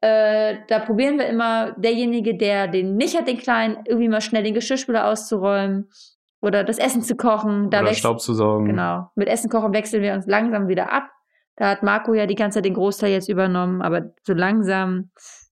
Äh, 0.00 0.56
da 0.66 0.80
probieren 0.80 1.18
wir 1.18 1.26
immer, 1.26 1.72
derjenige, 1.72 2.36
der 2.36 2.66
den 2.66 2.96
nicht 2.96 3.16
hat, 3.16 3.28
den 3.28 3.38
Kleinen, 3.38 3.78
irgendwie 3.86 4.08
mal 4.08 4.20
schnell 4.20 4.42
den 4.42 4.54
Geschirrspüler 4.54 5.06
auszuräumen 5.06 5.88
oder 6.40 6.64
das 6.64 6.78
Essen 6.78 7.02
zu 7.02 7.14
kochen. 7.14 7.70
Da 7.70 7.82
oder 7.82 7.94
Staub 7.94 8.20
zu 8.20 8.34
saugen. 8.34 8.66
Genau. 8.66 9.10
Mit 9.14 9.28
Essen 9.28 9.48
kochen 9.48 9.72
wechseln 9.72 10.02
wir 10.02 10.14
uns 10.14 10.26
langsam 10.26 10.66
wieder 10.66 10.92
ab. 10.92 11.04
Da 11.56 11.68
hat 11.68 11.84
Marco 11.84 12.14
ja 12.14 12.26
die 12.26 12.34
ganze 12.34 12.56
Zeit 12.56 12.64
den 12.64 12.74
Großteil 12.74 13.12
jetzt 13.12 13.28
übernommen, 13.28 13.82
aber 13.82 14.14
so 14.22 14.32
langsam 14.32 15.10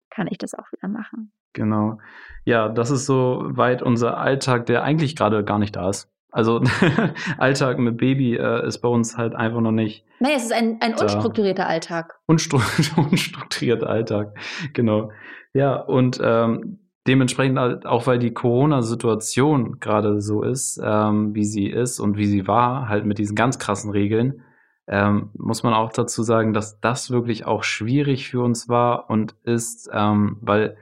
kann 0.09 0.27
ich 0.29 0.39
das 0.39 0.55
auch 0.55 0.73
wieder 0.73 0.89
machen. 0.89 1.33
Genau. 1.53 1.99
Ja, 2.45 2.69
das 2.69 2.91
ist 2.91 3.07
so 3.07 3.43
weit 3.45 3.83
unser 3.83 4.17
Alltag, 4.19 4.67
der 4.67 4.83
eigentlich 4.83 5.17
gerade 5.17 5.45
gar 5.45 5.59
nicht 5.59 5.77
da 5.77 5.91
ist. 5.91 6.11
Also 6.31 6.63
Alltag 7.39 7.79
mit 7.79 7.97
Baby 7.97 8.37
äh, 8.37 8.67
ist 8.67 8.79
bei 8.79 8.89
uns 8.89 9.17
halt 9.17 9.35
einfach 9.35 9.61
noch 9.61 9.73
nicht. 9.73 10.05
Naja, 10.21 10.37
es 10.37 10.45
ist 10.45 10.53
ein, 10.53 10.79
ein 10.81 10.95
unstrukturierter 10.95 11.67
Alltag. 11.67 12.19
Unstru 12.27 12.61
unstrukturierter 12.97 13.89
Alltag, 13.89 14.37
genau. 14.75 15.11
Ja, 15.55 15.77
und 15.77 16.21
ähm, 16.23 16.81
dementsprechend 17.07 17.59
halt 17.59 17.87
auch, 17.87 18.07
weil 18.07 18.19
die 18.19 18.35
Corona-Situation 18.35 19.81
gerade 19.81 20.21
so 20.21 20.43
ist, 20.43 20.81
ähm, 20.85 21.35
wie 21.35 21.45
sie 21.45 21.67
ist 21.67 21.99
und 21.99 22.19
wie 22.19 22.27
sie 22.27 22.47
war, 22.47 22.89
halt 22.89 23.07
mit 23.07 23.19
diesen 23.19 23.35
ganz 23.35 23.59
krassen 23.59 23.91
Regeln, 23.91 24.43
ähm, 24.87 25.31
muss 25.37 25.63
man 25.63 25.75
auch 25.75 25.93
dazu 25.93 26.23
sagen, 26.23 26.53
dass 26.53 26.81
das 26.81 27.11
wirklich 27.11 27.47
auch 27.47 27.63
schwierig 27.63 28.29
für 28.29 28.43
uns 28.43 28.69
war 28.69 29.09
und 29.11 29.35
ist, 29.45 29.89
ähm, 29.93 30.39
weil 30.43 30.77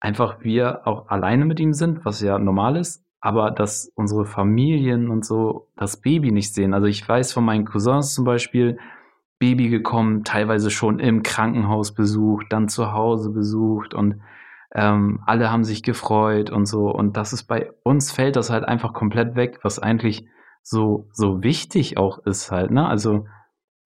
einfach 0.00 0.38
wir 0.40 0.86
auch 0.86 1.08
alleine 1.08 1.44
mit 1.44 1.60
ihm 1.60 1.72
sind, 1.72 2.04
was 2.04 2.20
ja 2.20 2.38
normal 2.38 2.76
ist, 2.76 3.04
aber 3.20 3.50
dass 3.50 3.92
unsere 3.94 4.24
Familien 4.24 5.10
und 5.10 5.24
so 5.24 5.68
das 5.76 6.00
Baby 6.00 6.32
nicht 6.32 6.54
sehen. 6.54 6.74
Also 6.74 6.86
ich 6.86 7.06
weiß 7.06 7.32
von 7.32 7.44
meinen 7.44 7.66
Cousins 7.66 8.14
zum 8.14 8.24
Beispiel, 8.24 8.78
Baby 9.38 9.70
gekommen, 9.70 10.22
teilweise 10.22 10.70
schon 10.70 10.98
im 10.98 11.22
Krankenhaus 11.22 11.94
besucht, 11.94 12.46
dann 12.50 12.68
zu 12.68 12.92
Hause 12.92 13.30
besucht 13.30 13.94
und 13.94 14.20
ähm, 14.72 15.22
alle 15.26 15.50
haben 15.50 15.64
sich 15.64 15.82
gefreut 15.82 16.50
und 16.50 16.66
so. 16.66 16.90
Und 16.90 17.16
das 17.16 17.32
ist 17.32 17.44
bei 17.44 17.72
uns 17.82 18.12
fällt 18.12 18.36
das 18.36 18.50
halt 18.50 18.64
einfach 18.64 18.92
komplett 18.92 19.34
weg, 19.36 19.58
was 19.62 19.78
eigentlich 19.78 20.26
so, 20.62 21.08
so 21.12 21.42
wichtig 21.42 21.96
auch 21.96 22.18
ist 22.18 22.52
halt, 22.52 22.70
ne? 22.70 22.86
Also 22.86 23.26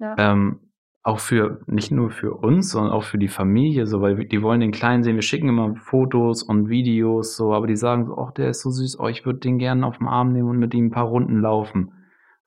ja. 0.00 0.16
ähm, 0.18 0.58
auch 1.04 1.20
für, 1.20 1.60
nicht 1.66 1.92
nur 1.92 2.10
für 2.10 2.32
uns, 2.32 2.70
sondern 2.70 2.92
auch 2.92 3.04
für 3.04 3.18
die 3.18 3.28
Familie, 3.28 3.86
so, 3.86 4.00
weil 4.00 4.24
die 4.24 4.42
wollen 4.42 4.60
den 4.60 4.72
Kleinen 4.72 5.02
sehen. 5.02 5.16
Wir 5.16 5.22
schicken 5.22 5.50
immer 5.50 5.76
Fotos 5.76 6.42
und 6.42 6.70
Videos, 6.70 7.36
so, 7.36 7.52
aber 7.52 7.66
die 7.66 7.76
sagen 7.76 8.06
so, 8.06 8.16
ach, 8.16 8.32
der 8.32 8.48
ist 8.48 8.62
so 8.62 8.70
süß, 8.70 8.98
oh, 8.98 9.08
ich 9.08 9.26
würde 9.26 9.40
den 9.40 9.58
gerne 9.58 9.86
auf 9.86 9.98
den 9.98 10.08
Arm 10.08 10.32
nehmen 10.32 10.48
und 10.48 10.58
mit 10.58 10.72
ihm 10.72 10.86
ein 10.86 10.90
paar 10.90 11.04
Runden 11.04 11.40
laufen. 11.40 11.92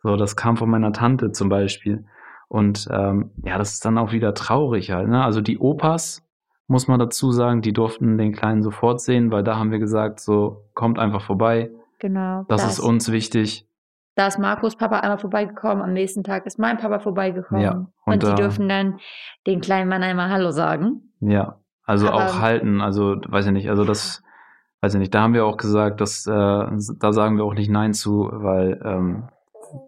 So, 0.02 0.16
das 0.16 0.36
kam 0.36 0.58
von 0.58 0.72
meiner 0.72 0.92
Tante 0.92 1.32
zum 1.32 1.50
Beispiel. 1.50 2.06
Und 2.48 2.88
ähm, 2.92 3.30
ja, 3.44 3.60
das 3.60 3.74
ist 3.74 3.86
dann 3.86 4.00
auch 4.00 4.12
wieder 4.12 4.34
traurig 4.34 4.90
halt. 4.90 5.08
Ne? 5.08 5.24
Also 5.24 5.42
die 5.42 5.60
Opas, 5.60 6.28
muss 6.68 6.88
man 6.88 7.00
dazu 7.00 7.32
sagen, 7.32 7.62
die 7.62 7.74
durften 7.74 8.18
den 8.18 8.34
Kleinen 8.34 8.64
sofort 8.64 9.02
sehen, 9.02 9.32
weil 9.32 9.44
da 9.44 9.58
haben 9.58 9.72
wir 9.72 9.80
gesagt, 9.80 10.20
so 10.20 10.66
kommt 10.74 10.98
einfach 10.98 11.22
vorbei. 11.22 11.70
Genau. 12.00 12.44
Das, 12.48 12.64
das 12.64 12.74
ist 12.74 12.80
uns 12.80 13.12
wichtig. 13.12 13.67
Da 14.18 14.26
ist 14.26 14.40
Markus 14.40 14.76
Papa 14.76 15.02
einmal 15.02 15.20
vorbeigekommen, 15.20 15.84
am 15.84 15.94
nächsten 15.94 16.24
Tag 16.24 16.48
ist 16.48 16.58
mein 16.58 16.80
Papa 16.80 16.98
vorbeigekommen. 16.98 17.62
Ja, 17.62 17.72
und, 17.72 18.14
und 18.14 18.24
die 18.24 18.28
äh, 18.28 18.34
dürfen 18.34 18.68
dann 18.68 18.98
den 19.46 19.62
kleinen 19.62 19.88
Mann 19.88 20.02
einmal 20.02 20.32
Hallo 20.32 20.50
sagen. 20.50 21.14
Ja, 21.20 21.60
also 21.84 22.08
Aber, 22.08 22.26
auch 22.26 22.42
halten, 22.42 22.82
also 22.82 23.16
weiß 23.28 23.46
ich 23.46 23.52
nicht, 23.52 23.70
also 23.70 23.84
das, 23.86 24.24
weiß 24.82 24.96
ich 24.96 25.00
nicht, 25.00 25.14
da 25.14 25.22
haben 25.22 25.36
wir 25.36 25.46
auch 25.46 25.58
gesagt, 25.58 26.02
dass 26.02 26.26
äh, 26.26 26.32
da 26.32 27.14
sagen 27.14 27.38
wir 27.38 27.46
auch 27.46 27.54
nicht 27.54 27.70
Nein 27.70 27.94
zu, 27.94 28.28
weil 28.34 28.82
ähm, 28.84 29.30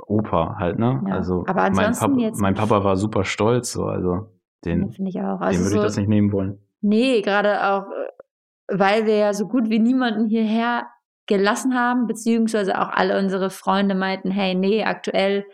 Opa 0.05 0.57
halt, 0.59 0.77
ne? 0.77 1.01
Ja. 1.07 1.15
Also 1.15 1.45
Aber 1.47 1.63
ansonsten 1.63 2.05
mein, 2.05 2.13
Papa, 2.13 2.21
jetzt 2.27 2.39
mein 2.39 2.53
Papa 2.53 2.83
war 2.83 2.97
super 2.97 3.25
stolz, 3.25 3.71
so, 3.71 3.85
also 3.85 4.27
den, 4.63 4.91
finde 4.91 5.09
ich 5.09 5.19
auch. 5.19 5.41
Also 5.41 5.57
den 5.57 5.65
würde 5.65 5.69
so, 5.69 5.77
ich 5.77 5.83
das 5.83 5.97
nicht 5.97 6.07
nehmen 6.09 6.31
wollen. 6.31 6.59
Nee, 6.81 7.23
gerade 7.23 7.63
auch, 7.63 7.87
äh, 7.87 8.77
weil 8.77 9.07
wir 9.07 9.15
ja 9.15 9.33
so 9.33 9.47
gut 9.47 9.71
wie 9.71 9.79
niemanden 9.79 10.27
hierher 10.27 10.85
gelassen 11.29 11.75
haben, 11.75 12.07
beziehungsweise 12.07 12.81
auch 12.81 12.89
alle 12.89 13.17
unsere 13.17 13.51
Freunde 13.51 13.95
meinten, 13.95 14.31
hey, 14.31 14.55
nee, 14.55 14.83
aktuell 14.83 15.45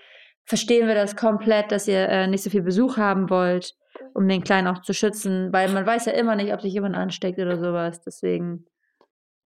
verstehen 0.46 0.88
wir 0.88 0.96
das 0.96 1.18
komplett, 1.18 1.72
dass 1.72 1.88
ihr 1.88 2.08
äh, 2.08 2.28
nicht 2.28 2.44
so 2.44 2.50
viel 2.50 2.62
Besuch 2.62 2.98
haben 2.98 3.30
wollt, 3.30 3.74
um 4.14 4.28
den 4.28 4.44
Kleinen 4.44 4.68
auch 4.68 4.82
zu 4.82 4.94
schützen, 4.94 5.52
weil 5.52 5.70
man 5.72 5.86
weiß 5.86 6.06
ja 6.06 6.14
immer 6.14 6.36
nicht, 6.36 6.54
ob 6.54 6.62
sich 6.62 6.74
jemand 6.74 6.96
ansteckt 6.96 7.38
oder 7.40 7.60
sowas, 7.60 8.02
deswegen. 8.02 8.66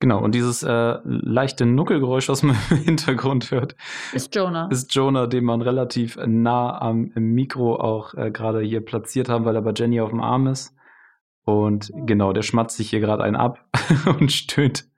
Genau, 0.02 0.24
und 0.24 0.36
dieses 0.36 0.62
äh, 0.62 0.98
leichte 1.04 1.66
Nuckelgeräusch, 1.66 2.30
was 2.30 2.44
man 2.44 2.56
im 2.70 2.78
Hintergrund 2.78 3.50
hört, 3.50 3.76
ist 4.14 4.34
Jonah. 4.36 4.70
Ist 4.70 4.94
Jonah, 4.94 5.26
den 5.26 5.44
man 5.44 5.64
relativ 5.64 6.18
nah 6.26 6.80
am 6.80 7.12
Mikro 7.16 7.76
auch 7.76 8.14
äh, 8.14 8.30
gerade 8.30 8.62
hier 8.62 8.86
platziert 8.86 9.30
haben, 9.30 9.46
weil 9.46 9.56
er 9.56 9.64
bei 9.64 9.74
Jenny 9.76 10.00
auf 10.00 10.12
dem 10.12 10.22
Arm 10.22 10.46
ist. 10.46 10.76
Und 11.44 11.92
genau, 12.06 12.34
der 12.34 12.44
schmatzt 12.44 12.78
sich 12.78 12.92
hier 12.92 13.00
gerade 13.00 13.24
einen 13.24 13.36
ab 13.36 13.66
und 14.20 14.32
stöhnt. 14.32 14.89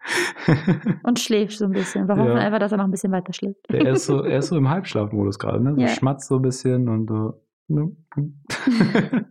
Und 1.03 1.19
schläft 1.19 1.57
so 1.57 1.65
ein 1.65 1.71
bisschen. 1.71 2.07
Wir 2.07 2.15
hoffen 2.17 2.35
ja. 2.35 2.41
einfach, 2.41 2.59
dass 2.59 2.71
er 2.71 2.77
noch 2.77 2.85
ein 2.85 2.91
bisschen 2.91 3.11
weiter 3.11 3.33
schläft. 3.33 3.69
er, 3.69 3.93
ist 3.93 4.05
so, 4.05 4.23
er 4.23 4.39
ist 4.39 4.47
so 4.47 4.57
im 4.57 4.69
Halbschlafmodus 4.69 5.39
gerade, 5.39 5.63
ne? 5.63 5.75
So 5.75 5.81
ja. 5.81 5.87
schmatzt 5.89 6.27
so 6.27 6.37
ein 6.37 6.41
bisschen 6.41 6.89
und 6.89 7.09
so. 7.09 7.41
Ne? 7.67 7.95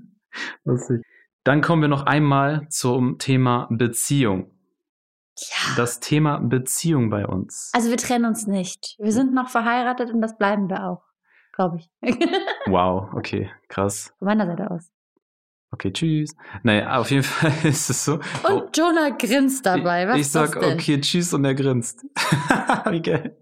Lustig. 0.65 1.03
Dann 1.45 1.63
kommen 1.63 1.83
wir 1.83 1.89
noch 1.89 2.07
einmal 2.07 2.69
zum 2.69 3.19
Thema 3.19 3.67
Beziehung. 3.71 4.51
Ja. 5.39 5.75
Das 5.77 6.01
Thema 6.01 6.39
Beziehung 6.39 7.09
bei 7.09 7.27
uns. 7.27 7.71
Also 7.75 7.91
wir 7.91 7.97
trennen 7.97 8.27
uns 8.27 8.47
nicht. 8.47 8.97
Wir 8.99 9.13
sind 9.13 9.33
noch 9.33 9.49
verheiratet 9.49 10.13
und 10.13 10.21
das 10.21 10.37
bleiben 10.37 10.69
wir 10.69 10.87
auch, 10.87 11.03
glaube 11.55 11.79
ich. 11.79 11.91
wow, 12.67 13.09
okay, 13.15 13.51
krass. 13.69 14.15
Von 14.19 14.27
meiner 14.27 14.47
Seite 14.47 14.71
aus. 14.71 14.91
Okay, 15.73 15.93
tschüss. 15.93 16.37
Naja, 16.63 16.99
auf 16.99 17.11
jeden 17.11 17.23
Fall 17.25 17.53
ist 17.65 17.91
es 17.91 18.05
so. 18.05 18.15
Und 18.15 18.23
oh, 18.51 18.69
Jonah 18.75 19.11
grinst 19.11 19.65
dabei. 19.67 20.09
Was 20.09 20.19
ich 20.19 20.31
sag, 20.31 20.57
okay, 20.57 21.01
tschüss 21.01 21.33
und 21.33 21.45
er 21.45 21.55
grinst. 21.55 22.05
Wie 22.91 23.03
geil. 23.03 23.37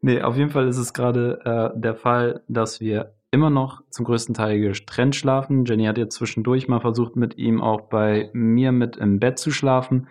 Nee, 0.00 0.22
auf 0.22 0.36
jeden 0.36 0.50
Fall 0.50 0.68
ist 0.68 0.78
es 0.78 0.92
gerade 0.92 1.72
äh, 1.74 1.80
der 1.80 1.94
Fall, 1.94 2.42
dass 2.48 2.80
wir 2.80 3.14
immer 3.30 3.50
noch 3.50 3.82
zum 3.90 4.04
größten 4.04 4.34
Teil 4.34 4.60
getrennt 4.60 5.16
schlafen. 5.16 5.64
Jenny 5.64 5.84
hat 5.84 5.98
jetzt 5.98 6.16
zwischendurch 6.16 6.68
mal 6.68 6.80
versucht, 6.80 7.16
mit 7.16 7.36
ihm 7.36 7.60
auch 7.60 7.82
bei 7.82 8.30
mir 8.32 8.72
mit 8.72 8.96
im 8.96 9.20
Bett 9.20 9.38
zu 9.38 9.50
schlafen. 9.50 10.08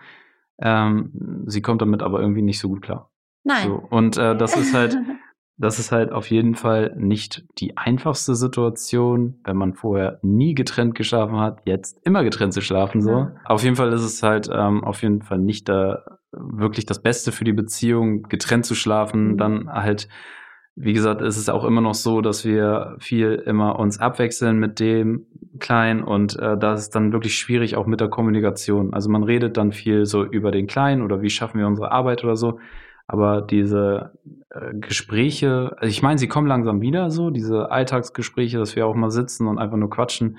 Ähm, 0.60 1.44
sie 1.46 1.62
kommt 1.62 1.82
damit 1.82 2.02
aber 2.02 2.20
irgendwie 2.20 2.42
nicht 2.42 2.58
so 2.58 2.68
gut 2.68 2.82
klar. 2.82 3.10
Nein. 3.44 3.68
So, 3.68 3.74
und 3.90 4.16
äh, 4.16 4.36
das 4.36 4.56
ist 4.56 4.74
halt 4.74 4.96
das 5.58 5.80
ist 5.80 5.90
halt 5.90 6.12
auf 6.12 6.30
jeden 6.30 6.54
Fall 6.54 6.94
nicht 6.96 7.44
die 7.58 7.76
einfachste 7.76 8.36
Situation, 8.36 9.40
wenn 9.44 9.56
man 9.56 9.74
vorher 9.74 10.20
nie 10.22 10.54
getrennt 10.54 10.94
geschlafen 10.94 11.38
hat, 11.38 11.58
jetzt 11.64 12.00
immer 12.04 12.22
getrennt 12.22 12.54
zu 12.54 12.60
schlafen 12.60 13.02
so. 13.02 13.10
Ja. 13.10 13.32
Auf 13.44 13.64
jeden 13.64 13.74
Fall 13.74 13.92
ist 13.92 14.04
es 14.04 14.22
halt 14.22 14.48
ähm, 14.52 14.84
auf 14.84 15.02
jeden 15.02 15.22
Fall 15.22 15.38
nicht 15.38 15.68
da 15.68 16.18
wirklich 16.30 16.86
das 16.86 17.02
Beste 17.02 17.32
für 17.32 17.44
die 17.44 17.52
Beziehung, 17.52 18.22
getrennt 18.22 18.66
zu 18.66 18.76
schlafen. 18.76 19.32
Mhm. 19.32 19.36
Dann 19.36 19.68
halt, 19.68 20.08
wie 20.76 20.92
gesagt, 20.92 21.22
ist 21.22 21.36
es 21.36 21.48
auch 21.48 21.64
immer 21.64 21.80
noch 21.80 21.94
so, 21.94 22.20
dass 22.20 22.44
wir 22.44 22.94
viel 23.00 23.34
immer 23.34 23.80
uns 23.80 23.98
abwechseln 23.98 24.60
mit 24.60 24.78
dem 24.78 25.26
Kleinen 25.58 26.04
und 26.04 26.38
äh, 26.38 26.56
da 26.56 26.74
ist 26.74 26.90
dann 26.90 27.12
wirklich 27.12 27.34
schwierig 27.34 27.74
auch 27.74 27.86
mit 27.86 28.00
der 28.00 28.08
Kommunikation. 28.08 28.94
Also 28.94 29.10
man 29.10 29.24
redet 29.24 29.56
dann 29.56 29.72
viel 29.72 30.06
so 30.06 30.24
über 30.24 30.52
den 30.52 30.68
Kleinen 30.68 31.02
oder 31.02 31.20
wie 31.20 31.30
schaffen 31.30 31.58
wir 31.58 31.66
unsere 31.66 31.90
Arbeit 31.90 32.22
oder 32.22 32.36
so. 32.36 32.60
Aber 33.08 33.40
diese 33.40 34.12
äh, 34.50 34.74
Gespräche, 34.74 35.74
also 35.78 35.90
ich 35.90 36.02
meine, 36.02 36.18
sie 36.18 36.28
kommen 36.28 36.46
langsam 36.46 36.82
wieder 36.82 37.10
so, 37.10 37.30
diese 37.30 37.70
Alltagsgespräche, 37.70 38.58
dass 38.58 38.76
wir 38.76 38.86
auch 38.86 38.94
mal 38.94 39.10
sitzen 39.10 39.46
und 39.46 39.58
einfach 39.58 39.78
nur 39.78 39.88
quatschen. 39.90 40.36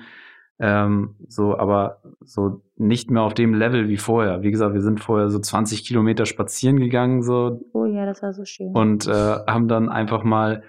Ähm, 0.60 1.16
so, 1.26 1.58
aber 1.58 2.00
so 2.20 2.62
nicht 2.76 3.10
mehr 3.10 3.22
auf 3.22 3.34
dem 3.34 3.54
Level 3.54 3.88
wie 3.88 3.96
vorher. 3.96 4.42
Wie 4.42 4.50
gesagt, 4.50 4.74
wir 4.74 4.82
sind 4.82 5.00
vorher 5.00 5.30
so 5.30 5.40
20 5.40 5.84
Kilometer 5.84 6.26
spazieren 6.26 6.78
gegangen, 6.78 7.22
so. 7.22 7.60
Oh 7.72 7.86
ja, 7.86 8.06
das 8.06 8.22
war 8.22 8.32
so 8.32 8.44
schön. 8.44 8.72
Und 8.72 9.06
äh, 9.06 9.10
haben 9.10 9.68
dann 9.68 9.88
einfach 9.88 10.22
mal 10.22 10.62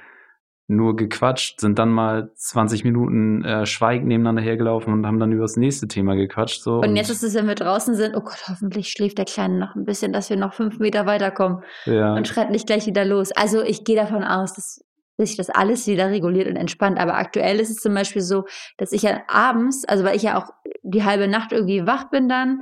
nur 0.72 0.96
gequatscht, 0.96 1.60
sind 1.60 1.78
dann 1.78 1.90
mal 1.90 2.32
20 2.36 2.84
Minuten 2.84 3.44
äh, 3.44 3.66
schweigend 3.66 4.08
nebeneinander 4.08 4.42
hergelaufen 4.42 4.94
und 4.94 5.06
haben 5.06 5.20
dann 5.20 5.32
über 5.32 5.44
das 5.44 5.58
nächste 5.58 5.88
Thema 5.88 6.16
gequatscht. 6.16 6.64
So. 6.64 6.80
Und, 6.80 6.96
jetzt 6.96 7.10
ist 7.10 7.24
es, 7.24 7.36
wenn 7.36 7.48
wir 7.48 7.56
draußen 7.56 7.94
sind, 7.96 8.16
oh 8.16 8.22
Gott, 8.22 8.44
hoffentlich 8.48 8.90
schläft 8.90 9.18
der 9.18 9.26
Kleine 9.26 9.60
noch 9.60 9.76
ein 9.76 9.86
bisschen, 9.86 10.14
dass 10.14 10.30
wir 10.30 10.38
noch 10.38 10.54
fünf 10.54 10.80
Meter 10.80 11.06
weiterkommen 11.06 11.64
ja. 11.86 12.14
und 12.16 12.28
schreit 12.28 12.50
nicht 12.50 12.68
gleich 12.68 12.86
wieder 12.88 13.06
los. 13.06 13.32
Also 13.32 13.62
ich 13.62 13.84
gehe 13.84 13.96
davon 13.96 14.24
aus, 14.24 14.54
dass 14.54 14.84
sich 15.18 15.38
das 15.38 15.50
alles 15.50 15.88
wieder 15.88 16.10
reguliert 16.10 16.48
und 16.48 16.56
entspannt. 16.56 17.00
Aber 17.00 17.16
aktuell 17.16 17.60
ist 17.60 17.70
es 17.70 17.78
zum 17.78 17.94
Beispiel 17.94 18.22
so, 18.22 18.46
dass 18.78 18.92
ich 18.92 19.04
ja 19.04 19.22
abends, 19.28 19.86
also 19.86 20.04
weil 20.04 20.16
ich 20.16 20.24
ja 20.24 20.38
auch 20.42 20.50
die 20.84 21.04
halbe 21.04 21.28
Nacht 21.28 21.52
irgendwie 21.52 21.86
wach 21.86 22.10
bin 22.10 22.28
dann, 22.28 22.62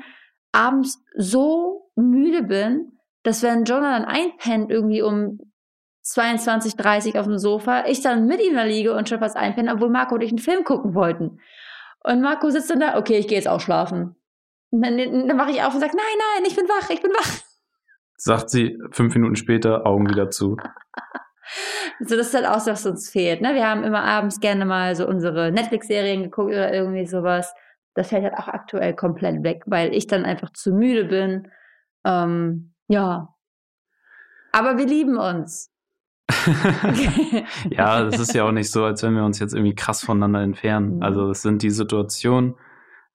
abends 0.51 1.03
so 1.15 1.91
müde 1.95 2.43
bin, 2.43 2.91
dass 3.23 3.43
wenn 3.43 3.65
Jonah 3.65 3.99
dann 3.99 4.05
einpennt 4.05 4.71
irgendwie 4.71 5.01
um 5.01 5.39
22, 6.09 6.75
30 6.75 7.19
auf 7.19 7.25
dem 7.25 7.37
Sofa, 7.37 7.85
ich 7.85 8.01
dann 8.01 8.25
mit 8.25 8.41
ihm 8.41 8.55
da 8.55 8.63
liege 8.63 8.95
und 8.95 9.07
schon 9.07 9.19
fast 9.19 9.37
einpenne, 9.37 9.73
obwohl 9.73 9.89
Marco 9.89 10.15
und 10.15 10.21
ich 10.21 10.31
einen 10.31 10.39
Film 10.39 10.63
gucken 10.63 10.95
wollten. 10.95 11.39
Und 12.03 12.21
Marco 12.21 12.49
sitzt 12.49 12.71
dann 12.71 12.79
da, 12.79 12.97
okay, 12.97 13.17
ich 13.17 13.27
gehe 13.27 13.37
jetzt 13.37 13.47
auch 13.47 13.59
schlafen. 13.59 14.15
Und 14.71 14.83
dann, 14.83 14.97
dann 14.97 15.37
wache 15.37 15.51
ich 15.51 15.61
auf 15.61 15.73
und 15.73 15.79
sage, 15.79 15.95
nein, 15.95 16.05
nein, 16.35 16.45
ich 16.47 16.55
bin 16.55 16.65
wach, 16.67 16.89
ich 16.89 17.01
bin 17.01 17.11
wach. 17.11 17.43
Sagt 18.15 18.49
sie 18.49 18.79
fünf 18.91 19.13
Minuten 19.13 19.35
später, 19.35 19.85
Augen 19.85 20.09
wieder 20.09 20.29
zu. 20.31 20.57
so, 21.99 22.17
das 22.17 22.27
ist 22.27 22.33
halt 22.33 22.47
auch, 22.47 22.65
was 22.65 22.85
uns 22.85 23.09
fehlt. 23.09 23.41
Ne? 23.41 23.53
Wir 23.53 23.67
haben 23.67 23.83
immer 23.83 24.03
abends 24.03 24.39
gerne 24.39 24.65
mal 24.65 24.95
so 24.95 25.07
unsere 25.07 25.51
Netflix-Serien 25.51 26.23
geguckt 26.23 26.49
oder 26.49 26.73
irgendwie 26.73 27.05
sowas. 27.05 27.53
Das 27.93 28.09
fällt 28.09 28.23
halt 28.23 28.35
auch 28.35 28.47
aktuell 28.47 28.95
komplett 28.95 29.43
weg, 29.43 29.63
weil 29.67 29.93
ich 29.93 30.07
dann 30.07 30.25
einfach 30.25 30.51
zu 30.53 30.73
müde 30.73 31.05
bin. 31.05 31.51
Ähm, 32.03 32.73
ja. 32.87 33.35
Aber 34.51 34.77
wir 34.77 34.85
lieben 34.87 35.17
uns. 35.17 35.71
ja, 37.69 38.03
das 38.03 38.19
ist 38.19 38.33
ja 38.33 38.45
auch 38.45 38.51
nicht 38.51 38.71
so, 38.71 38.83
als 38.83 39.03
wenn 39.03 39.15
wir 39.15 39.23
uns 39.23 39.39
jetzt 39.39 39.53
irgendwie 39.53 39.75
krass 39.75 40.03
voneinander 40.03 40.41
entfernen. 40.41 40.97
Mhm. 40.97 41.03
Also 41.03 41.29
es 41.29 41.41
sind 41.41 41.63
die 41.63 41.69
Situationen, 41.69 42.55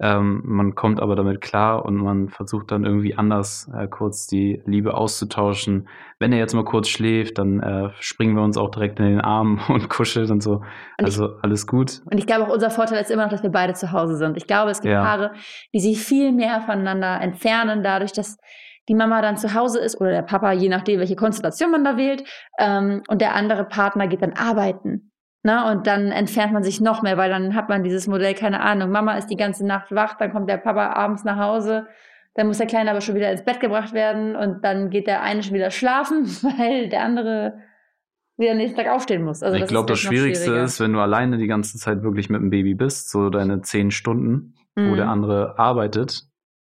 ähm, 0.00 0.42
man 0.44 0.74
kommt 0.74 1.00
aber 1.00 1.14
damit 1.14 1.40
klar 1.40 1.85
und 1.85 1.96
man 1.96 2.29
versucht 2.29 2.72
dann 2.72 2.85
irgendwie 2.85 3.14
anders 3.14 3.70
äh, 3.72 3.87
kurz 3.87 4.27
die 4.27 4.61
Liebe 4.66 4.94
auszutauschen. 4.94 5.88
Wenn 6.18 6.33
er 6.33 6.38
jetzt 6.38 6.53
mal 6.53 6.64
kurz 6.64 6.88
schläft, 6.88 7.38
dann 7.38 7.61
äh, 7.61 7.90
springen 8.00 8.35
wir 8.35 8.42
uns 8.42 8.57
auch 8.57 8.70
direkt 8.70 8.98
in 8.98 9.07
den 9.07 9.20
Arm 9.20 9.61
und 9.68 9.88
kuscheln 9.88 10.31
und 10.33 10.42
so. 10.42 10.57
Und 10.98 11.05
also 11.05 11.37
ich, 11.37 11.44
alles 11.44 11.66
gut. 11.68 12.03
Und 12.11 12.18
ich 12.18 12.27
glaube 12.27 12.44
auch 12.44 12.53
unser 12.53 12.70
Vorteil 12.70 13.00
ist 13.00 13.11
immer 13.11 13.22
noch, 13.22 13.31
dass 13.31 13.44
wir 13.44 13.50
beide 13.50 13.74
zu 13.74 13.92
Hause 13.92 14.16
sind. 14.16 14.37
Ich 14.37 14.48
glaube, 14.48 14.72
es 14.72 14.81
gibt 14.81 14.92
ja. 14.92 15.03
Paare, 15.03 15.33
die 15.72 15.81
sich 15.81 16.00
viel 16.00 16.33
mehr 16.33 16.61
voneinander 16.62 17.20
entfernen, 17.20 17.85
dadurch, 17.85 18.12
dass 18.12 18.38
die 18.88 18.94
Mama 18.94 19.23
dann 19.23 19.37
zu 19.37 19.55
Hause 19.55 19.81
ist 19.81 20.01
oder 20.01 20.11
der 20.11 20.23
Papa, 20.23 20.53
je 20.53 20.68
nachdem, 20.68 21.01
welche 21.01 21.17
Konstellation 21.17 21.71
man 21.71 21.85
da 21.85 21.96
wählt, 21.96 22.25
ähm, 22.58 23.02
und 23.08 23.21
der 23.21 23.35
andere 23.35 23.65
Partner 23.65 24.06
geht 24.06 24.23
dann 24.23 24.35
arbeiten. 24.35 25.11
Ne? 25.42 25.71
Und 25.71 25.87
dann 25.87 26.11
entfernt 26.11 26.52
man 26.52 26.63
sich 26.63 26.81
noch 26.81 27.02
mehr, 27.02 27.17
weil 27.17 27.31
dann 27.31 27.54
hat 27.54 27.69
man 27.69 27.83
dieses 27.83 28.06
Modell, 28.06 28.35
keine 28.35 28.61
Ahnung, 28.61 28.90
Mama 28.90 29.17
ist 29.17 29.29
die 29.29 29.37
ganze 29.37 29.67
Nacht 29.67 29.94
wach, 29.94 30.17
dann 30.17 30.33
kommt 30.33 30.48
der 30.48 30.56
Papa 30.56 30.92
abends 30.94 31.25
nach 31.25 31.38
Hause, 31.38 31.87
dann 32.35 32.46
muss 32.46 32.58
der 32.58 32.67
Kleine 32.67 32.90
aber 32.90 33.00
schon 33.00 33.15
wieder 33.15 33.31
ins 33.31 33.44
Bett 33.44 33.61
gebracht 33.61 33.92
werden 33.92 34.37
und 34.37 34.65
dann 34.65 34.90
geht 34.90 35.06
der 35.06 35.23
eine 35.23 35.42
schon 35.42 35.54
wieder 35.54 35.71
schlafen, 35.71 36.27
weil 36.58 36.88
der 36.88 37.02
andere 37.02 37.58
wieder 38.37 38.54
nächsten 38.54 38.77
Tag 38.77 38.88
aufstehen 38.88 39.23
muss. 39.23 39.42
Also 39.42 39.56
ich 39.56 39.67
glaube, 39.67 39.87
das 39.87 40.00
Schwierigste 40.00 40.52
ist, 40.52 40.81
wenn 40.81 40.92
du 40.92 40.98
alleine 40.98 41.37
die 41.37 41.46
ganze 41.46 41.79
Zeit 41.79 42.02
wirklich 42.02 42.31
mit 42.31 42.40
dem 42.40 42.50
Baby 42.50 42.75
bist, 42.75 43.11
so 43.11 43.31
deine 43.31 43.61
zehn 43.61 43.90
Stunden, 43.90 44.54
mhm. 44.75 44.90
wo 44.90 44.96
der 44.96 45.08
andere 45.08 45.58
arbeitet, 45.58 46.25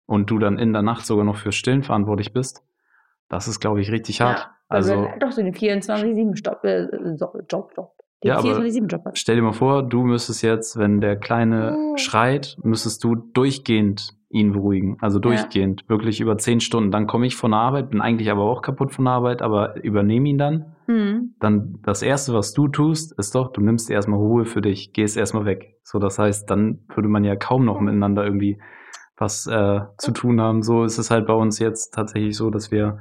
und 0.07 0.31
du 0.31 0.39
dann 0.39 0.59
in 0.59 0.73
der 0.73 0.83
Nacht 0.83 1.07
sogar 1.07 1.25
noch 1.25 1.37
fürs 1.37 1.55
Stillen 1.55 1.83
verantwortlich 1.83 2.33
bist, 2.33 2.63
das 3.29 3.49
ist, 3.49 3.61
glaube 3.61 3.81
ich, 3.81 3.91
richtig 3.91 4.21
hart. 4.21 4.41
Ja, 4.41 4.51
also, 4.69 4.95
also 4.95 5.09
doch 5.19 5.33
so 5.33 5.41
eine 5.41 5.51
24-7-Job, 5.51 6.65
äh, 6.65 6.87
Job, 7.17 7.37
Job, 7.51 7.75
den 8.23 8.29
Ja, 8.29 8.39
aber 8.39 8.49
24-7-Job 8.49 9.05
hat. 9.05 9.19
Stell 9.19 9.37
dir 9.37 9.43
mal 9.43 9.53
vor, 9.53 9.83
du 9.83 10.03
müsstest 10.03 10.43
jetzt, 10.43 10.79
wenn 10.79 11.01
der 11.01 11.17
Kleine 11.17 11.95
schreit, 11.97 12.57
müsstest 12.63 13.03
du 13.05 13.15
durchgehend 13.15 14.15
ihn 14.35 14.53
beruhigen. 14.53 14.97
Also 15.01 15.21
durchgehend, 15.21 15.89
wirklich 15.89 16.21
über 16.21 16.37
zehn 16.39 16.59
Stunden. 16.59 16.91
Dann 16.91 17.07
komme 17.07 17.25
ich 17.25 17.37
von 17.37 17.53
der 17.53 17.61
Arbeit, 17.61 17.91
bin 17.91 18.01
eigentlich 18.01 18.31
aber 18.33 18.43
auch 18.43 18.63
kaputt 18.63 18.93
von 18.93 19.05
der 19.05 19.15
Arbeit, 19.15 19.43
aber 19.43 19.83
übernehme 19.85 20.29
ihn 20.29 20.39
dann. 20.39 20.75
Mhm. 20.89 21.35
Dann 21.39 21.79
das 21.85 22.03
Erste, 22.03 22.35
was 22.35 22.53
du 22.53 22.67
tust, 22.67 23.17
ist 23.17 23.37
doch, 23.37 23.53
du 23.53 23.61
nimmst 23.61 23.91
erstmal 23.91 24.19
Ruhe 24.19 24.45
für 24.45 24.61
dich, 24.61 24.93
gehst 24.93 25.17
erstmal 25.17 25.45
weg. 25.45 25.77
So, 25.85 26.01
das 26.01 26.19
heißt, 26.19 26.51
dann 26.51 26.81
würde 26.93 27.09
man 27.09 27.23
ja 27.23 27.37
kaum 27.37 27.65
noch 27.65 27.81
miteinander 27.81 28.25
irgendwie 28.25 28.59
was 29.17 29.47
äh, 29.47 29.81
zu 29.99 30.13
tun 30.13 30.41
haben. 30.41 30.63
So 30.63 30.85
ist 30.85 30.99
es 30.99 31.11
halt 31.11 31.27
bei 31.27 31.35
uns 31.35 31.59
jetzt 31.59 31.95
tatsächlich 31.95 32.37
so, 32.37 32.51
dass 32.51 32.71
wir 32.71 33.01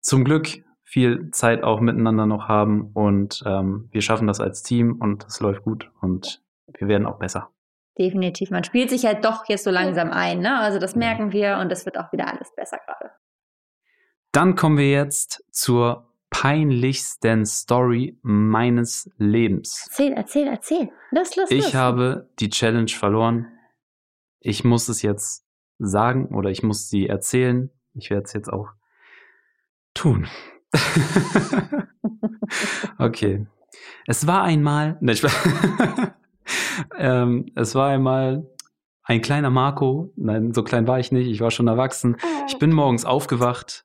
zum 0.00 0.24
Glück 0.24 0.48
viel 0.82 1.30
Zeit 1.30 1.62
auch 1.62 1.80
miteinander 1.80 2.26
noch 2.26 2.48
haben 2.48 2.90
und 2.94 3.42
ähm, 3.46 3.88
wir 3.92 4.02
schaffen 4.02 4.26
das 4.26 4.40
als 4.40 4.62
Team 4.62 4.96
und 5.00 5.24
es 5.24 5.40
läuft 5.40 5.62
gut 5.62 5.90
und 6.00 6.42
wir 6.66 6.88
werden 6.88 7.06
auch 7.06 7.18
besser. 7.18 7.50
Definitiv. 7.96 8.50
Man 8.50 8.64
spielt 8.64 8.90
sich 8.90 9.04
halt 9.04 9.24
doch 9.24 9.44
jetzt 9.46 9.64
so 9.64 9.70
langsam 9.70 10.10
ein, 10.10 10.40
ne? 10.40 10.58
Also 10.58 10.78
das 10.78 10.96
merken 10.96 11.32
wir 11.32 11.58
und 11.60 11.70
das 11.70 11.84
wird 11.86 11.98
auch 11.98 12.12
wieder 12.12 12.26
alles 12.28 12.52
besser 12.56 12.78
gerade. 12.84 13.12
Dann 14.32 14.54
kommen 14.54 14.78
wir 14.78 14.90
jetzt 14.90 15.44
zur 15.50 16.08
peinlichsten 16.30 17.44
Story 17.44 18.18
meines 18.22 19.10
Lebens. 19.18 19.86
Erzähl, 19.88 20.12
erzähl, 20.12 20.46
erzähl. 20.48 20.90
Los, 21.10 21.36
los, 21.36 21.50
los. 21.50 21.66
Ich 21.66 21.74
habe 21.74 22.30
die 22.38 22.48
Challenge 22.48 22.90
verloren. 22.90 23.46
Ich 24.40 24.64
muss 24.64 24.88
es 24.88 25.02
jetzt 25.02 25.46
sagen 25.78 26.34
oder 26.34 26.50
ich 26.50 26.62
muss 26.62 26.88
sie 26.88 27.06
erzählen. 27.06 27.70
Ich 27.94 28.10
werde 28.10 28.24
es 28.24 28.32
jetzt 28.32 28.52
auch 28.52 28.70
tun. 29.94 30.26
okay. 32.98 33.46
Es 34.06 34.26
war 34.26 34.42
einmal, 34.42 34.96
ne, 35.00 35.14
ähm, 36.98 37.46
es 37.54 37.74
war 37.74 37.88
einmal 37.88 38.46
ein 39.02 39.20
kleiner 39.20 39.50
Marco. 39.50 40.12
Nein, 40.16 40.54
so 40.54 40.62
klein 40.62 40.86
war 40.86 40.98
ich 40.98 41.12
nicht. 41.12 41.28
Ich 41.28 41.40
war 41.40 41.50
schon 41.50 41.68
erwachsen. 41.68 42.16
Ich 42.46 42.58
bin 42.58 42.72
morgens 42.72 43.04
aufgewacht, 43.04 43.84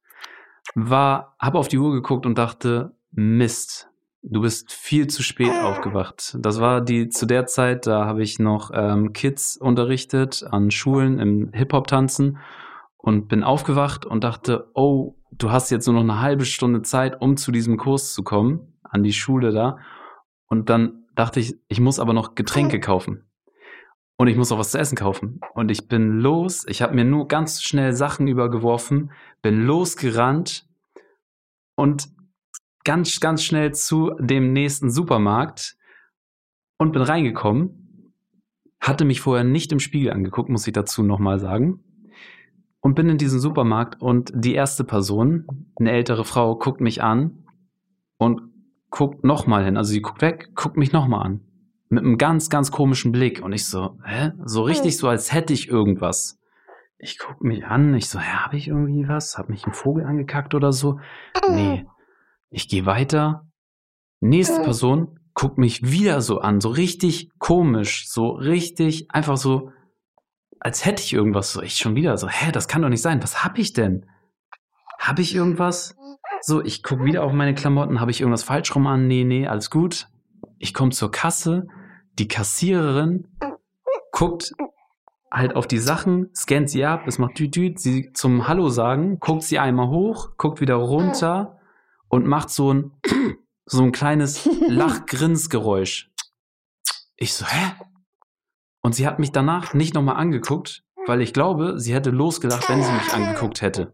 war, 0.73 1.35
habe 1.39 1.59
auf 1.59 1.67
die 1.67 1.77
Uhr 1.77 1.93
geguckt 1.93 2.25
und 2.25 2.37
dachte, 2.37 2.95
Mist, 3.11 3.89
du 4.27 4.41
bist 4.41 4.71
viel 4.71 5.07
zu 5.07 5.23
spät 5.23 5.51
aufgewacht. 5.51 6.35
Das 6.39 6.59
war 6.59 6.81
die 6.81 7.09
zu 7.09 7.25
der 7.25 7.45
Zeit, 7.45 7.85
da 7.87 8.05
habe 8.05 8.23
ich 8.23 8.39
noch 8.39 8.71
ähm, 8.73 9.13
Kids 9.13 9.57
unterrichtet 9.57 10.43
an 10.49 10.71
Schulen 10.71 11.19
im 11.19 11.51
Hip-Hop-Tanzen 11.53 12.39
und 12.97 13.27
bin 13.27 13.43
aufgewacht 13.43 14.05
und 14.05 14.23
dachte, 14.23 14.69
oh, 14.73 15.15
du 15.31 15.51
hast 15.51 15.69
jetzt 15.69 15.85
nur 15.85 15.95
noch 15.95 16.01
eine 16.01 16.21
halbe 16.21 16.45
Stunde 16.45 16.81
Zeit, 16.81 17.21
um 17.21 17.37
zu 17.37 17.51
diesem 17.51 17.77
Kurs 17.77 18.13
zu 18.13 18.23
kommen, 18.23 18.73
an 18.83 19.03
die 19.03 19.13
Schule 19.13 19.51
da. 19.51 19.77
Und 20.47 20.69
dann 20.69 21.05
dachte 21.15 21.39
ich, 21.39 21.55
ich 21.67 21.79
muss 21.79 21.99
aber 21.99 22.13
noch 22.13 22.35
Getränke 22.35 22.79
kaufen. 22.79 23.25
Und 24.17 24.27
ich 24.27 24.37
muss 24.37 24.51
auch 24.51 24.57
was 24.57 24.71
zu 24.71 24.79
essen 24.79 24.95
kaufen. 24.95 25.41
Und 25.53 25.69
ich 25.69 25.87
bin 25.87 26.19
los, 26.19 26.65
ich 26.67 26.81
habe 26.81 26.95
mir 26.95 27.03
nur 27.03 27.27
ganz 27.27 27.61
schnell 27.61 27.93
Sachen 27.93 28.27
übergeworfen, 28.27 29.11
bin 29.41 29.61
losgerannt 29.65 30.67
und 31.75 32.14
ganz, 32.85 33.19
ganz 33.19 33.43
schnell 33.43 33.73
zu 33.73 34.11
dem 34.19 34.53
nächsten 34.53 34.89
Supermarkt 34.89 35.75
und 36.77 36.93
bin 36.93 37.01
reingekommen. 37.01 38.13
Hatte 38.79 39.03
mich 39.03 39.19
vorher 39.19 39.43
nicht 39.43 39.71
im 39.71 39.79
Spiegel 39.79 40.13
angeguckt, 40.13 40.49
muss 40.49 40.67
ich 40.67 40.73
dazu 40.73 41.03
nochmal 41.03 41.39
sagen. 41.39 41.83
Und 42.79 42.93
bin 42.93 43.09
in 43.09 43.17
diesen 43.17 43.39
Supermarkt 43.39 43.99
und 43.99 44.31
die 44.35 44.53
erste 44.53 44.83
Person, 44.83 45.73
eine 45.79 45.91
ältere 45.91 46.23
Frau, 46.23 46.55
guckt 46.55 46.81
mich 46.81 47.01
an 47.01 47.43
und 48.17 48.41
guckt 48.91 49.23
nochmal 49.23 49.65
hin. 49.65 49.75
Also 49.75 49.91
sie 49.91 50.01
guckt 50.01 50.21
weg, 50.21 50.51
guckt 50.53 50.77
mich 50.77 50.91
nochmal 50.91 51.25
an. 51.25 51.41
Mit 51.89 52.03
einem 52.03 52.17
ganz, 52.17 52.49
ganz 52.49 52.71
komischen 52.71 53.11
Blick. 53.11 53.41
Und 53.43 53.53
ich 53.53 53.65
so, 53.65 53.97
hä? 54.05 54.33
So 54.43 54.61
richtig 54.61 54.97
so, 54.97 55.07
als 55.07 55.33
hätte 55.33 55.53
ich 55.53 55.67
irgendwas. 55.67 56.39
Ich 56.99 57.17
guck 57.17 57.43
mich 57.43 57.65
an, 57.65 57.93
ich 57.95 58.07
so, 58.07 58.19
hä, 58.19 58.37
habe 58.37 58.57
ich 58.57 58.67
irgendwie 58.67 59.07
was? 59.07 59.37
Hab 59.37 59.49
mich 59.49 59.65
ein 59.65 59.73
Vogel 59.73 60.05
angekackt 60.05 60.53
oder 60.53 60.71
so? 60.71 60.99
Nee. 61.49 61.85
Ich 62.55 62.69
gehe 62.69 62.85
weiter. 62.85 63.45
Nächste 64.21 64.61
Person 64.61 65.19
guckt 65.33 65.57
mich 65.57 65.91
wieder 65.91 66.21
so 66.21 66.39
an, 66.39 66.61
so 66.61 66.69
richtig 66.69 67.29
komisch, 67.37 68.07
so 68.07 68.29
richtig 68.29 69.11
einfach 69.11 69.35
so, 69.35 69.73
als 70.61 70.85
hätte 70.85 71.03
ich 71.03 71.11
irgendwas. 71.11 71.51
So, 71.51 71.61
ich 71.61 71.75
schon 71.75 71.95
wieder 71.95 72.17
so, 72.17 72.29
hä, 72.29 72.53
das 72.53 72.69
kann 72.69 72.81
doch 72.81 72.87
nicht 72.87 73.01
sein. 73.01 73.21
Was 73.21 73.43
hab 73.43 73.57
ich 73.57 73.73
denn? 73.73 74.05
Hab 74.97 75.19
ich 75.19 75.35
irgendwas? 75.35 75.97
So, 76.39 76.63
ich 76.63 76.81
guck 76.81 77.03
wieder 77.03 77.25
auf 77.25 77.33
meine 77.33 77.55
Klamotten. 77.55 77.99
Habe 77.99 78.11
ich 78.11 78.21
irgendwas 78.21 78.43
falsch 78.43 78.73
rum 78.73 78.87
an? 78.87 79.05
Nee, 79.05 79.25
nee, 79.25 79.45
alles 79.45 79.69
gut. 79.69 80.07
Ich 80.57 80.73
komme 80.73 80.91
zur 80.91 81.11
Kasse. 81.11 81.67
Die 82.19 82.29
Kassiererin 82.29 83.27
guckt 84.13 84.53
halt 85.29 85.57
auf 85.57 85.67
die 85.67 85.79
Sachen, 85.79 86.29
scannt 86.33 86.69
sie 86.69 86.85
ab, 86.85 87.05
es 87.05 87.19
macht 87.19 87.37
düt, 87.37 87.53
düt, 87.53 87.81
sie 87.81 88.13
zum 88.13 88.47
Hallo 88.47 88.69
sagen, 88.69 89.19
guckt 89.19 89.43
sie 89.43 89.59
einmal 89.59 89.89
hoch, 89.89 90.37
guckt 90.37 90.61
wieder 90.61 90.75
runter 90.75 91.54
und 92.15 92.25
macht 92.25 92.49
so 92.49 92.73
ein, 92.73 92.91
so 93.65 93.83
ein 93.83 93.91
kleines 93.91 94.49
Lachgrinsgeräusch. 94.67 96.09
Ich 97.17 97.33
so, 97.33 97.45
hä? 97.45 97.73
Und 98.81 98.95
sie 98.95 99.07
hat 99.07 99.19
mich 99.19 99.31
danach 99.31 99.73
nicht 99.73 99.93
nochmal 99.93 100.15
angeguckt, 100.15 100.83
weil 101.07 101.21
ich 101.21 101.33
glaube, 101.33 101.79
sie 101.79 101.93
hätte 101.93 102.11
losgelacht, 102.11 102.69
wenn 102.69 102.83
sie 102.83 102.91
mich 102.91 103.13
angeguckt 103.13 103.61
hätte. 103.61 103.93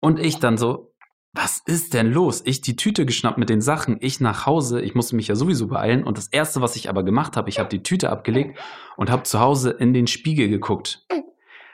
Und 0.00 0.18
ich 0.18 0.38
dann 0.38 0.58
so, 0.58 0.94
was 1.32 1.60
ist 1.66 1.94
denn 1.94 2.12
los? 2.12 2.42
Ich 2.44 2.60
die 2.60 2.76
Tüte 2.76 3.04
geschnappt 3.04 3.38
mit 3.38 3.48
den 3.48 3.60
Sachen, 3.60 3.96
ich 4.00 4.20
nach 4.20 4.46
Hause, 4.46 4.80
ich 4.80 4.94
musste 4.94 5.16
mich 5.16 5.28
ja 5.28 5.34
sowieso 5.34 5.66
beeilen. 5.66 6.04
Und 6.04 6.16
das 6.16 6.28
Erste, 6.28 6.60
was 6.60 6.76
ich 6.76 6.88
aber 6.88 7.02
gemacht 7.02 7.36
habe, 7.36 7.48
ich 7.48 7.58
habe 7.58 7.68
die 7.68 7.82
Tüte 7.82 8.10
abgelegt 8.10 8.58
und 8.96 9.10
habe 9.10 9.24
zu 9.24 9.40
Hause 9.40 9.70
in 9.70 9.92
den 9.92 10.06
Spiegel 10.06 10.48
geguckt. 10.48 11.06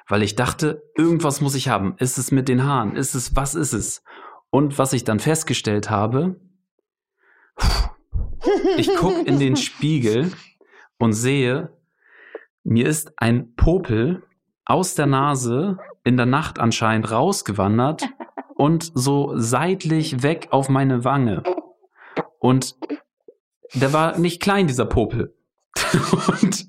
Weil 0.09 0.22
ich 0.22 0.34
dachte, 0.34 0.82
irgendwas 0.96 1.40
muss 1.40 1.55
ich 1.55 1.68
haben. 1.68 1.94
Ist 1.98 2.18
es 2.18 2.32
mit 2.32 2.48
den 2.48 2.64
Haaren? 2.64 2.96
Ist 2.96 3.14
es, 3.14 3.36
was 3.36 3.55
ist 3.55 3.74
es? 3.74 4.03
Und 4.51 4.78
was 4.78 4.92
ich 4.92 5.05
dann 5.05 5.20
festgestellt 5.20 5.90
habe, 5.90 6.36
ich 8.76 8.94
gucke 8.96 9.22
in 9.22 9.38
den 9.38 9.57
Spiegel 9.68 10.32
und 10.98 11.12
sehe, 11.12 11.72
mir 12.64 12.86
ist 12.86 13.12
ein 13.16 13.55
Popel 13.55 14.22
aus 14.64 14.94
der 14.94 15.07
Nase 15.07 15.78
in 16.05 16.16
der 16.16 16.26
Nacht 16.26 16.59
anscheinend 16.59 17.11
rausgewandert 17.11 18.09
und 18.55 18.90
so 18.94 19.32
seitlich 19.36 20.22
weg 20.22 20.48
auf 20.51 20.68
meine 20.68 21.05
Wange. 21.05 21.42
Und 22.38 22.76
der 23.74 23.92
war 23.92 24.18
nicht 24.18 24.40
klein, 24.42 24.66
dieser 24.66 24.86
Popel. 24.86 25.34
und 26.42 26.66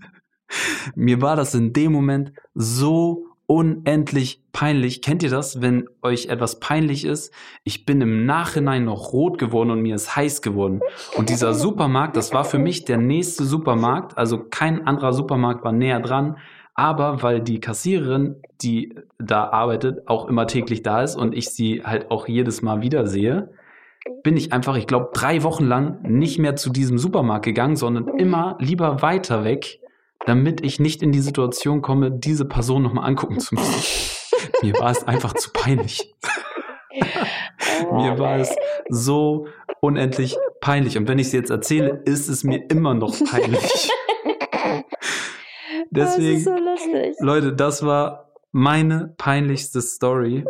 mir 0.95 1.21
war 1.21 1.35
das 1.35 1.53
in 1.55 1.73
dem 1.73 1.91
Moment 1.91 2.33
so 2.53 3.25
unendlich 3.51 4.41
peinlich. 4.53 5.01
Kennt 5.01 5.23
ihr 5.23 5.29
das, 5.29 5.61
wenn 5.61 5.89
euch 6.01 6.27
etwas 6.27 6.61
peinlich 6.61 7.03
ist? 7.03 7.33
Ich 7.65 7.85
bin 7.85 7.99
im 7.99 8.25
Nachhinein 8.25 8.85
noch 8.85 9.11
rot 9.11 9.37
geworden 9.37 9.71
und 9.71 9.81
mir 9.81 9.95
ist 9.95 10.15
heiß 10.15 10.41
geworden. 10.41 10.79
Und 11.17 11.27
dieser 11.27 11.53
Supermarkt, 11.53 12.15
das 12.15 12.33
war 12.33 12.45
für 12.45 12.59
mich 12.59 12.85
der 12.85 12.97
nächste 12.97 13.43
Supermarkt. 13.43 14.17
Also 14.17 14.41
kein 14.41 14.87
anderer 14.87 15.11
Supermarkt 15.11 15.65
war 15.65 15.73
näher 15.73 15.99
dran. 15.99 16.37
Aber 16.75 17.23
weil 17.23 17.41
die 17.41 17.59
Kassiererin, 17.59 18.37
die 18.61 18.95
da 19.19 19.49
arbeitet, 19.49 20.07
auch 20.07 20.29
immer 20.29 20.47
täglich 20.47 20.81
da 20.81 21.01
ist 21.01 21.17
und 21.17 21.35
ich 21.35 21.49
sie 21.49 21.83
halt 21.83 22.09
auch 22.09 22.29
jedes 22.29 22.61
Mal 22.61 22.81
wieder 22.81 23.05
sehe, 23.05 23.51
bin 24.23 24.37
ich 24.37 24.53
einfach, 24.53 24.77
ich 24.77 24.87
glaube, 24.87 25.09
drei 25.13 25.43
Wochen 25.43 25.65
lang 25.65 26.01
nicht 26.03 26.39
mehr 26.39 26.55
zu 26.55 26.69
diesem 26.69 26.97
Supermarkt 26.97 27.43
gegangen, 27.43 27.75
sondern 27.75 28.17
immer 28.17 28.55
lieber 28.61 29.01
weiter 29.01 29.43
weg, 29.43 29.80
damit 30.25 30.63
ich 30.63 30.79
nicht 30.79 31.01
in 31.01 31.11
die 31.11 31.19
Situation 31.19 31.81
komme, 31.81 32.11
diese 32.11 32.45
Person 32.45 32.83
nochmal 32.83 33.07
angucken 33.07 33.39
zu 33.39 33.55
müssen. 33.55 34.17
Mir 34.61 34.73
war 34.79 34.91
es 34.91 35.03
einfach 35.03 35.33
zu 35.33 35.51
peinlich. 35.51 36.13
mir 37.91 38.19
war 38.19 38.37
es 38.37 38.55
so 38.89 39.47
unendlich 39.79 40.37
peinlich. 40.59 40.97
Und 40.97 41.07
wenn 41.07 41.19
ich 41.19 41.27
es 41.27 41.33
jetzt 41.33 41.49
erzähle, 41.49 42.01
ist 42.05 42.27
es 42.27 42.43
mir 42.43 42.69
immer 42.69 42.93
noch 42.93 43.15
peinlich. 43.29 43.89
Deswegen, 45.89 45.89
das 45.91 46.17
ist 46.17 46.43
so 46.43 46.55
lustig. 46.55 47.15
Leute, 47.19 47.53
das 47.53 47.83
war 47.85 48.31
meine 48.51 49.13
peinlichste 49.17 49.81
Story. 49.81 50.45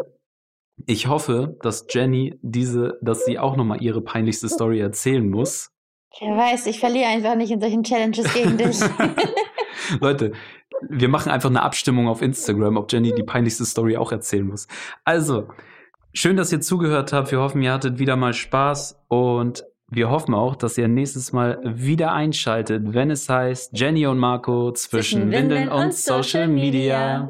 Ich 0.86 1.08
hoffe, 1.08 1.58
dass 1.62 1.86
Jenny 1.90 2.40
diese, 2.42 2.98
dass 3.02 3.26
sie 3.26 3.40
auch 3.40 3.56
nochmal 3.56 3.82
ihre 3.82 4.02
peinlichste 4.02 4.50
Story 4.50 4.80
erzählen 4.80 5.28
muss. 5.30 5.72
Wer 6.20 6.36
weiß, 6.36 6.66
ich 6.66 6.80
verliere 6.80 7.08
einfach 7.08 7.36
nicht 7.36 7.52
in 7.52 7.62
solchen 7.62 7.84
Challenges 7.84 8.34
gegen 8.34 8.58
dich. 8.58 8.80
Leute, 10.00 10.32
wir 10.90 11.10
machen 11.10 11.32
einfach 11.32 11.50
eine 11.50 11.62
Abstimmung 11.62 12.08
auf 12.08 12.22
Instagram, 12.22 12.78
ob 12.78 12.92
Jenny 12.92 13.14
die 13.14 13.24
peinlichste 13.24 13.66
Story 13.66 13.98
auch 13.98 14.12
erzählen 14.12 14.48
muss. 14.48 14.68
Also, 15.04 15.48
schön, 16.14 16.38
dass 16.38 16.52
ihr 16.52 16.62
zugehört 16.62 17.14
habt. 17.14 17.32
Wir 17.32 17.40
hoffen, 17.40 17.62
ihr 17.62 17.74
hattet 17.74 18.00
wieder 18.00 18.16
mal 18.16 18.34
Spaß 18.34 19.00
und 19.08 19.64
wir 19.94 20.10
hoffen 20.10 20.34
auch, 20.34 20.56
dass 20.56 20.78
ihr 20.78 20.88
nächstes 20.88 21.34
Mal 21.34 21.60
wieder 21.64 22.14
einschaltet, 22.14 22.94
wenn 22.94 23.12
es 23.12 23.28
heißt 23.28 23.78
Jenny 23.78 24.08
und 24.08 24.18
Marco 24.18 24.72
zwischen, 24.72 25.32
Windeln 25.32 25.68
und 25.68 25.94
Social 25.94 26.48
Media. 26.48 27.30